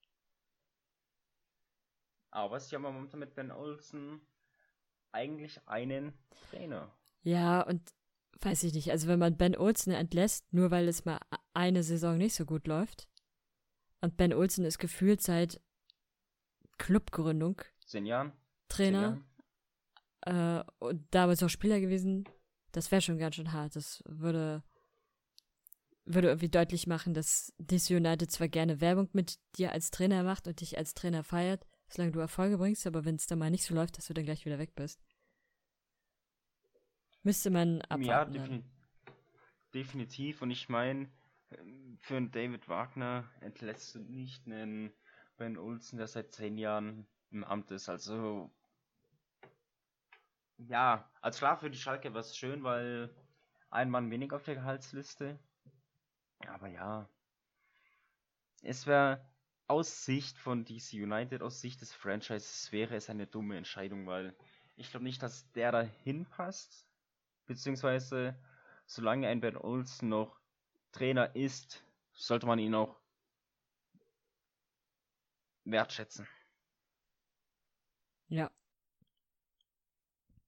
Aber 2.32 2.60
sie 2.60 2.76
haben 2.76 2.84
ja 2.84 2.91
momentan 2.91 3.22
mit 3.22 3.34
Ben 3.34 3.51
Olsen 3.51 4.22
eigentlich 5.14 5.66
einen 5.68 6.14
Trainer. 6.49 6.93
Ja, 7.24 7.62
und 7.62 7.82
weiß 8.41 8.64
ich 8.64 8.74
nicht, 8.74 8.91
also 8.91 9.08
wenn 9.08 9.20
man 9.20 9.38
Ben 9.38 9.56
Olsen 9.56 9.93
entlässt, 9.93 10.51
nur 10.53 10.70
weil 10.70 10.88
es 10.89 11.06
mal 11.06 11.20
eine 11.53 11.82
Saison 11.84 12.18
nicht 12.18 12.36
so 12.36 12.45
gut 12.45 12.68
läuft, 12.68 13.08
und 14.01 14.18
Ben 14.18 14.34
Olsen 14.34 14.66
ist 14.66 14.78
gefühlt 14.78 15.22
seit 15.22 15.62
Clubgründung 16.78 17.61
Zehn 17.86 18.05
Jahren? 18.05 18.32
Zehn 18.69 18.93
Trainer 18.93 19.23
Jahren? 20.21 20.61
äh, 20.61 20.71
und 20.80 21.07
damals 21.11 21.43
auch 21.43 21.49
Spieler 21.49 21.80
gewesen, 21.80 22.26
das 22.71 22.91
wäre 22.91 23.01
schon 23.01 23.17
ganz 23.17 23.36
schön 23.36 23.53
hart. 23.53 23.76
Das 23.76 24.03
würde, 24.05 24.63
würde 26.05 26.28
irgendwie 26.30 26.49
deutlich 26.49 26.88
machen, 26.88 27.13
dass 27.13 27.53
DC 27.59 27.91
United 27.91 28.32
zwar 28.32 28.47
gerne 28.47 28.82
Werbung 28.82 29.09
mit 29.13 29.39
dir 29.57 29.71
als 29.71 29.91
Trainer 29.91 30.23
macht 30.23 30.47
und 30.47 30.59
dich 30.61 30.78
als 30.78 30.93
Trainer 30.93 31.23
feiert, 31.23 31.65
solange 31.88 32.11
du 32.11 32.19
Erfolge 32.19 32.57
bringst, 32.57 32.86
aber 32.88 33.05
wenn 33.05 33.15
es 33.15 33.28
dann 33.28 33.39
mal 33.39 33.51
nicht 33.51 33.63
so 33.65 33.73
läuft, 33.76 33.97
dass 33.97 34.07
du 34.07 34.13
dann 34.13 34.26
gleich 34.26 34.45
wieder 34.45 34.59
weg 34.59 34.76
bist. 34.76 34.99
Müsste 37.23 37.49
man 37.49 37.78
Ja, 37.78 37.88
abwarten. 37.89 38.34
dann. 38.34 38.43
defini 38.43 38.63
definitiv. 39.73 40.41
Und 40.41 40.51
ich 40.51 40.69
meine, 40.69 41.09
für 41.99 42.17
einen 42.17 42.32
David 42.32 42.67
Wagner 42.67 43.30
entlässt 43.41 43.95
du 43.95 43.99
nicht 43.99 44.45
einen 44.47 44.91
Ben 45.38 45.58
Olsen, 45.58 45.98
der 45.98 46.08
seit 46.08 46.34
zehn 46.34 46.58
Jahren 46.58 47.08
im 47.32 47.44
Amt 47.44 47.72
ist. 47.72 47.90
Also, 47.90 48.52
ja, 50.58 51.10
als 51.22 51.40
klar 51.40 51.58
für 51.58 51.70
die 51.70 51.78
Schalke 51.78 52.10
wäre 52.10 52.20
es 52.20 52.38
schön, 52.38 52.64
weil 52.64 53.14
ein 53.70 53.90
Mann 53.90 54.12
weniger 54.12 54.38
auf 54.38 54.44
der 54.44 54.56
Gehaltsliste. 54.56 55.38
Aber 56.48 56.68
ja, 56.68 57.10
es 58.62 58.88
wäre 58.88 59.24
aus 59.68 60.06
Sicht 60.06 60.38
von 60.38 60.64
DC 60.64 60.94
United, 60.94 61.42
aus 61.42 61.60
Sicht 61.62 61.82
des 61.82 61.94
Franchises, 61.94 62.72
wäre 62.72 62.96
es 62.96 63.10
eine 63.10 63.28
dumme 63.28 63.58
Entscheidung, 63.58 64.06
weil 64.08 64.36
ich 64.76 64.92
glaube 64.92 65.06
nicht, 65.06 65.22
dass 65.22 65.52
der 65.54 65.72
da 65.72 65.82
hinpasst. 65.82 66.86
Beziehungsweise, 67.46 68.38
solange 68.86 69.28
ein 69.28 69.40
Ben 69.40 69.58
Olsen 69.58 70.10
noch 70.10 70.40
Trainer 70.92 71.36
ist, 71.36 71.84
sollte 72.14 72.48
man 72.48 72.60
ihn 72.60 72.76
auch 72.76 73.00
wertschätzen. 75.66 76.28
Ja. 78.28 78.51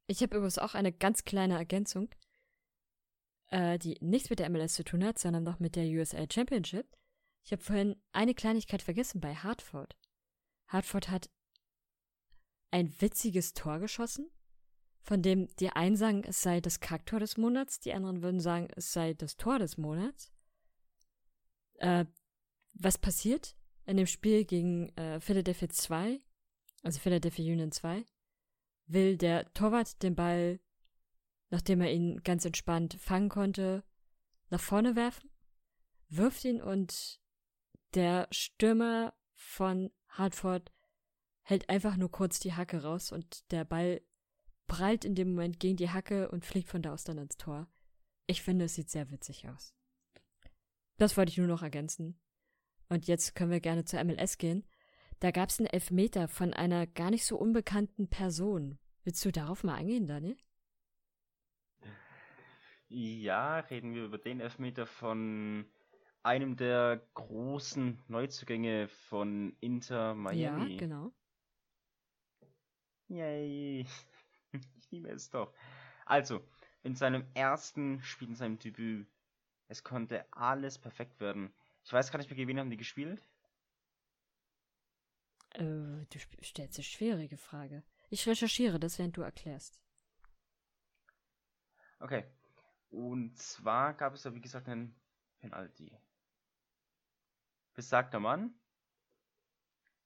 Ich 0.07 0.21
habe 0.21 0.37
übrigens 0.37 0.57
auch 0.57 0.73
eine 0.73 0.93
ganz 0.93 1.25
kleine 1.25 1.55
Ergänzung, 1.55 2.09
äh, 3.49 3.77
die 3.77 3.97
nichts 3.99 4.29
mit 4.29 4.39
der 4.39 4.49
MLS 4.49 4.73
zu 4.73 4.83
tun 4.83 5.03
hat, 5.03 5.19
sondern 5.19 5.43
noch 5.43 5.59
mit 5.59 5.75
der 5.75 5.85
USL 5.85 6.27
Championship. 6.31 6.87
Ich 7.43 7.51
habe 7.51 7.61
vorhin 7.61 8.01
eine 8.11 8.33
Kleinigkeit 8.33 8.81
vergessen 8.81 9.19
bei 9.19 9.35
Hartford. 9.35 9.97
Hartford 10.67 11.09
hat 11.09 11.29
ein 12.71 12.93
witziges 13.01 13.53
Tor 13.53 13.79
geschossen, 13.79 14.29
von 15.01 15.21
dem 15.21 15.47
die 15.57 15.69
einen 15.69 15.95
sagen, 15.95 16.23
es 16.23 16.41
sei 16.41 16.59
das 16.59 16.79
Kacktor 16.79 17.19
des 17.19 17.37
Monats, 17.37 17.79
die 17.79 17.93
anderen 17.93 18.21
würden 18.21 18.39
sagen, 18.39 18.67
es 18.75 18.91
sei 18.91 19.13
das 19.13 19.37
Tor 19.37 19.59
des 19.59 19.77
Monats. 19.77 20.31
Äh, 21.75 22.05
was 22.73 22.97
passiert 22.97 23.55
in 23.87 23.97
dem 23.97 24.05
Spiel 24.05 24.45
gegen 24.45 24.89
äh, 24.97 25.19
Philadelphia 25.19 25.69
2, 25.69 26.21
also 26.83 26.99
Philadelphia 26.99 27.53
Union 27.53 27.71
2, 27.71 28.05
will 28.85 29.17
der 29.17 29.51
Torwart 29.53 30.03
den 30.03 30.15
Ball, 30.15 30.59
nachdem 31.49 31.81
er 31.81 31.91
ihn 31.91 32.21
ganz 32.23 32.45
entspannt 32.45 32.95
fangen 32.99 33.29
konnte, 33.29 33.83
nach 34.49 34.61
vorne 34.61 34.95
werfen, 34.95 35.29
wirft 36.09 36.43
ihn 36.45 36.61
und 36.61 37.19
der 37.93 38.27
Stürmer 38.31 39.13
von 39.33 39.91
Hartford 40.09 40.71
hält 41.41 41.69
einfach 41.69 41.95
nur 41.95 42.11
kurz 42.11 42.39
die 42.39 42.53
Hacke 42.53 42.83
raus 42.83 43.11
und 43.11 43.49
der 43.51 43.63
Ball 43.63 44.01
prallt 44.67 45.05
in 45.05 45.15
dem 45.15 45.29
Moment 45.29 45.59
gegen 45.59 45.77
die 45.77 45.89
Hacke 45.89 46.29
und 46.29 46.45
fliegt 46.45 46.67
von 46.67 46.81
da 46.81 46.93
aus 46.93 47.05
dann 47.05 47.17
ins 47.17 47.37
Tor. 47.37 47.67
Ich 48.25 48.41
finde, 48.41 48.65
es 48.65 48.75
sieht 48.75 48.89
sehr 48.89 49.09
witzig 49.11 49.47
aus. 49.47 49.73
Das 50.97 51.15
wollte 51.15 51.31
ich 51.31 51.37
nur 51.37 51.47
noch 51.47 51.63
ergänzen. 51.63 52.19
Und 52.89 53.07
jetzt 53.07 53.35
können 53.35 53.51
wir 53.51 53.59
gerne 53.59 53.85
zur 53.85 54.03
MLS 54.03 54.37
gehen. 54.37 54.65
Da 55.19 55.31
gab 55.31 55.49
es 55.49 55.59
einen 55.59 55.67
Elfmeter 55.67 56.27
von 56.27 56.53
einer 56.53 56.85
gar 56.87 57.09
nicht 57.09 57.25
so 57.25 57.37
unbekannten 57.37 58.07
Person. 58.07 58.77
Willst 59.03 59.23
du 59.25 59.31
darauf 59.31 59.63
mal 59.63 59.75
eingehen, 59.75 60.07
Daniel? 60.07 60.37
Ja, 62.89 63.59
reden 63.59 63.93
wir 63.93 64.05
über 64.05 64.17
den 64.17 64.39
Elfmeter 64.39 64.85
von 64.85 65.65
einem 66.23 66.55
der 66.55 67.01
großen 67.13 67.99
Neuzugänge 68.07 68.87
von 68.87 69.55
Inter 69.59 70.13
Miami. 70.13 70.73
Ja, 70.73 70.77
genau. 70.77 71.13
Yay. 73.07 73.85
Ich 74.79 74.91
liebe 74.91 75.09
es 75.09 75.29
doch. 75.29 75.53
Also, 76.05 76.41
in 76.83 76.95
seinem 76.95 77.25
ersten 77.33 78.01
Spiel, 78.01 78.29
in 78.29 78.35
seinem 78.35 78.57
Debüt, 78.57 79.05
es 79.67 79.83
konnte 79.83 80.25
alles 80.31 80.77
perfekt 80.79 81.19
werden. 81.19 81.53
Ich 81.87 81.93
weiß 81.93 82.11
gar 82.11 82.17
nicht 82.17 82.29
mehr, 82.29 82.35
gegen 82.35 82.49
wen 82.49 82.59
haben 82.59 82.69
die 82.69 82.75
gespielt? 82.75 83.25
Äh, 85.51 85.63
du 85.63 86.19
stellst 86.41 86.77
eine 86.77 86.83
schwierige 86.83 87.37
Frage. 87.37 87.81
Ich 88.09 88.27
recherchiere 88.27 88.77
das, 88.77 88.99
während 88.99 89.15
du 89.15 89.21
erklärst. 89.21 89.79
Okay. 91.99 92.25
Und 92.89 93.37
zwar 93.37 93.93
gab 93.93 94.15
es 94.15 94.23
da, 94.23 94.35
wie 94.35 94.41
gesagt, 94.41 94.67
einen 94.67 94.99
Penalty. 95.39 95.97
Besagter 97.73 98.19
Mann, 98.19 98.53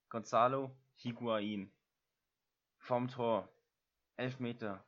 Gonzalo 0.10 0.78
Higuain, 0.98 1.74
vom 2.78 3.08
Tor, 3.08 3.52
11 4.18 4.40
Meter. 4.40 4.86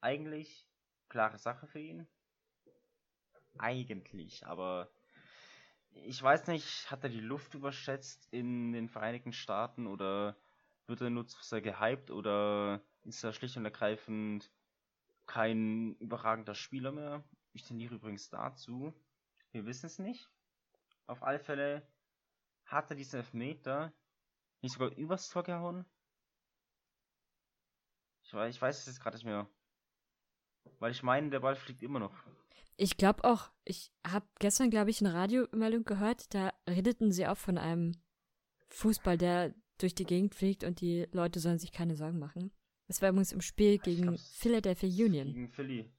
Eigentlich 0.00 0.66
klare 1.10 1.36
Sache 1.36 1.66
für 1.66 1.80
ihn. 1.80 2.08
Eigentlich, 3.58 4.46
aber 4.46 4.90
ich 5.90 6.22
weiß 6.22 6.46
nicht, 6.48 6.90
hat 6.90 7.02
er 7.04 7.10
die 7.10 7.20
Luft 7.20 7.54
überschätzt 7.54 8.28
in 8.30 8.72
den 8.72 8.88
Vereinigten 8.88 9.32
Staaten 9.32 9.86
oder 9.86 10.36
wird 10.86 11.00
er 11.00 11.10
nur 11.10 11.26
zu 11.26 11.42
sehr 11.42 11.60
gehypt 11.60 12.10
oder 12.10 12.82
ist 13.04 13.22
er 13.24 13.32
schlicht 13.32 13.56
und 13.56 13.64
ergreifend 13.64 14.50
kein 15.26 15.94
überragender 15.96 16.54
Spieler 16.54 16.92
mehr? 16.92 17.24
Ich 17.52 17.64
tendiere 17.64 17.96
übrigens 17.96 18.30
dazu. 18.30 18.94
Wir 19.52 19.66
wissen 19.66 19.86
es 19.86 19.98
nicht. 19.98 20.30
Auf 21.06 21.22
alle 21.22 21.38
Fälle 21.38 21.86
hat 22.64 22.90
er 22.90 22.96
diesen 22.96 23.16
Elfmeter 23.16 23.92
nicht 24.60 24.72
sogar 24.72 24.90
übers 24.96 25.28
Tor 25.28 25.42
gehauen. 25.42 25.84
Ich 28.22 28.34
weiß, 28.34 28.54
ich 28.54 28.60
weiß 28.60 28.78
es 28.80 28.86
jetzt 28.86 29.00
gerade 29.00 29.16
nicht 29.16 29.24
mehr. 29.24 29.48
Weil 30.78 30.92
ich 30.92 31.02
meine, 31.02 31.30
der 31.30 31.40
Ball 31.40 31.56
fliegt 31.56 31.82
immer 31.82 31.98
noch. 31.98 32.14
Ich 32.76 32.96
glaube 32.96 33.24
auch, 33.24 33.50
ich 33.64 33.90
habe 34.06 34.26
gestern, 34.38 34.70
glaube 34.70 34.90
ich, 34.90 35.00
eine 35.00 35.14
Radiomeldung 35.14 35.84
gehört, 35.84 36.32
da 36.32 36.52
redeten 36.68 37.10
sie 37.10 37.26
auch 37.26 37.36
von 37.36 37.58
einem 37.58 37.96
Fußball, 38.68 39.18
der 39.18 39.54
durch 39.78 39.94
die 39.94 40.04
Gegend 40.04 40.34
fliegt 40.34 40.64
und 40.64 40.80
die 40.80 41.08
Leute 41.12 41.40
sollen 41.40 41.58
sich 41.58 41.72
keine 41.72 41.96
Sorgen 41.96 42.18
machen. 42.18 42.52
Das 42.86 43.02
war 43.02 43.10
übrigens 43.10 43.32
im 43.32 43.40
Spiel 43.40 43.78
gegen 43.78 44.16
Philadelphia 44.16 44.88
Union. 45.06 45.26
Gegen 45.26 45.48
Philly. 45.48 45.90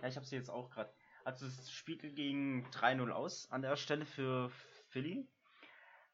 Ja, 0.00 0.08
ich 0.08 0.16
habe 0.16 0.26
sie 0.26 0.36
jetzt 0.36 0.50
auch 0.50 0.70
gerade. 0.70 0.92
Also 1.24 1.46
es 1.46 1.70
spielt 1.70 2.02
gegen 2.14 2.66
3-0 2.70 3.10
aus 3.10 3.50
an 3.50 3.62
der 3.62 3.76
Stelle 3.76 4.04
für 4.04 4.50
Philly. 4.88 5.26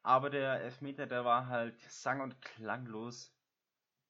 Aber 0.03 0.29
der 0.29 0.61
Elfmeter, 0.61 1.05
der 1.05 1.25
war 1.25 1.47
halt 1.47 1.79
sang- 1.89 2.21
und 2.21 2.41
klanglos 2.41 3.33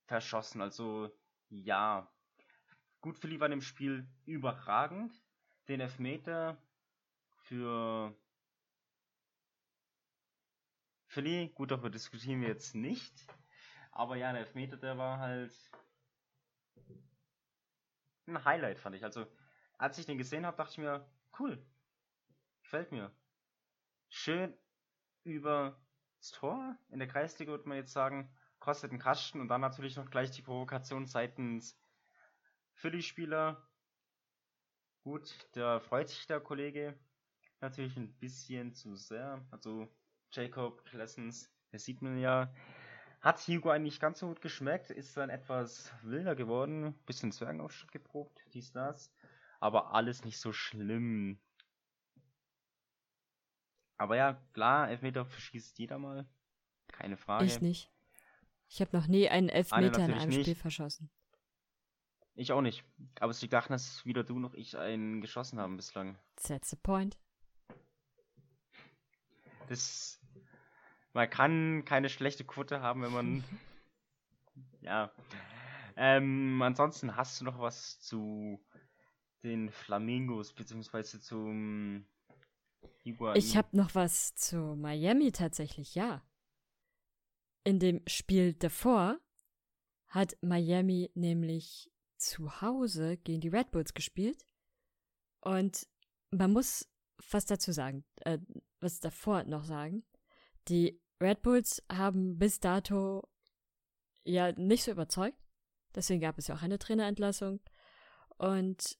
verschossen. 0.05 0.61
Also 0.61 1.11
ja. 1.49 2.11
Gut, 3.01 3.17
Philly 3.17 3.39
war 3.39 3.51
im 3.51 3.61
Spiel 3.61 4.07
überragend. 4.25 5.11
Den 5.67 5.79
Elfmeter 5.79 6.57
für 7.43 8.15
Philly, 11.07 11.49
gut, 11.55 11.71
darüber 11.71 11.89
diskutieren 11.89 12.41
wir 12.41 12.47
jetzt 12.47 12.73
nicht. 12.73 13.13
Aber 13.91 14.15
ja, 14.15 14.31
der 14.31 14.41
Elfmeter, 14.41 14.77
der 14.77 14.97
war 14.97 15.19
halt 15.19 15.53
ein 18.27 18.45
Highlight, 18.45 18.79
fand 18.79 18.95
ich. 18.95 19.03
Also, 19.03 19.27
als 19.77 19.97
ich 19.97 20.05
den 20.05 20.17
gesehen 20.17 20.45
habe, 20.45 20.57
dachte 20.57 20.71
ich 20.71 20.77
mir, 20.77 21.05
cool. 21.39 21.63
Gefällt 22.61 22.91
mir. 22.91 23.11
Schön 24.09 24.57
über 25.23 25.79
das 26.19 26.31
Tor. 26.31 26.77
In 26.89 26.99
der 26.99 27.07
Kreisliga 27.07 27.51
würde 27.51 27.67
man 27.67 27.77
jetzt 27.77 27.91
sagen, 27.91 28.33
kostet 28.59 28.91
einen 28.91 28.99
Kasten 28.99 29.41
und 29.41 29.47
dann 29.49 29.61
natürlich 29.61 29.97
noch 29.97 30.09
gleich 30.09 30.31
die 30.31 30.41
Provokation 30.41 31.07
seitens 31.07 31.77
Philly-Spieler. 32.75 33.67
Gut, 35.03 35.33
da 35.53 35.79
freut 35.79 36.09
sich 36.09 36.27
der 36.27 36.39
Kollege 36.39 36.95
natürlich 37.61 37.95
ein 37.97 38.13
bisschen 38.13 38.73
zu 38.73 38.95
sehr. 38.95 39.43
Also 39.51 39.87
Jacob 40.31 40.83
Klessens, 40.85 41.51
das 41.71 41.85
sieht 41.85 42.01
man 42.01 42.19
ja, 42.19 42.53
hat 43.21 43.47
Hugo 43.47 43.69
eigentlich 43.69 43.99
ganz 43.99 44.19
so 44.19 44.27
gut 44.27 44.41
geschmeckt, 44.41 44.89
ist 44.89 45.15
dann 45.15 45.29
etwas 45.29 45.91
wilder 46.01 46.35
geworden, 46.35 46.95
bisschen 47.05 47.31
Zwergenaufschnitt 47.31 47.91
geprobt, 47.91 48.39
dies, 48.53 48.71
das. 48.71 49.13
Aber 49.59 49.93
alles 49.93 50.23
nicht 50.25 50.39
so 50.39 50.51
schlimm. 50.51 51.39
Aber 53.97 54.15
ja, 54.15 54.41
klar, 54.53 54.89
Elfmeter 54.89 55.25
verschießt 55.25 55.77
jeder 55.77 55.99
mal. 55.99 56.27
Keine 56.87 57.17
Frage. 57.17 57.45
Ich 57.45 57.61
nicht. 57.61 57.91
Ich 58.67 58.81
habe 58.81 58.97
noch 58.97 59.05
nie 59.05 59.29
einen 59.29 59.49
Elfmeter 59.49 60.05
in 60.05 60.13
einem 60.13 60.29
nicht. 60.29 60.41
Spiel 60.41 60.55
verschossen. 60.55 61.11
Ich 62.35 62.51
auch 62.51 62.61
nicht. 62.61 62.83
Aber 63.19 63.31
es 63.31 63.41
liegt 63.41 63.53
daran, 63.53 63.71
dass 63.71 64.05
weder 64.05 64.23
du 64.23 64.39
noch 64.39 64.53
ich 64.53 64.77
einen 64.77 65.21
geschossen 65.21 65.59
haben 65.59 65.77
bislang. 65.77 66.17
That's 66.35 66.69
the 66.69 66.75
point. 66.75 67.17
Das. 69.67 70.19
Man 71.13 71.29
kann 71.29 71.83
keine 71.85 72.09
schlechte 72.09 72.45
Quote 72.45 72.81
haben, 72.81 73.01
wenn 73.01 73.11
man. 73.11 73.43
ja. 74.81 75.11
Ähm, 75.97 76.61
ansonsten 76.61 77.15
hast 77.15 77.41
du 77.41 77.45
noch 77.45 77.59
was 77.59 77.99
zu 77.99 78.59
den 79.43 79.69
Flamingos, 79.69 80.53
beziehungsweise 80.53 81.19
zum 81.19 82.05
Higuain? 83.03 83.35
Ich 83.35 83.57
habe 83.57 83.75
noch 83.75 83.93
was 83.93 84.35
zu 84.35 84.57
Miami 84.75 85.31
tatsächlich, 85.31 85.95
ja. 85.95 86.23
In 87.63 87.79
dem 87.79 88.01
Spiel 88.07 88.53
davor 88.53 89.19
hat 90.07 90.37
Miami 90.41 91.11
nämlich 91.13 91.90
zu 92.21 92.61
Hause 92.61 93.17
gegen 93.17 93.41
die 93.41 93.49
Red 93.49 93.71
Bulls 93.71 93.93
gespielt. 93.93 94.45
Und 95.41 95.87
man 96.31 96.53
muss 96.53 96.87
was 97.31 97.45
dazu 97.45 97.71
sagen, 97.71 98.03
äh, 98.21 98.39
was 98.79 98.99
davor 98.99 99.43
noch 99.43 99.63
sagen. 99.63 100.03
Die 100.67 100.99
Red 101.21 101.41
Bulls 101.41 101.83
haben 101.91 102.37
bis 102.37 102.59
dato 102.59 103.27
ja 104.23 104.51
nicht 104.53 104.83
so 104.83 104.91
überzeugt. 104.91 105.37
Deswegen 105.93 106.21
gab 106.21 106.37
es 106.37 106.47
ja 106.47 106.55
auch 106.55 106.61
eine 106.61 106.79
Trainerentlassung. 106.79 107.59
Und 108.37 108.97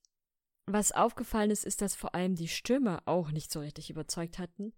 was 0.65 0.91
aufgefallen 0.91 1.51
ist, 1.51 1.65
ist, 1.65 1.81
dass 1.81 1.95
vor 1.95 2.13
allem 2.15 2.35
die 2.35 2.47
Stürmer 2.47 3.01
auch 3.05 3.31
nicht 3.31 3.51
so 3.51 3.59
richtig 3.59 3.89
überzeugt 3.89 4.39
hatten, 4.39 4.73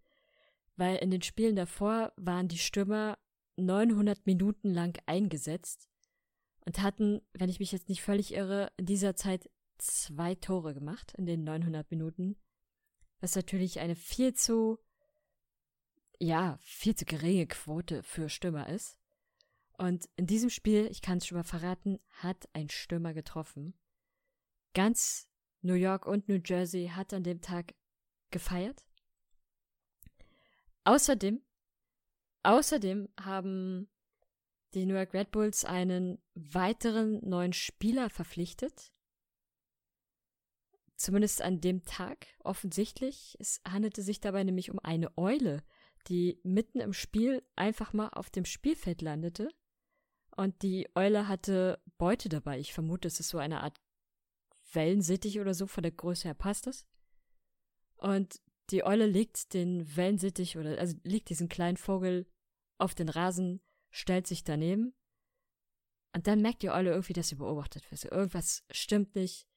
weil 0.75 0.97
in 0.97 1.11
den 1.11 1.21
Spielen 1.21 1.55
davor 1.55 2.13
waren 2.15 2.47
die 2.47 2.57
Stürmer 2.57 3.17
900 3.57 4.25
Minuten 4.25 4.69
lang 4.73 4.97
eingesetzt 5.05 5.89
und 6.65 6.81
hatten, 6.81 7.21
wenn 7.33 7.49
ich 7.49 7.59
mich 7.59 7.71
jetzt 7.71 7.89
nicht 7.89 8.01
völlig 8.01 8.33
irre, 8.33 8.71
in 8.77 8.85
dieser 8.85 9.15
Zeit 9.15 9.49
zwei 9.77 10.35
Tore 10.35 10.73
gemacht 10.73 11.13
in 11.17 11.25
den 11.25 11.43
900 11.43 11.89
Minuten, 11.91 12.37
was 13.19 13.35
natürlich 13.35 13.79
eine 13.79 13.95
viel 13.95 14.33
zu, 14.33 14.79
ja, 16.19 16.57
viel 16.61 16.95
zu 16.95 17.05
geringe 17.05 17.47
Quote 17.47 18.03
für 18.03 18.29
Stürmer 18.29 18.69
ist. 18.69 18.97
Und 19.77 20.07
in 20.15 20.27
diesem 20.27 20.49
Spiel, 20.49 20.87
ich 20.91 21.01
kann 21.01 21.17
es 21.17 21.27
schon 21.27 21.37
mal 21.37 21.43
verraten, 21.43 21.99
hat 22.09 22.47
ein 22.53 22.69
Stürmer 22.69 23.13
getroffen. 23.13 23.73
Ganz 24.73 25.27
New 25.61 25.73
York 25.73 26.05
und 26.05 26.27
New 26.29 26.39
Jersey 26.43 26.91
hat 26.93 27.13
an 27.13 27.23
dem 27.23 27.41
Tag 27.41 27.73
gefeiert. 28.31 28.85
Außerdem, 30.83 31.41
außerdem 32.43 33.09
haben 33.19 33.89
die 34.73 34.85
New 34.85 34.95
York 34.95 35.13
Red 35.13 35.31
Bulls 35.31 35.65
einen 35.65 36.19
weiteren 36.35 37.19
neuen 37.27 37.53
Spieler 37.53 38.09
verpflichtet. 38.09 38.91
Zumindest 40.95 41.41
an 41.41 41.59
dem 41.59 41.83
Tag, 41.83 42.27
offensichtlich. 42.39 43.35
Es 43.39 43.61
handelte 43.67 44.01
sich 44.01 44.19
dabei 44.19 44.43
nämlich 44.43 44.71
um 44.71 44.79
eine 44.79 45.17
Eule, 45.17 45.63
die 46.07 46.39
mitten 46.43 46.79
im 46.79 46.93
Spiel 46.93 47.43
einfach 47.55 47.93
mal 47.93 48.09
auf 48.09 48.29
dem 48.29 48.45
Spielfeld 48.45 49.01
landete. 49.01 49.49
Und 50.35 50.61
die 50.63 50.89
Eule 50.95 51.27
hatte 51.27 51.81
Beute 51.97 52.29
dabei. 52.29 52.59
Ich 52.59 52.73
vermute, 52.73 53.07
es 53.07 53.19
ist 53.19 53.29
so 53.29 53.37
eine 53.37 53.61
Art 53.61 53.79
Wellensittich 54.71 55.39
oder 55.39 55.53
so, 55.53 55.67
von 55.67 55.83
der 55.83 55.91
Größe 55.91 56.23
her 56.27 56.33
passt 56.33 56.67
es. 56.67 56.87
Und 57.95 58.41
die 58.69 58.83
Eule 58.83 59.05
legt 59.05 59.53
den 59.53 59.95
Wellensittich 59.95 60.57
oder, 60.57 60.77
also 60.79 60.95
legt 61.03 61.29
diesen 61.29 61.49
kleinen 61.49 61.77
Vogel 61.77 62.25
auf 62.77 62.95
den 62.95 63.09
Rasen, 63.09 63.61
stellt 63.93 64.27
sich 64.27 64.43
daneben. 64.43 64.93
Und 66.13 66.27
dann 66.27 66.41
merkt 66.41 66.63
die 66.63 66.71
Eule 66.71 66.91
irgendwie, 66.91 67.13
dass 67.13 67.29
sie 67.29 67.35
beobachtet 67.35 67.89
wird. 67.89 68.05
Irgendwas 68.05 68.63
stimmt 68.71 69.15
nicht. 69.15 69.47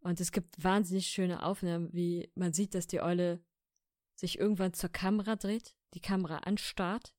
Und 0.00 0.20
es 0.20 0.32
gibt 0.32 0.62
wahnsinnig 0.62 1.06
schöne 1.06 1.42
Aufnahmen, 1.42 1.92
wie 1.92 2.32
man 2.34 2.52
sieht, 2.52 2.74
dass 2.74 2.86
die 2.86 3.00
Eule 3.00 3.44
sich 4.14 4.38
irgendwann 4.38 4.72
zur 4.72 4.90
Kamera 4.90 5.36
dreht, 5.36 5.76
die 5.94 6.00
Kamera 6.00 6.38
anstarrt 6.38 7.14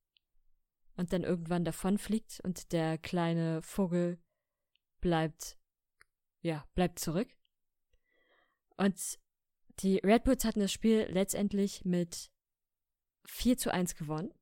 und 0.95 1.14
dann 1.14 1.24
irgendwann 1.24 1.66
davonfliegt 1.66 2.41
und 2.43 2.72
der 2.72 2.97
kleine 2.97 3.62
Vogel 3.62 4.20
bleibt, 5.02 5.58
ja, 6.41 6.68
bleibt 6.74 7.00
zurück. 7.00 7.30
Und 8.76 9.20
die 9.80 9.97
Red 9.97 10.24
Bulls 10.24 10.45
hatten 10.45 10.60
das 10.60 10.72
Spiel 10.72 11.08
letztendlich 11.10 11.86
mit 11.86 12.32
4 13.26 13.58
zu 13.58 13.72
1 13.72 13.95
gewonnen. 13.95 14.34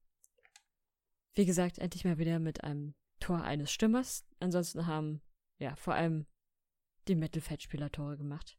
Wie 1.37 1.45
gesagt, 1.45 1.77
endlich 1.77 2.03
mal 2.03 2.17
wieder 2.17 2.39
mit 2.39 2.63
einem 2.63 2.95
Tor 3.19 3.43
eines 3.43 3.71
Stimmers. 3.71 4.25
Ansonsten 4.39 4.87
haben, 4.87 5.21
ja, 5.59 5.75
vor 5.75 5.93
allem 5.93 6.25
die 7.07 7.13
Mittelfeldspieler 7.13 7.91
Tore 7.91 8.17
gemacht. 8.17 8.57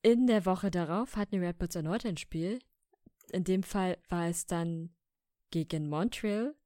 In 0.00 0.26
der 0.26 0.46
Woche 0.46 0.70
darauf 0.70 1.16
hatten 1.16 1.32
die 1.32 1.44
Red 1.44 1.58
Bulls 1.58 1.74
erneut 1.74 2.06
ein 2.06 2.16
Spiel. 2.16 2.60
In 3.30 3.44
dem 3.44 3.62
Fall 3.62 3.98
war 4.08 4.26
es 4.28 4.46
dann 4.46 4.96
gegen 5.50 5.90
Montreal. 5.90 6.56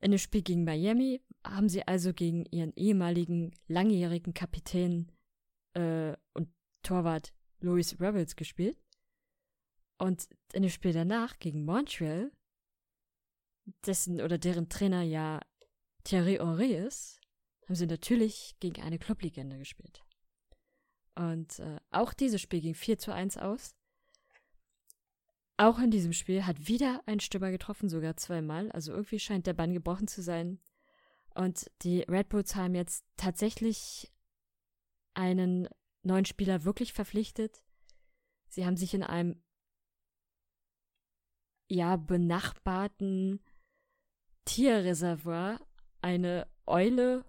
In 0.00 0.10
dem 0.10 0.18
Spiel 0.18 0.42
gegen 0.42 0.64
Miami 0.64 1.22
haben 1.44 1.68
sie 1.68 1.86
also 1.86 2.12
gegen 2.12 2.44
ihren 2.46 2.72
ehemaligen 2.74 3.52
langjährigen 3.68 4.34
Kapitän 4.34 5.12
äh, 5.74 6.16
und 6.34 6.52
Torwart 6.82 7.32
Louis 7.60 8.00
Rebels 8.00 8.34
gespielt. 8.34 8.76
Und 9.98 10.28
in 10.52 10.62
dem 10.62 10.70
Spiel 10.72 10.92
danach 10.92 11.38
gegen 11.38 11.64
Montreal, 11.64 12.32
dessen 13.86 14.20
oder 14.20 14.38
deren 14.38 14.68
Trainer 14.68 15.02
ja 15.02 15.40
Thierry 16.04 16.36
Henry 16.36 16.74
ist, 16.74 17.20
haben 17.66 17.74
sie 17.74 17.86
natürlich 17.86 18.56
gegen 18.60 18.82
eine 18.82 18.98
Clublegende 18.98 19.58
gespielt. 19.58 20.02
Und 21.14 21.58
äh, 21.58 21.78
auch 21.90 22.12
dieses 22.12 22.40
Spiel 22.40 22.60
ging 22.60 22.74
4 22.74 22.98
zu 22.98 23.12
1 23.12 23.36
aus. 23.36 23.74
Auch 25.58 25.78
in 25.78 25.90
diesem 25.90 26.12
Spiel 26.12 26.46
hat 26.46 26.66
wieder 26.66 27.02
ein 27.06 27.20
Stürmer 27.20 27.50
getroffen, 27.50 27.88
sogar 27.88 28.16
zweimal. 28.16 28.72
Also 28.72 28.92
irgendwie 28.92 29.18
scheint 29.18 29.46
der 29.46 29.54
Bann 29.54 29.74
gebrochen 29.74 30.08
zu 30.08 30.22
sein. 30.22 30.58
Und 31.34 31.70
die 31.82 32.00
Red 32.02 32.30
Bulls 32.30 32.56
haben 32.56 32.74
jetzt 32.74 33.04
tatsächlich 33.16 34.10
einen 35.14 35.68
neuen 36.02 36.24
Spieler 36.24 36.64
wirklich 36.64 36.92
verpflichtet. 36.92 37.62
Sie 38.48 38.66
haben 38.66 38.76
sich 38.76 38.94
in 38.94 39.02
einem 39.02 39.42
ja 41.68 41.96
benachbarten 41.96 43.40
Tierreservoir 44.44 45.60
eine 46.00 46.46
Eule 46.66 47.24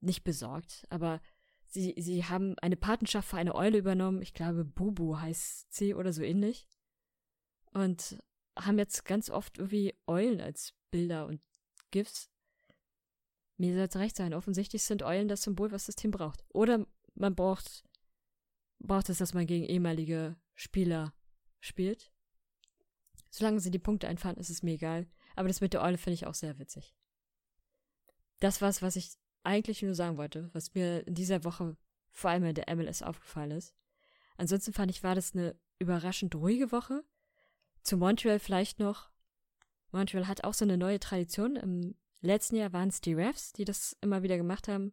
nicht 0.00 0.24
besorgt, 0.24 0.86
aber 0.90 1.20
sie, 1.66 1.94
sie 1.98 2.24
haben 2.24 2.56
eine 2.60 2.76
Patenschaft 2.76 3.28
für 3.28 3.36
eine 3.36 3.54
Eule 3.54 3.78
übernommen. 3.78 4.22
Ich 4.22 4.34
glaube, 4.34 4.64
Bubu 4.64 5.18
heißt 5.18 5.72
sie 5.72 5.94
oder 5.94 6.12
so 6.12 6.22
ähnlich. 6.22 6.66
Und 7.72 8.18
haben 8.58 8.78
jetzt 8.78 9.04
ganz 9.04 9.30
oft 9.30 9.58
irgendwie 9.58 9.94
Eulen 10.06 10.40
als 10.40 10.74
Bilder 10.90 11.26
und 11.26 11.40
GIFs. 11.90 12.30
Mir 13.56 13.74
soll 13.74 13.84
es 13.84 13.96
recht 13.96 14.16
sein. 14.16 14.34
Offensichtlich 14.34 14.82
sind 14.82 15.02
Eulen 15.02 15.28
das 15.28 15.42
Symbol, 15.42 15.72
was 15.72 15.86
das 15.86 15.96
Team 15.96 16.10
braucht. 16.10 16.44
Oder 16.48 16.86
man 17.14 17.34
braucht, 17.34 17.84
braucht 18.78 19.08
es, 19.08 19.18
dass 19.18 19.34
man 19.34 19.46
gegen 19.46 19.64
ehemalige 19.64 20.36
Spieler 20.54 21.12
spielt. 21.60 22.12
Solange 23.30 23.60
sie 23.60 23.70
die 23.70 23.78
Punkte 23.78 24.08
einfahren, 24.08 24.36
ist 24.36 24.50
es 24.50 24.62
mir 24.62 24.74
egal. 24.74 25.08
Aber 25.38 25.46
das 25.46 25.60
mit 25.60 25.72
der 25.72 25.82
Eule 25.82 25.98
finde 25.98 26.14
ich 26.14 26.26
auch 26.26 26.34
sehr 26.34 26.58
witzig. 26.58 26.96
Das 28.40 28.60
war's, 28.60 28.82
was 28.82 28.96
ich 28.96 29.12
eigentlich 29.44 29.82
nur 29.82 29.94
sagen 29.94 30.16
wollte, 30.16 30.50
was 30.52 30.74
mir 30.74 31.06
in 31.06 31.14
dieser 31.14 31.44
Woche 31.44 31.76
vor 32.10 32.30
allem 32.30 32.42
in 32.42 32.56
der 32.56 32.74
MLS 32.74 33.04
aufgefallen 33.04 33.52
ist. 33.52 33.72
Ansonsten 34.36 34.72
fand 34.72 34.90
ich, 34.90 35.04
war 35.04 35.14
das 35.14 35.34
eine 35.34 35.54
überraschend 35.78 36.34
ruhige 36.34 36.72
Woche. 36.72 37.04
Zu 37.84 37.96
Montreal 37.98 38.40
vielleicht 38.40 38.80
noch. 38.80 39.10
Montreal 39.92 40.26
hat 40.26 40.42
auch 40.42 40.54
so 40.54 40.64
eine 40.64 40.76
neue 40.76 40.98
Tradition. 40.98 41.54
Im 41.54 41.94
letzten 42.20 42.56
Jahr 42.56 42.72
waren 42.72 42.88
es 42.88 43.00
die 43.00 43.14
Refs, 43.14 43.52
die 43.52 43.64
das 43.64 43.96
immer 44.00 44.24
wieder 44.24 44.38
gemacht 44.38 44.66
haben. 44.66 44.92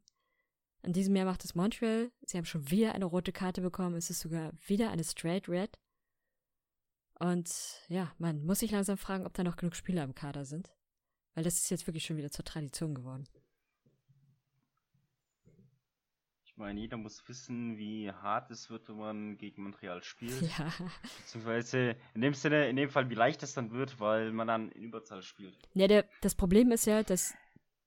In 0.84 0.94
diesem 0.94 1.16
Jahr 1.16 1.26
macht 1.26 1.44
es 1.44 1.56
Montreal. 1.56 2.12
Sie 2.24 2.38
haben 2.38 2.46
schon 2.46 2.70
wieder 2.70 2.94
eine 2.94 3.06
rote 3.06 3.32
Karte 3.32 3.62
bekommen. 3.62 3.96
Es 3.96 4.12
ist 4.12 4.20
sogar 4.20 4.52
wieder 4.68 4.92
eine 4.92 5.04
Straight 5.04 5.50
Red. 5.50 5.80
Und 7.20 7.82
ja, 7.88 8.14
man 8.18 8.44
muss 8.46 8.60
sich 8.60 8.72
langsam 8.72 8.98
fragen, 8.98 9.26
ob 9.26 9.34
da 9.34 9.44
noch 9.44 9.56
genug 9.56 9.76
Spieler 9.76 10.04
im 10.04 10.16
Kader 10.16 10.46
sind. 10.46 10.74
Weil 11.34 11.44
das 11.44 11.56
ist 11.56 11.70
jetzt 11.70 11.88
wirklich 11.88 12.06
schon 12.06 12.18
wieder 12.18 12.32
zur 12.32 12.46
Tradition 12.46 12.94
geworden. 12.94 13.28
Ich 16.46 16.58
meine, 16.58 16.80
jeder 16.80 16.96
muss 16.96 17.28
wissen, 17.28 17.78
wie 17.78 18.10
hart 18.10 18.50
es 18.50 18.70
wird, 18.70 18.88
wenn 18.88 18.98
man 18.98 19.38
gegen 19.38 19.64
Montreal 19.64 20.02
spielt. 20.04 20.42
Ja. 20.58 20.72
Beziehungsweise 21.18 21.98
in 22.14 22.22
dem 22.22 22.34
Sinne, 22.34 22.70
in 22.70 22.78
dem 22.78 22.90
Fall, 22.90 23.10
wie 23.10 23.16
leicht 23.16 23.44
es 23.44 23.54
dann 23.54 23.72
wird, 23.72 24.00
weil 24.00 24.32
man 24.32 24.48
dann 24.48 24.72
in 24.72 24.84
Überzahl 24.84 25.22
spielt. 25.22 25.58
Ja, 25.74 25.88
der, 25.88 26.06
das 26.22 26.36
Problem 26.36 26.72
ist 26.72 26.86
ja, 26.86 27.04
dass 27.04 27.34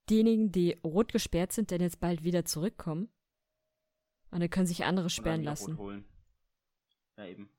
diejenigen, 0.09 0.51
die 0.51 0.79
rot 0.83 1.11
gesperrt 1.11 1.51
sind, 1.51 1.71
dann 1.71 1.81
jetzt 1.81 1.99
bald 1.99 2.23
wieder 2.23 2.45
zurückkommen. 2.45 3.09
Und 4.31 4.41
dann 4.41 4.49
können 4.51 4.67
sich 4.67 4.85
andere 4.85 5.09
sperren 5.09 5.43
lassen. 5.43 5.77
Holen. 5.77 6.05
Ja, 7.17 7.25
eben. 7.25 7.49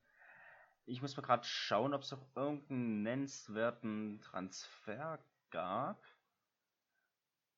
Ich 0.91 1.01
muss 1.01 1.17
mal 1.17 1.23
gerade 1.23 1.45
schauen, 1.45 1.95
ob 1.95 2.03
es 2.03 2.11
noch 2.11 2.27
irgendeinen 2.35 3.03
nennenswerten 3.03 4.21
Transfer 4.23 5.21
gab. 5.51 6.05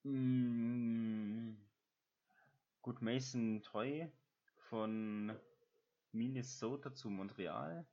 Hm. 0.04 1.56
Gut, 2.82 3.00
Mason 3.00 3.62
Toy 3.62 4.12
von 4.68 5.34
Minnesota 6.12 6.94
zu 6.94 7.08
Montreal. 7.08 7.86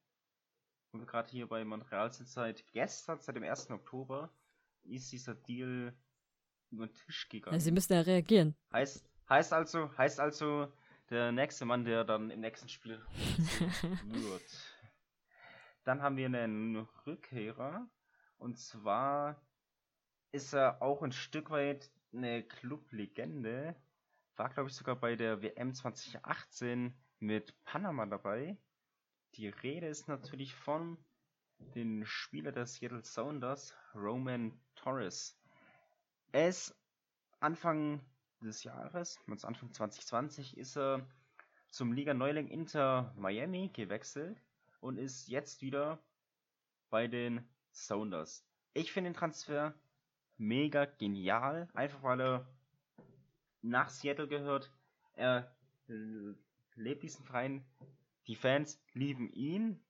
Und 0.92 1.00
wir 1.00 1.08
gerade 1.08 1.32
hier 1.32 1.48
bei 1.48 1.64
Montreal 1.64 2.12
sind 2.12 2.28
seit 2.28 2.70
gestern, 2.74 3.22
seit 3.22 3.38
dem 3.38 3.44
1. 3.44 3.72
Oktober, 3.72 4.30
ist 4.84 5.10
dieser 5.10 5.36
Deal 5.36 5.94
über 6.70 6.88
den 6.88 6.94
Tisch 6.96 7.30
gegangen. 7.30 7.54
Ja, 7.54 7.62
sie 7.62 7.72
müssen 7.72 7.94
ja 7.94 8.02
reagieren. 8.02 8.58
Heißt, 8.74 9.10
heißt 9.30 9.54
also, 9.54 9.98
heißt 9.98 10.20
also, 10.20 10.70
der 11.10 11.32
nächste 11.32 11.64
Mann, 11.64 11.86
der 11.86 12.04
dann 12.04 12.30
im 12.30 12.42
nächsten 12.42 12.68
Spiel 12.68 13.00
wird. 14.06 14.69
Dann 15.90 16.04
haben 16.04 16.18
wir 16.18 16.28
einen 16.28 16.76
Rückkehrer. 17.08 17.90
Und 18.38 18.60
zwar 18.60 19.42
ist 20.32 20.54
er 20.54 20.84
auch 20.84 21.02
ein 21.02 21.12
Stück 21.12 21.50
weit 21.50 21.92
eine 22.14 22.44
Club-Legende. 22.44 23.76
War, 24.36 24.50
glaube 24.50 24.70
ich, 24.70 24.76
sogar 24.76 24.98
bei 24.98 25.16
der 25.16 25.42
WM 25.42 25.74
2018 25.74 26.94
mit 27.18 27.56
Panama 27.64 28.06
dabei. 28.06 28.56
Die 29.34 29.48
Rede 29.48 29.88
ist 29.88 30.08
natürlich 30.08 30.54
von 30.54 31.04
den 31.58 32.06
Spieler 32.06 32.52
der 32.52 32.68
Seattle 32.68 33.04
Sounders, 33.04 33.74
Roman 33.96 34.62
Torres. 34.76 35.42
Er 36.32 36.50
ist 36.50 36.80
Anfang 37.40 38.06
des 38.42 38.64
Jahres, 38.64 39.18
also 39.28 39.48
Anfang 39.48 39.74
2020, 39.74 40.56
ist 40.56 40.78
er 40.78 41.10
zum 41.72 41.94
Liga-Neuling 41.94 42.48
Inter 42.48 43.12
Miami 43.18 43.72
gewechselt 43.74 44.40
und 44.80 44.98
ist 44.98 45.28
jetzt 45.28 45.62
wieder 45.62 46.00
bei 46.90 47.08
den 47.08 47.48
Sounders. 47.72 48.46
Ich 48.74 48.92
finde 48.92 49.12
den 49.12 49.16
Transfer 49.16 49.74
mega 50.38 50.86
genial, 50.86 51.68
einfach 51.74 52.02
weil 52.04 52.22
er 52.22 52.48
nach 53.62 53.90
Seattle 53.90 54.28
gehört. 54.28 54.72
Er 55.14 55.54
lebt 56.76 57.04
diesen 57.04 57.26
Verein. 57.26 57.66
Die 58.28 58.36
Fans 58.36 58.82
lieben 58.94 59.30
ihn. 59.34 59.84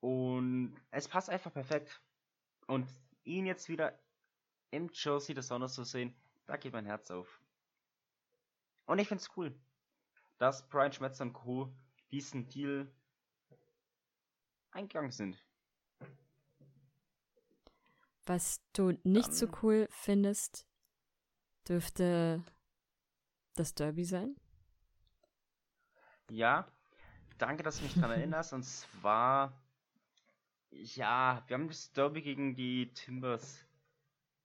Und 0.00 0.74
es 0.90 1.06
passt 1.08 1.30
einfach 1.30 1.52
perfekt. 1.52 2.00
Und 2.66 2.88
ihn 3.24 3.46
jetzt 3.46 3.68
wieder 3.68 3.98
im 4.70 4.90
Jersey 4.92 5.34
des 5.34 5.48
Sounders 5.48 5.74
zu 5.74 5.84
sehen, 5.84 6.14
da 6.46 6.56
geht 6.56 6.72
mein 6.72 6.86
Herz 6.86 7.10
auf. 7.10 7.40
Und 8.86 8.98
ich 8.98 9.08
finde 9.08 9.22
es 9.22 9.36
cool, 9.36 9.54
dass 10.38 10.68
Brian 10.68 10.92
Schmetzer 10.92 11.24
und 11.24 11.32
Co. 11.32 11.72
diesen 12.10 12.48
Deal 12.48 12.90
eingegangen 14.72 15.10
sind. 15.10 15.42
Was 18.26 18.60
du 18.72 18.92
nicht 19.02 19.28
Dann, 19.28 19.34
so 19.34 19.48
cool 19.62 19.88
findest, 19.90 20.66
dürfte 21.68 22.44
das 23.54 23.74
Derby 23.74 24.04
sein? 24.04 24.36
Ja, 26.30 26.70
danke, 27.38 27.62
dass 27.62 27.78
du 27.78 27.84
mich 27.84 27.94
daran 27.94 28.10
erinnerst. 28.18 28.52
Und 28.52 28.62
zwar, 28.62 29.60
ja, 30.70 31.42
wir 31.46 31.54
haben 31.54 31.68
das 31.68 31.92
Derby 31.92 32.22
gegen 32.22 32.54
die 32.54 32.92
Timbers 32.94 33.64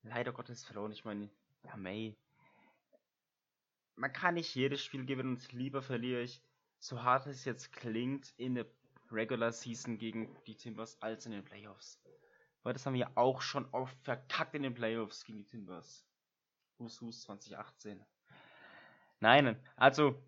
leider 0.03 0.31
Gottes 0.31 0.63
verloren. 0.63 0.91
Ich 0.91 1.05
meine, 1.05 1.29
ja, 1.63 1.75
May. 1.77 2.15
Man 3.95 4.11
kann 4.11 4.33
nicht 4.33 4.55
jedes 4.55 4.83
Spiel 4.83 5.05
gewinnen 5.05 5.35
und 5.35 5.51
lieber 5.53 5.81
verliere 5.81 6.21
ich, 6.21 6.41
so 6.79 7.03
hart 7.03 7.27
es 7.27 7.45
jetzt 7.45 7.71
klingt, 7.71 8.33
in 8.37 8.55
der 8.55 8.65
Regular 9.11 9.51
Season 9.51 9.97
gegen 9.97 10.35
die 10.45 10.55
Timbers 10.55 11.01
als 11.01 11.25
in 11.25 11.31
den 11.31 11.43
Playoffs. 11.43 12.01
Weil 12.63 12.73
das 12.73 12.85
haben 12.85 12.95
wir 12.95 13.17
auch 13.17 13.41
schon 13.41 13.67
oft 13.73 13.97
verkackt 14.03 14.55
in 14.55 14.63
den 14.63 14.73
Playoffs 14.73 15.23
gegen 15.23 15.39
die 15.39 15.45
Timbers. 15.45 16.05
Hus 16.79 16.99
Hus 17.01 17.21
2018. 17.21 18.03
Nein, 19.19 19.59
also 19.75 20.21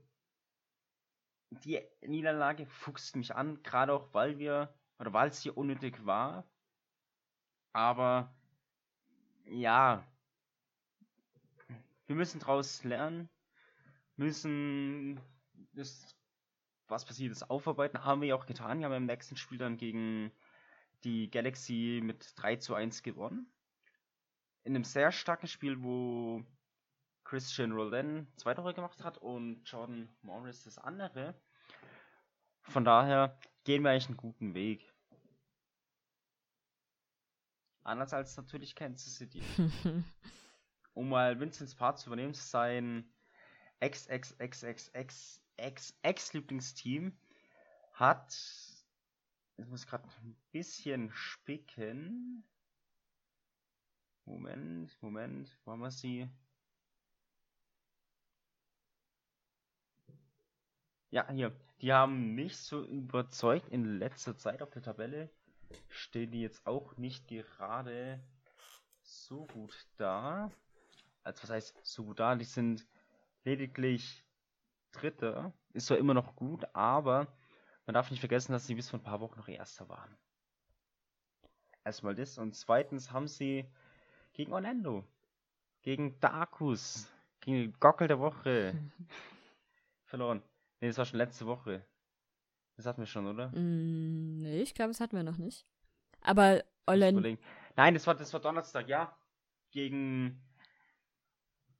die 1.50 1.82
Niederlage 2.02 2.66
fuchst 2.66 3.16
mich 3.16 3.36
an, 3.36 3.62
gerade 3.64 3.94
auch 3.94 4.14
weil 4.14 4.38
wir, 4.38 4.74
oder 5.00 5.14
weil 5.14 5.30
es 5.30 5.42
hier 5.42 5.58
unnötig 5.58 6.06
war. 6.06 6.48
Aber 7.74 8.36
ja, 9.46 10.06
wir 12.08 12.16
müssen 12.16 12.40
daraus 12.40 12.84
lernen, 12.84 13.30
müssen 14.16 15.22
das, 15.74 16.17
was 16.88 17.06
passiert 17.06 17.32
ist, 17.32 17.50
aufarbeiten. 17.50 18.04
Haben 18.04 18.22
wir 18.22 18.30
ja 18.30 18.36
auch 18.36 18.46
getan. 18.46 18.80
Wir 18.80 18.86
haben 18.86 18.94
im 18.94 19.06
nächsten 19.06 19.38
Spiel 19.38 19.58
dann 19.58 19.78
gegen 19.78 20.32
die 21.04 21.30
Galaxy 21.30 22.02
mit 22.04 22.34
3 22.38 22.58
zu 22.58 22.74
1 22.74 23.04
gewonnen. 23.04 23.52
In 24.64 24.76
einem 24.76 24.84
sehr 24.84 25.12
starken 25.12 25.48
Spiel, 25.48 25.82
wo 25.82 26.44
Christian 27.24 27.72
Roland 27.72 28.28
zwei 28.40 28.54
Tore 28.54 28.74
gemacht 28.74 29.04
hat 29.04 29.18
und 29.18 29.64
Jordan 29.66 30.10
Morris 30.22 30.64
das 30.64 30.78
andere. 30.78 31.36
Von 32.64 32.86
daher 32.86 33.38
gehen 33.64 33.84
wir 33.84 33.92
eigentlich 33.92 34.08
einen 34.08 34.18
guten 34.18 34.54
Weg. 34.54 34.94
Anders 37.84 38.14
als 38.14 38.36
natürlich 38.36 38.76
Kansas 38.76 39.16
City. 39.16 39.42
um 40.94 41.10
mal 41.10 41.40
Vincents 41.40 41.76
Part 41.76 42.00
zu 42.00 42.08
übernehmen, 42.08 42.34
sein 42.34 43.10
Ex-Ex-Ex-Ex-Ex-Ex-Lieblingsteam 45.58 47.18
hat. 47.94 48.34
Ich 49.58 49.66
muss 49.66 49.88
gerade 49.88 50.08
ein 50.24 50.36
bisschen 50.52 51.12
spicken. 51.12 52.44
Moment, 54.26 54.96
Moment, 55.02 55.50
wo 55.64 55.72
haben 55.72 55.82
wir 55.82 55.92
sie? 55.92 56.30
Ja, 61.10 61.30
hier. 61.32 61.56
Die 61.82 61.94
haben 61.94 62.36
nicht 62.36 62.58
so 62.58 62.84
überzeugt 62.86 63.70
in 63.70 64.00
letzter 64.00 64.36
Zeit 64.36 64.62
auf 64.62 64.72
der 64.72 64.82
Tabelle. 64.82 65.30
Stehen 65.90 66.32
die 66.32 66.42
jetzt 66.42 66.66
auch 66.66 66.98
nicht 66.98 67.28
gerade 67.28 68.20
so 69.02 69.46
gut 69.48 69.88
da. 69.98 70.52
Also 71.24 71.44
was 71.44 71.50
heißt 71.50 71.80
so 71.84 72.06
gut 72.06 72.20
da? 72.20 72.36
Die 72.36 72.46
sind 72.46 72.86
lediglich 73.44 74.27
Dritter. 74.92 75.54
Ist 75.74 75.88
zwar 75.88 75.98
immer 75.98 76.14
noch 76.14 76.36
gut, 76.36 76.66
aber 76.74 77.28
man 77.86 77.94
darf 77.94 78.12
nicht 78.12 78.20
vergessen, 78.20 78.52
dass 78.52 78.68
sie 78.68 78.76
bis 78.76 78.90
vor 78.90 79.00
ein 79.00 79.04
paar 79.04 79.22
Wochen 79.22 79.40
noch 79.40 79.48
Erster 79.48 79.88
waren. 79.90 80.18
Erstmal 81.84 82.16
das. 82.16 82.38
Und 82.38 82.56
zweitens 82.56 83.12
haben 83.12 83.28
sie 83.28 83.66
gegen 84.34 84.54
Orlando, 84.54 85.06
gegen 85.82 86.20
Darkus, 86.20 87.10
gegen 87.40 87.58
den 87.58 87.80
Gockel 87.80 88.08
der 88.08 88.20
Woche 88.20 88.74
verloren. 90.06 90.44
Ne, 90.82 90.88
das 90.90 90.98
war 90.98 91.06
schon 91.06 91.18
letzte 91.18 91.46
Woche. 91.46 91.86
Das 92.76 92.86
hatten 92.86 93.02
wir 93.02 93.08
schon, 93.08 93.26
oder? 93.26 93.50
Mm, 93.50 94.42
nee, 94.42 94.62
ich 94.62 94.76
glaube, 94.76 94.92
das 94.92 95.00
hatten 95.00 95.16
wir 95.16 95.24
noch 95.24 95.38
nicht. 95.38 95.66
Aber 96.22 96.64
Orlando. 96.86 97.38
Nein, 97.76 97.94
das 97.94 98.06
war, 98.06 98.16
das 98.16 98.34
war 98.34 98.40
Donnerstag, 98.40 98.88
ja. 98.88 99.16
Gegen 99.72 100.42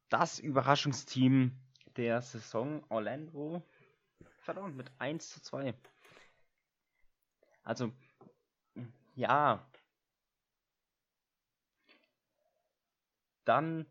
das 0.10 0.40
Überraschungsteam 0.40 1.52
der 1.98 2.22
Saison 2.22 2.84
Orlando 2.90 3.62
verloren 4.40 4.76
mit 4.76 4.90
1 5.00 5.30
zu 5.30 5.42
2. 5.42 5.74
Also, 7.64 7.92
ja. 9.16 9.68
Dann 13.46 13.86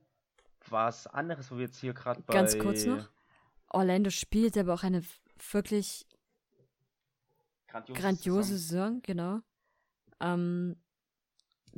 was 0.68 1.06
anderes, 1.06 1.50
wo 1.50 1.56
wir 1.56 1.66
jetzt 1.66 1.78
hier 1.78 1.94
gerade 1.94 2.22
bei. 2.22 2.32
Ganz 2.32 2.58
kurz 2.58 2.84
noch. 2.84 3.08
Orlando 3.68 4.10
spielt 4.10 4.56
aber 4.56 4.74
auch 4.74 4.82
eine 4.82 5.02
wirklich 5.50 6.06
grandiose, 7.66 8.00
grandiose 8.00 8.58
Saison. 8.58 8.94
Saison, 8.94 9.02
genau. 9.02 9.40
Ähm, 10.20 10.76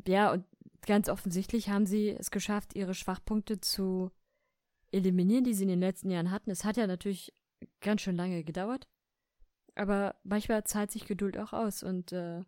ja, 0.07 0.33
und 0.33 0.47
ganz 0.83 1.09
offensichtlich 1.09 1.69
haben 1.69 1.87
sie 1.87 2.11
es 2.11 2.31
geschafft, 2.31 2.75
ihre 2.75 2.95
Schwachpunkte 2.95 3.61
zu 3.61 4.13
eliminieren, 4.91 5.45
die 5.45 5.55
sie 5.55 5.65
in 5.65 5.69
den 5.69 5.81
letzten 5.81 6.11
Jahren 6.11 6.31
hatten. 6.31 6.51
Es 6.51 6.65
hat 6.65 6.77
ja 6.77 6.87
natürlich 6.87 7.35
ganz 7.81 8.03
schön 8.03 8.17
lange 8.17 8.45
gedauert, 8.45 8.89
aber 9.75 10.17
manchmal 10.23 10.65
zahlt 10.65 10.91
sich 10.91 11.07
Geduld 11.07 11.39
auch 11.39 11.53
aus 11.53 11.83
und 11.83 12.13
äh, 12.13 12.43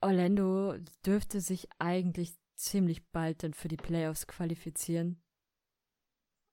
Orlando 0.00 0.76
dürfte 1.04 1.40
sich 1.40 1.68
eigentlich 1.78 2.34
ziemlich 2.54 3.06
bald 3.10 3.42
dann 3.42 3.54
für 3.54 3.68
die 3.68 3.76
Playoffs 3.76 4.26
qualifizieren. 4.26 5.22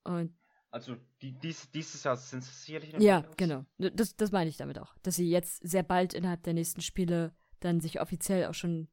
Und 0.04 0.36
also 0.72 0.98
die, 1.22 1.32
dies, 1.32 1.72
dieses 1.72 2.04
Jahr 2.04 2.18
sind 2.18 2.44
sie 2.44 2.52
sicherlich 2.52 2.94
noch 2.94 3.00
Ja, 3.00 3.22
genau. 3.38 3.66
Das, 3.78 4.16
das 4.16 4.32
meine 4.32 4.50
ich 4.50 4.58
damit 4.58 4.78
auch. 4.78 4.94
Dass 5.04 5.16
sie 5.16 5.30
jetzt 5.30 5.68
sehr 5.68 5.84
bald 5.84 6.14
innerhalb 6.14 6.44
der 6.44 6.54
nächsten 6.54 6.82
Spiele 6.82 7.34
dann 7.62 7.80
sich 7.80 8.02
offiziell 8.02 8.48
auch 8.48 8.54
schon 8.54 8.90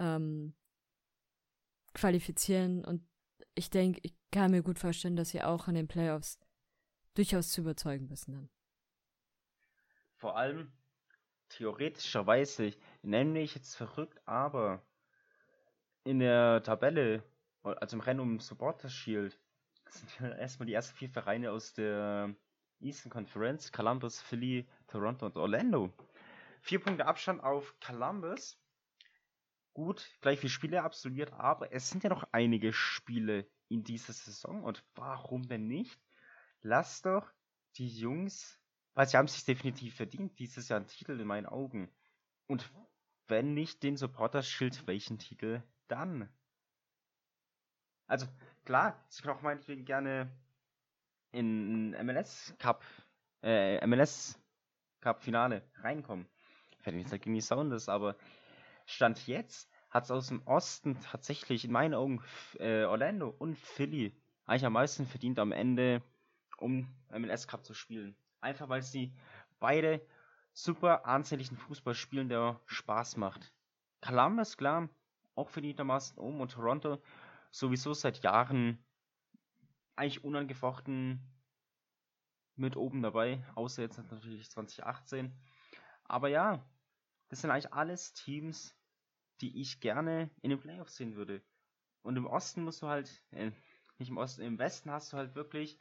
ähm, 0.00 0.54
qualifizieren. 1.94 2.84
Und 2.84 3.06
ich 3.54 3.70
denke, 3.70 4.00
ich 4.02 4.14
kann 4.30 4.50
mir 4.50 4.62
gut 4.62 4.78
vorstellen, 4.78 5.16
dass 5.16 5.30
sie 5.30 5.42
auch 5.42 5.68
in 5.68 5.74
den 5.74 5.88
Playoffs 5.88 6.38
durchaus 7.14 7.50
zu 7.50 7.62
überzeugen 7.62 8.08
müssen 8.08 8.32
dann. 8.32 8.48
Vor 10.16 10.36
allem 10.36 10.72
theoretischerweise, 11.48 12.64
ich 12.64 12.78
nenne 13.02 13.30
mich 13.30 13.54
jetzt 13.54 13.74
verrückt, 13.76 14.20
aber 14.26 14.82
in 16.04 16.18
der 16.18 16.62
Tabelle, 16.62 17.22
also 17.62 17.96
im 17.96 18.00
Rennen 18.00 18.20
um 18.20 18.40
Supporters 18.40 18.92
Shield, 18.92 19.38
sind 19.88 20.20
erstmal 20.20 20.66
die 20.66 20.74
ersten 20.74 20.96
vier 20.96 21.10
Vereine 21.10 21.50
aus 21.50 21.72
der 21.74 22.34
Eastern 22.80 23.10
Conference, 23.10 23.72
Columbus, 23.72 24.20
Philly, 24.20 24.66
Toronto 24.86 25.26
und 25.26 25.36
Orlando. 25.36 25.92
Vier 26.60 26.80
Punkte 26.80 27.06
Abstand 27.06 27.42
auf 27.42 27.74
Columbus. 27.80 28.58
Gut, 29.76 30.10
gleich 30.22 30.40
viele 30.40 30.48
Spiele 30.48 30.82
absolviert, 30.82 31.34
aber 31.34 31.70
es 31.70 31.90
sind 31.90 32.02
ja 32.02 32.08
noch 32.08 32.26
einige 32.32 32.72
Spiele 32.72 33.46
in 33.68 33.84
dieser 33.84 34.14
Saison 34.14 34.64
und 34.64 34.82
warum 34.94 35.46
denn 35.48 35.66
nicht? 35.66 36.00
Lass 36.62 37.02
doch 37.02 37.30
die 37.76 37.86
Jungs, 37.86 38.58
weil 38.94 39.06
sie 39.06 39.18
haben 39.18 39.28
sich 39.28 39.44
definitiv 39.44 39.94
verdient, 39.94 40.38
dieses 40.38 40.70
Jahr 40.70 40.78
einen 40.78 40.86
Titel 40.86 41.20
in 41.20 41.26
meinen 41.26 41.44
Augen. 41.44 41.94
Und 42.46 42.72
wenn 43.28 43.52
nicht 43.52 43.82
den 43.82 43.98
Supporter-Schild, 43.98 44.86
welchen 44.86 45.18
Titel 45.18 45.62
dann? 45.88 46.34
Also, 48.06 48.26
klar, 48.64 49.04
sie 49.10 49.20
können 49.20 49.36
auch 49.36 49.42
meinetwegen 49.42 49.84
gerne 49.84 50.34
in 51.32 51.90
MLS 52.02 52.54
Cup, 52.58 52.82
äh, 53.42 53.86
MLS 53.86 54.40
Cup 55.02 55.20
Finale 55.20 55.70
reinkommen. 55.74 56.26
Ich 56.78 56.86
werde 56.86 56.96
nicht 56.96 57.10
gegen 57.10 57.34
die 57.34 57.42
Sounders, 57.42 57.90
aber 57.90 58.16
Stand 58.86 59.26
jetzt 59.26 59.70
hat 59.90 60.04
es 60.04 60.10
aus 60.10 60.28
dem 60.28 60.46
Osten 60.46 60.98
tatsächlich 61.00 61.64
in 61.64 61.72
meinen 61.72 61.94
Augen 61.94 62.22
äh, 62.58 62.84
Orlando 62.84 63.28
und 63.28 63.56
Philly 63.56 64.14
eigentlich 64.46 64.64
am 64.64 64.74
meisten 64.74 65.06
verdient 65.06 65.38
am 65.38 65.52
Ende, 65.52 66.02
um 66.58 66.88
MLS 67.10 67.48
Cup 67.48 67.64
zu 67.64 67.74
spielen. 67.74 68.16
Einfach 68.40 68.68
weil 68.68 68.82
sie 68.82 69.12
beide 69.58 70.00
super 70.52 71.06
ansehnlichen 71.06 71.56
Fußball 71.56 71.94
spielen, 71.94 72.28
der 72.28 72.60
Spaß 72.66 73.16
macht. 73.16 73.52
Columbus, 74.00 74.56
klar, 74.56 74.88
auch 75.34 75.50
verdientermaßen 75.50 76.18
um 76.18 76.40
und 76.40 76.52
Toronto 76.52 77.02
sowieso 77.50 77.92
seit 77.92 78.22
Jahren 78.22 78.78
eigentlich 79.96 80.24
unangefochten 80.24 81.20
mit 82.54 82.76
oben 82.76 83.02
dabei, 83.02 83.44
außer 83.54 83.82
jetzt 83.82 83.98
natürlich 83.98 84.50
2018. 84.50 85.32
Aber 86.04 86.28
ja, 86.28 86.64
das 87.28 87.40
sind 87.40 87.50
eigentlich 87.50 87.72
alles 87.72 88.12
Teams, 88.12 88.76
die 89.40 89.60
ich 89.60 89.80
gerne 89.80 90.30
in 90.42 90.50
den 90.50 90.60
Playoffs 90.60 90.96
sehen 90.96 91.16
würde. 91.16 91.42
Und 92.02 92.16
im 92.16 92.26
Osten 92.26 92.62
musst 92.62 92.82
du 92.82 92.88
halt, 92.88 93.10
äh, 93.30 93.50
nicht 93.98 94.10
im 94.10 94.18
Osten, 94.18 94.42
im 94.42 94.58
Westen 94.58 94.90
hast 94.90 95.12
du 95.12 95.16
halt 95.16 95.34
wirklich 95.34 95.80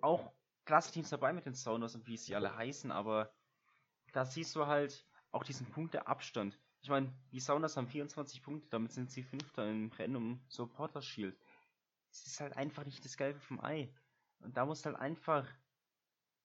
auch 0.00 0.32
klasse 0.64 0.92
Teams 0.92 1.10
dabei 1.10 1.32
mit 1.32 1.46
den 1.46 1.54
Sounders 1.54 1.94
und 1.94 2.06
wie 2.06 2.16
sie 2.16 2.34
alle 2.34 2.54
heißen, 2.54 2.90
aber 2.90 3.34
da 4.12 4.24
siehst 4.24 4.54
du 4.56 4.66
halt 4.66 5.06
auch 5.30 5.44
diesen 5.44 5.66
Punkteabstand. 5.66 6.58
Ich 6.80 6.88
meine, 6.88 7.12
die 7.32 7.40
Sounders 7.40 7.76
haben 7.76 7.88
24 7.88 8.42
Punkte, 8.42 8.68
damit 8.70 8.92
sind 8.92 9.10
sie 9.10 9.22
Fünfter 9.22 9.68
im 9.68 9.90
Rennen 9.92 10.16
um 10.16 10.44
Supporter 10.48 11.02
Shield. 11.02 11.36
Es 12.10 12.26
ist 12.26 12.40
halt 12.40 12.56
einfach 12.56 12.84
nicht 12.84 13.04
das 13.04 13.16
Gelbe 13.16 13.40
vom 13.40 13.60
Ei. 13.60 13.92
Und 14.40 14.56
da 14.56 14.66
muss 14.66 14.84
halt 14.84 14.96
einfach 14.96 15.48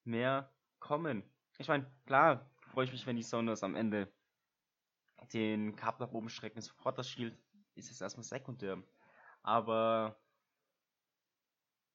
mehr 0.05 0.51
kommen. 0.79 1.23
Ich 1.59 1.67
meine, 1.67 1.85
klar 2.05 2.49
freue 2.71 2.85
ich 2.85 2.91
mich, 2.93 3.05
wenn 3.05 3.17
die 3.17 3.23
Sounders 3.23 3.63
am 3.63 3.75
Ende 3.75 4.09
den 5.33 5.75
Cup 5.75 5.99
nach 5.99 6.13
oben 6.13 6.29
strecken. 6.29 6.61
Supporter 6.61 7.03
Shield 7.03 7.37
ist 7.75 7.89
jetzt 7.89 8.01
erstmal 8.01 8.23
sekundär. 8.23 8.81
Aber 9.43 10.17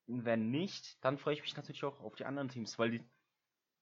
wenn 0.07 0.51
nicht, 0.51 1.03
dann 1.03 1.17
freue 1.17 1.33
ich 1.33 1.41
mich 1.41 1.57
natürlich 1.57 1.83
auch 1.83 2.01
auf 2.01 2.15
die 2.15 2.27
anderen 2.27 2.51
Teams, 2.51 2.79
weil 2.79 2.91
die 2.91 3.05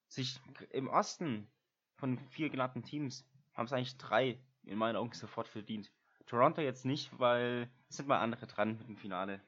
sich 0.06 0.40
im 0.70 0.88
Osten 0.88 1.50
von 1.96 2.16
vier 2.30 2.48
genannten 2.48 2.84
Teams 2.84 3.28
haben 3.52 3.66
es 3.66 3.72
eigentlich 3.72 3.98
drei 3.98 4.40
in 4.62 4.78
meinen 4.78 4.94
Augen 4.94 5.12
sofort 5.14 5.48
verdient. 5.48 5.92
Toronto 6.26 6.60
jetzt 6.60 6.84
nicht, 6.84 7.10
weil 7.18 7.68
es 7.88 7.96
sind 7.96 8.06
mal 8.06 8.20
andere 8.20 8.46
dran 8.46 8.78
mit 8.78 8.86
dem 8.86 8.96
Finale. 8.96 9.42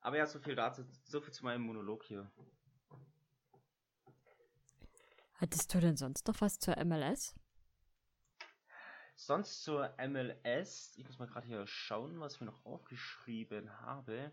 Aber 0.00 0.18
ja, 0.18 0.26
so 0.26 0.38
viel 0.38 0.54
dazu, 0.54 0.84
so 1.02 1.20
viel 1.20 1.32
zu 1.32 1.44
meinem 1.44 1.62
Monolog 1.62 2.04
hier. 2.04 2.30
Hattest 5.42 5.74
du 5.74 5.80
denn 5.80 5.96
sonst 5.96 6.28
noch 6.28 6.40
was 6.40 6.60
zur 6.60 6.76
MLS? 6.84 7.34
Sonst 9.16 9.64
zur 9.64 9.92
MLS, 9.98 10.94
ich 10.96 11.04
muss 11.04 11.18
mal 11.18 11.26
gerade 11.26 11.48
hier 11.48 11.66
schauen, 11.66 12.20
was 12.20 12.38
mir 12.38 12.46
noch 12.46 12.64
aufgeschrieben 12.64 13.68
habe. 13.80 14.30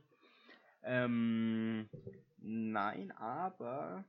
Ähm, 0.84 1.90
nein, 2.38 3.12
aber 3.14 4.06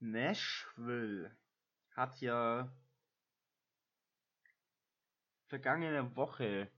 Nashville 0.00 1.34
hat 1.92 2.20
ja 2.20 2.70
vergangene 5.46 6.14
Woche 6.14 6.70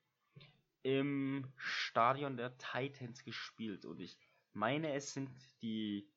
im 0.85 1.53
Stadion 1.57 2.37
der 2.37 2.57
Titans 2.57 3.25
gespielt 3.25 3.85
und 3.85 3.99
ich 3.99 4.17
meine, 4.53 4.95
es 4.95 5.13
sind 5.13 5.29
die 5.61 6.09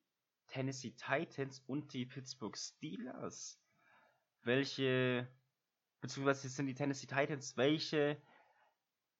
Tennessee 0.48 0.91
Titans 0.91 1.62
und 1.68 1.93
die 1.93 2.06
Pittsburgh 2.06 2.58
Steelers, 2.58 3.60
welche, 4.43 5.28
beziehungsweise 6.02 6.50
sind 6.50 6.68
die 6.68 6.74
Tennessee 6.74 7.08
Titans, 7.08 7.58
welche 7.58 8.22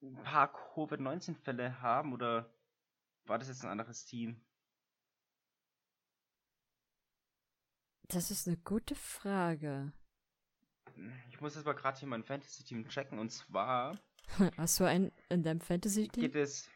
ein 0.02 0.22
paar 0.24 0.52
Covid-19-Fälle 0.54 1.82
haben 1.82 2.14
oder 2.14 2.54
war 3.26 3.38
das 3.38 3.48
jetzt 3.48 3.64
ein 3.64 3.72
anderes 3.72 4.06
Team? 4.06 4.42
Das 8.10 8.32
ist 8.32 8.48
eine 8.48 8.58
gute 8.58 8.96
Frage. 8.96 9.92
Ich 11.30 11.42
muss 11.42 11.56
jetzt 11.56 11.66
mal 11.66 11.74
gerade 11.74 12.00
hier 12.00 12.08
mein 12.08 12.24
Fantasy-Team 12.24 12.88
checken 12.88 13.20
und 13.20 13.30
zwar 13.32 14.00
Hast 14.58 14.80
du 14.80 14.84
ein 14.86 15.12
in 15.30 15.44
deinem 15.44 15.62
Fantasy-Team? 15.62 16.22
geht 16.22 16.36
es. 16.36 16.70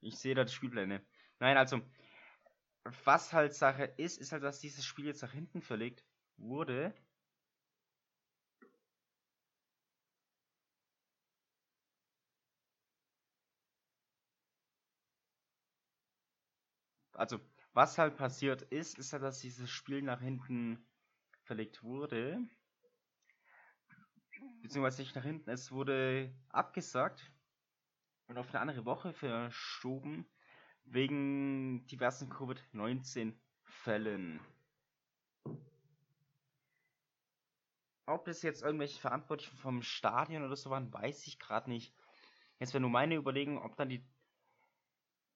Ich 0.00 0.16
sehe 0.16 0.34
da 0.34 0.44
die 0.44 0.52
Spielpläne. 0.52 1.02
Nein, 1.38 1.56
also, 1.56 1.80
was 3.04 3.32
halt 3.32 3.54
Sache 3.54 3.84
ist, 3.84 4.18
ist 4.18 4.32
halt, 4.32 4.42
dass 4.42 4.60
dieses 4.60 4.84
Spiel 4.84 5.06
jetzt 5.06 5.22
nach 5.22 5.32
hinten 5.32 5.62
verlegt 5.62 6.04
wurde. 6.36 6.94
Also, 17.12 17.38
was 17.74 17.98
halt 17.98 18.16
passiert 18.16 18.62
ist, 18.62 18.98
ist 18.98 19.12
halt, 19.12 19.22
dass 19.22 19.40
dieses 19.40 19.70
Spiel 19.70 20.00
nach 20.00 20.20
hinten 20.20 20.82
verlegt 21.42 21.82
wurde. 21.82 22.40
Beziehungsweise 24.62 25.02
nicht 25.02 25.14
nach 25.14 25.24
hinten, 25.24 25.50
es 25.50 25.70
wurde 25.70 26.34
abgesagt 26.48 27.30
und 28.26 28.38
auf 28.38 28.48
eine 28.48 28.60
andere 28.60 28.84
Woche 28.86 29.12
verschoben 29.12 30.26
wegen 30.84 31.86
diversen 31.86 32.28
Covid-19-Fällen. 32.28 34.40
Ob 38.06 38.24
das 38.24 38.42
jetzt 38.42 38.62
irgendwelche 38.62 39.00
Verantwortlichen 39.00 39.56
vom 39.56 39.82
Stadion 39.82 40.44
oder 40.44 40.56
so 40.56 40.70
waren, 40.70 40.92
weiß 40.92 41.26
ich 41.26 41.38
gerade 41.38 41.70
nicht. 41.70 41.94
Jetzt 42.58 42.74
wäre 42.74 42.80
nur 42.80 42.90
meine 42.90 43.14
Überlegung, 43.14 43.62
ob 43.62 43.76
dann 43.76 43.88
die 43.88 44.04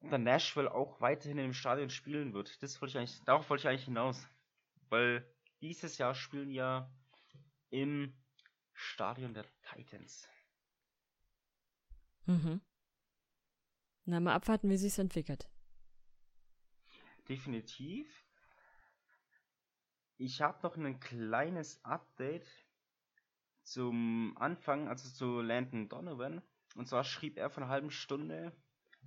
ob 0.01 0.11
dann 0.11 0.25
Nashville 0.25 0.73
auch 0.73 1.01
weiterhin 1.01 1.39
im 1.39 1.55
Stadion 1.55 1.89
spielen 1.89 2.35
wird. 2.35 2.63
Das 2.63 2.81
wollte 2.81 2.93
ich 2.93 2.99
eigentlich, 2.99 3.25
darauf 3.25 3.49
wollte 3.49 3.63
ich 3.63 3.69
eigentlich 3.69 3.85
hinaus. 3.85 4.29
Weil 4.91 5.27
dieses 5.63 5.97
Jahr 5.97 6.15
spielen 6.15 6.51
ja 6.51 6.91
im 7.71 8.15
Stadion 8.75 9.33
der 9.33 9.47
Titans. 9.63 10.29
Mhm. 12.27 12.61
Na, 14.07 14.21
mal 14.21 14.35
abwarten, 14.35 14.69
wie 14.69 14.77
sich's 14.77 14.99
entwickelt. 14.99 15.49
Definitiv. 17.29 18.07
Ich 20.19 20.43
habe 20.43 20.59
noch 20.63 20.77
ein 20.77 21.01
kleines 21.01 21.83
Update 21.85 22.47
zum 23.63 24.37
Anfang, 24.39 24.89
also 24.89 25.09
zu 25.09 25.41
Landon 25.41 25.89
Donovan. 25.89 26.43
Und 26.77 26.87
zwar 26.87 27.05
schrieb 27.05 27.39
er 27.39 27.49
vor 27.51 27.63
einer 27.63 27.73
halben 27.73 27.91
Stunde 27.91 28.53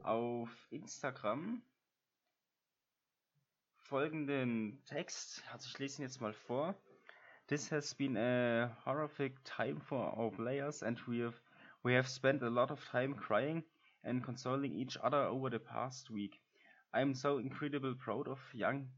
auf 0.02 0.50
Instagram 0.72 1.62
folgenden 3.78 4.84
Text. 4.86 5.44
Also 5.52 5.68
ich 5.70 5.78
lese 5.78 6.02
ihn 6.02 6.06
jetzt 6.06 6.22
mal 6.22 6.34
vor. 6.34 6.76
This 7.48 7.72
has 7.72 7.96
been 7.96 8.18
a 8.18 8.76
horrific 8.84 9.44
time 9.46 9.80
for 9.80 10.18
our 10.18 10.32
players 10.32 10.84
and 10.84 11.08
we 11.08 11.24
have 11.24 11.40
we 11.84 11.96
have 11.96 12.10
spent 12.10 12.44
a 12.44 12.50
lot 12.50 12.72
of 12.72 12.84
time 12.90 13.16
crying 13.16 13.64
and 14.08 14.24
consoling 14.24 14.74
each 14.74 14.98
other 15.04 15.24
over 15.24 15.52
the 15.52 15.60
past 15.60 16.10
week. 16.12 16.40
I 16.94 17.02
am 17.02 17.14
so 17.14 17.38
incredibly 17.40 17.96
proud 17.96 18.28
of 18.28 18.40
young 18.54 18.90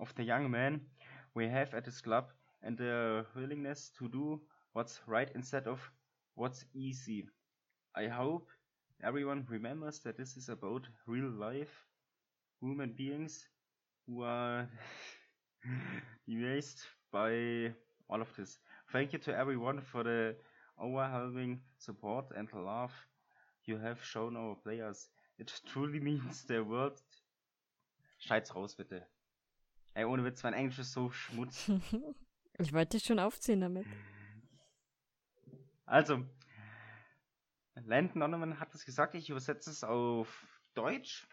of 0.00 0.14
the 0.16 0.24
young 0.24 0.50
men 0.50 0.82
we 1.34 1.48
have 1.48 1.74
at 1.74 1.84
this 1.84 2.00
club 2.02 2.30
and 2.62 2.78
their 2.78 3.26
willingness 3.36 3.90
to 3.98 4.08
do 4.08 4.40
what's 4.74 5.00
right 5.06 5.30
instead 5.34 5.66
of 5.68 5.80
what's 6.36 6.64
easy. 6.74 7.28
I 7.96 8.08
hope 8.08 8.48
everyone 9.02 9.46
remembers 9.48 10.00
that 10.00 10.16
this 10.18 10.36
is 10.36 10.48
about 10.48 10.88
real 11.06 11.30
life 11.30 11.86
human 12.60 12.92
beings 12.92 13.48
who 14.06 14.22
are 14.22 14.68
erased 16.28 16.86
by 17.12 17.72
all 18.08 18.22
of 18.22 18.34
this. 18.36 18.58
Thank 18.92 19.12
you 19.12 19.18
to 19.20 19.36
everyone 19.36 19.80
for 19.80 20.04
the 20.04 20.36
overwhelming 20.80 21.60
support 21.78 22.26
and 22.36 22.48
love 22.54 22.92
you 23.66 23.78
have 23.78 24.02
shown 24.04 24.36
our 24.36 24.56
players. 24.56 25.10
It 25.38 25.52
truly 25.66 26.00
means 26.08 26.44
the 26.46 26.64
world. 26.64 27.00
Schneid's 28.18 28.54
raus, 28.54 28.76
bitte. 28.76 29.06
Ey, 29.94 30.04
ohne 30.04 30.24
Witz, 30.24 30.42
mein 30.42 30.54
Englisch 30.54 30.78
ist 30.78 30.92
so 30.92 31.10
schmutz. 31.10 31.70
ich 32.58 32.72
wollte 32.72 32.96
dich 32.96 33.04
schon 33.04 33.18
aufziehen 33.18 33.60
damit. 33.60 33.86
Also, 35.84 36.24
Landon 37.74 38.20
Donovan 38.20 38.58
hat 38.58 38.74
es 38.74 38.84
gesagt, 38.84 39.14
ich 39.14 39.28
übersetze 39.28 39.70
es 39.70 39.84
auf 39.84 40.46
Deutsch. 40.74 41.26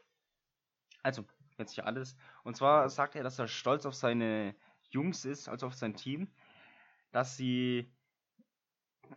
Also, 1.04 1.26
jetzt 1.58 1.74
hier 1.74 1.86
alles. 1.86 2.16
Und 2.44 2.58
zwar 2.58 2.90
sagt 2.90 3.16
er, 3.16 3.24
dass 3.24 3.40
er 3.40 3.48
stolz 3.48 3.86
auf 3.86 3.96
seine 3.96 4.56
Jungs 4.90 5.26
ist, 5.26 5.48
also 5.48 5.68
auf 5.68 5.76
sein 5.76 5.96
Team, 5.96 6.28
dass 7.12 7.38
sie 7.38 7.92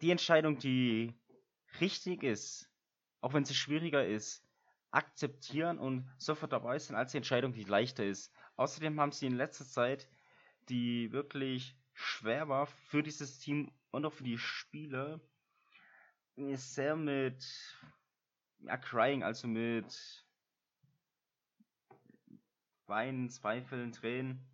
die 0.01 0.11
Entscheidung, 0.11 0.59
die 0.59 1.15
richtig 1.81 2.23
ist, 2.23 2.72
auch 3.23 3.33
wenn 3.33 3.47
sie 3.47 3.55
schwieriger 3.55 4.07
ist, 4.07 4.45
akzeptieren 4.91 5.79
und 5.79 6.07
sofort 6.19 6.53
dabei 6.53 6.79
sind, 6.79 6.97
als 6.97 7.13
die 7.13 7.17
Entscheidung, 7.17 7.55
die 7.55 7.65
leichter 7.65 8.05
ist. 8.05 8.31
Außerdem 8.57 9.01
haben 9.01 9.13
sie 9.13 9.27
in 9.27 9.35
letzter 9.37 9.65
Zeit, 9.65 10.07
die 10.69 11.11
wirklich 11.13 11.75
schwer 11.95 12.49
war 12.49 12.67
für 12.67 13.03
dieses 13.03 13.39
Team 13.39 13.73
und 13.91 14.05
auch 14.05 14.13
für 14.13 14.25
die 14.25 14.39
Spieler, 14.39 15.21
sehr 16.37 16.97
mit 16.97 17.47
ja, 18.61 18.77
Crying, 18.77 19.23
also 19.23 19.49
mit 19.49 20.27
Weinen, 22.87 23.31
Zweifeln, 23.31 23.93
Tränen 23.93 24.47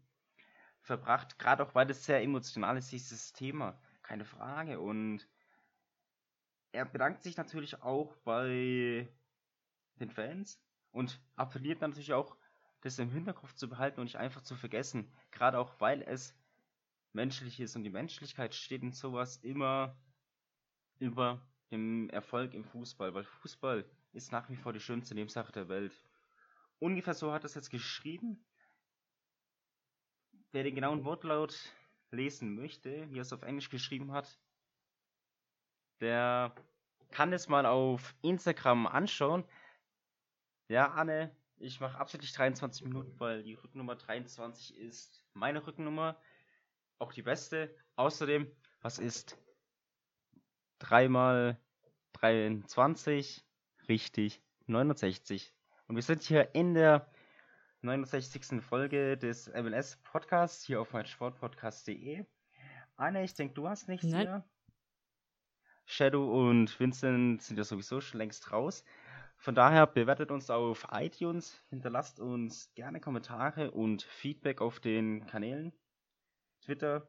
verbracht. 0.81 1.39
Gerade 1.39 1.65
auch, 1.65 1.75
weil 1.75 1.91
es 1.91 2.05
sehr 2.05 2.23
emotional 2.23 2.77
ist, 2.77 2.93
dieses 2.93 3.33
Thema. 3.33 3.81
Keine 4.03 4.25
Frage. 4.25 4.81
Und 4.81 5.27
er 6.73 6.85
bedankt 6.85 7.23
sich 7.23 7.37
natürlich 7.37 7.83
auch 7.83 8.15
bei 8.25 9.09
den 10.01 10.11
Fans 10.11 10.61
und 10.93 11.21
appelliert 11.37 11.81
natürlich 11.81 12.13
auch, 12.13 12.37
das 12.83 12.99
im 12.99 13.11
Hinterkopf 13.11 13.55
zu 13.55 13.69
behalten 13.69 14.01
und 14.01 14.05
nicht 14.05 14.17
einfach 14.17 14.43
zu 14.43 14.55
vergessen. 14.55 15.13
Gerade 15.33 15.59
auch, 15.59 15.81
weil 15.81 16.03
es 16.03 16.37
menschlich 17.13 17.59
ist 17.59 17.75
und 17.75 17.83
die 17.83 17.91
Menschlichkeit 17.91 18.55
steht 18.55 18.83
in 18.83 18.93
sowas 18.93 19.39
immer 19.39 19.97
über 20.99 21.43
dem 21.71 22.09
Erfolg 22.11 22.55
im 22.55 22.65
Fußball, 22.65 23.15
weil 23.15 23.25
Fußball 23.25 23.85
ist 24.13 24.33
nach 24.33 24.49
wie 24.49 24.57
vor 24.57 24.73
die 24.73 24.81
schönste 24.81 25.15
Nebensache 25.15 25.53
der 25.53 25.69
Welt. 25.69 25.93
Ungefähr 26.79 27.15
so 27.15 27.33
hat 27.33 27.45
es 27.45 27.55
jetzt 27.55 27.71
geschrieben. 27.71 28.45
Wer 30.53 30.63
den 30.63 30.75
genauen 30.75 31.05
Wortlaut 31.05 31.59
lesen 32.11 32.55
möchte, 32.55 33.11
wie 33.11 33.19
er 33.19 33.23
es 33.23 33.33
auf 33.33 33.43
Englisch 33.43 33.69
geschrieben 33.69 34.13
hat, 34.13 34.39
der 36.01 36.55
kann 37.11 37.33
es 37.33 37.49
mal 37.49 37.67
auf 37.67 38.15
Instagram 38.23 38.87
anschauen. 38.87 39.45
Ja, 40.69 40.91
Anne, 40.93 41.35
ich 41.57 41.81
mache 41.81 41.99
absichtlich 41.99 42.33
23 42.33 42.85
Minuten, 42.85 43.19
weil 43.19 43.43
die 43.43 43.55
Rücknummer 43.55 43.97
23 43.97 44.77
ist 44.77 45.25
meine 45.35 45.67
Rückennummer. 45.67 46.21
Auch 46.99 47.13
die 47.13 47.23
beste. 47.23 47.75
Außerdem, 47.97 48.51
was 48.83 48.99
ist 48.99 49.39
3 50.81 51.09
mal 51.09 51.61
23? 52.15 53.45
Richtig, 53.89 54.43
69. 54.67 55.55
Und 55.87 55.97
wir 55.97 56.03
sind 56.03 56.23
hier 56.23 56.55
in 56.55 56.75
der 56.75 57.11
69. 57.83 58.61
Folge 58.61 59.17
des 59.17 59.49
MLS 59.49 59.97
Podcasts 60.03 60.65
hier 60.65 60.81
auf 60.81 60.93
meinsportpodcast.de. 60.93 62.25
Anne, 62.97 63.25
ich 63.25 63.35
denke, 63.35 63.55
du 63.55 63.69
hast 63.69 63.89
nichts 63.89 64.07
Nein. 64.07 64.27
mehr. 64.27 64.49
Shadow 65.91 66.49
und 66.49 66.79
Vincent 66.79 67.41
sind 67.41 67.57
ja 67.57 67.65
sowieso 67.65 68.03
schon 68.03 68.19
längst 68.19 68.53
raus. 68.53 68.85
Von 69.39 69.55
daher 69.55 69.87
bewertet 69.87 70.31
uns 70.31 70.51
auf 70.51 70.87
iTunes, 70.93 71.59
hinterlasst 71.71 72.21
uns 72.21 72.71
gerne 72.75 73.01
Kommentare 73.01 73.71
und 73.71 74.03
Feedback 74.03 74.61
auf 74.61 74.81
den 74.81 75.25
Kanälen 75.27 75.73
Twitter, 76.61 77.09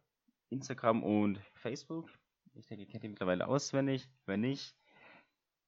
Instagram 0.50 1.04
und 1.04 1.42
Facebook. 1.56 2.10
Ich 2.54 2.68
denke, 2.68 2.86
ihr 2.86 2.90
kennt 2.90 3.04
die 3.04 3.10
mittlerweile 3.10 3.48
auswendig. 3.48 4.08
Wenn 4.26 4.42
nicht, 4.42 4.74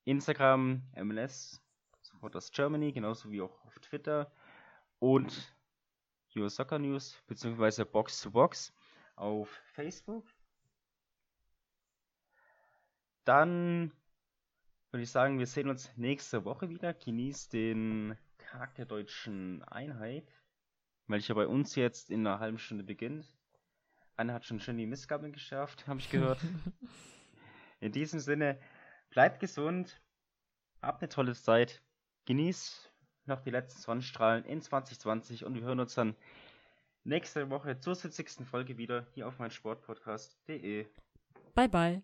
Instagram, 0.05 0.81
MLS, 0.95 1.61
Supporters 2.03 2.49
Germany, 2.53 2.93
genauso 2.93 3.29
wie 3.29 3.41
auch 3.41 3.65
auf 3.65 3.77
Twitter 3.79 4.31
und 4.99 5.53
Your 6.33 6.49
Soccer 6.49 6.79
News 6.79 7.21
bzw. 7.27 7.83
Box 7.83 8.21
to 8.21 8.31
Box 8.31 8.73
auf 9.17 9.49
Facebook. 9.73 10.25
Dann 13.31 13.93
würde 14.91 15.03
ich 15.03 15.09
sagen, 15.09 15.39
wir 15.39 15.47
sehen 15.47 15.69
uns 15.69 15.89
nächste 15.95 16.43
Woche 16.43 16.67
wieder. 16.67 16.93
Genießt 16.93 17.53
den 17.53 18.17
Tag 18.37 18.75
der 18.75 18.83
deutschen 18.83 19.63
Einheit, 19.63 20.27
welcher 21.07 21.35
bei 21.35 21.47
uns 21.47 21.75
jetzt 21.75 22.09
in 22.09 22.27
einer 22.27 22.41
halben 22.41 22.57
Stunde 22.57 22.83
beginnt. 22.83 23.25
Anna 24.17 24.33
hat 24.33 24.43
schon 24.43 24.59
schön 24.59 24.75
die 24.75 24.85
Missgabeln 24.85 25.31
geschärft, 25.31 25.87
habe 25.87 26.01
ich 26.01 26.09
gehört. 26.09 26.41
in 27.79 27.93
diesem 27.93 28.19
Sinne, 28.19 28.59
bleibt 29.11 29.39
gesund, 29.39 30.01
habt 30.81 31.01
eine 31.01 31.07
tolle 31.07 31.33
Zeit, 31.33 31.81
genießt 32.25 32.93
noch 33.27 33.39
die 33.39 33.51
letzten 33.51 33.79
Sonnenstrahlen 33.79 34.43
in 34.43 34.61
2020 34.61 35.45
und 35.45 35.55
wir 35.55 35.61
hören 35.61 35.79
uns 35.79 35.93
dann 35.93 36.17
nächste 37.05 37.49
Woche 37.49 37.79
zur 37.79 37.95
70. 37.95 38.45
Folge 38.45 38.77
wieder 38.77 39.07
hier 39.13 39.25
auf 39.25 39.39
mein 39.39 39.51
Sportpodcast.de. 39.51 40.85
Bye 41.55 41.69
bye. 41.69 42.03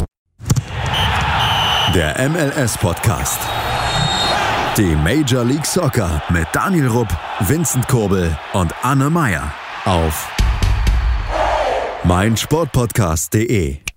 Der 1.93 2.29
MLS-Podcast. 2.29 3.37
Die 4.77 4.95
Major 4.95 5.43
League 5.43 5.65
Soccer 5.65 6.23
mit 6.29 6.47
Daniel 6.53 6.87
Rupp, 6.87 7.09
Vincent 7.41 7.85
Kurbel 7.89 8.37
und 8.53 8.73
Anne 8.81 9.09
Meyer 9.09 9.53
auf 9.83 10.29
meinsportpodcast.de. 12.05 13.90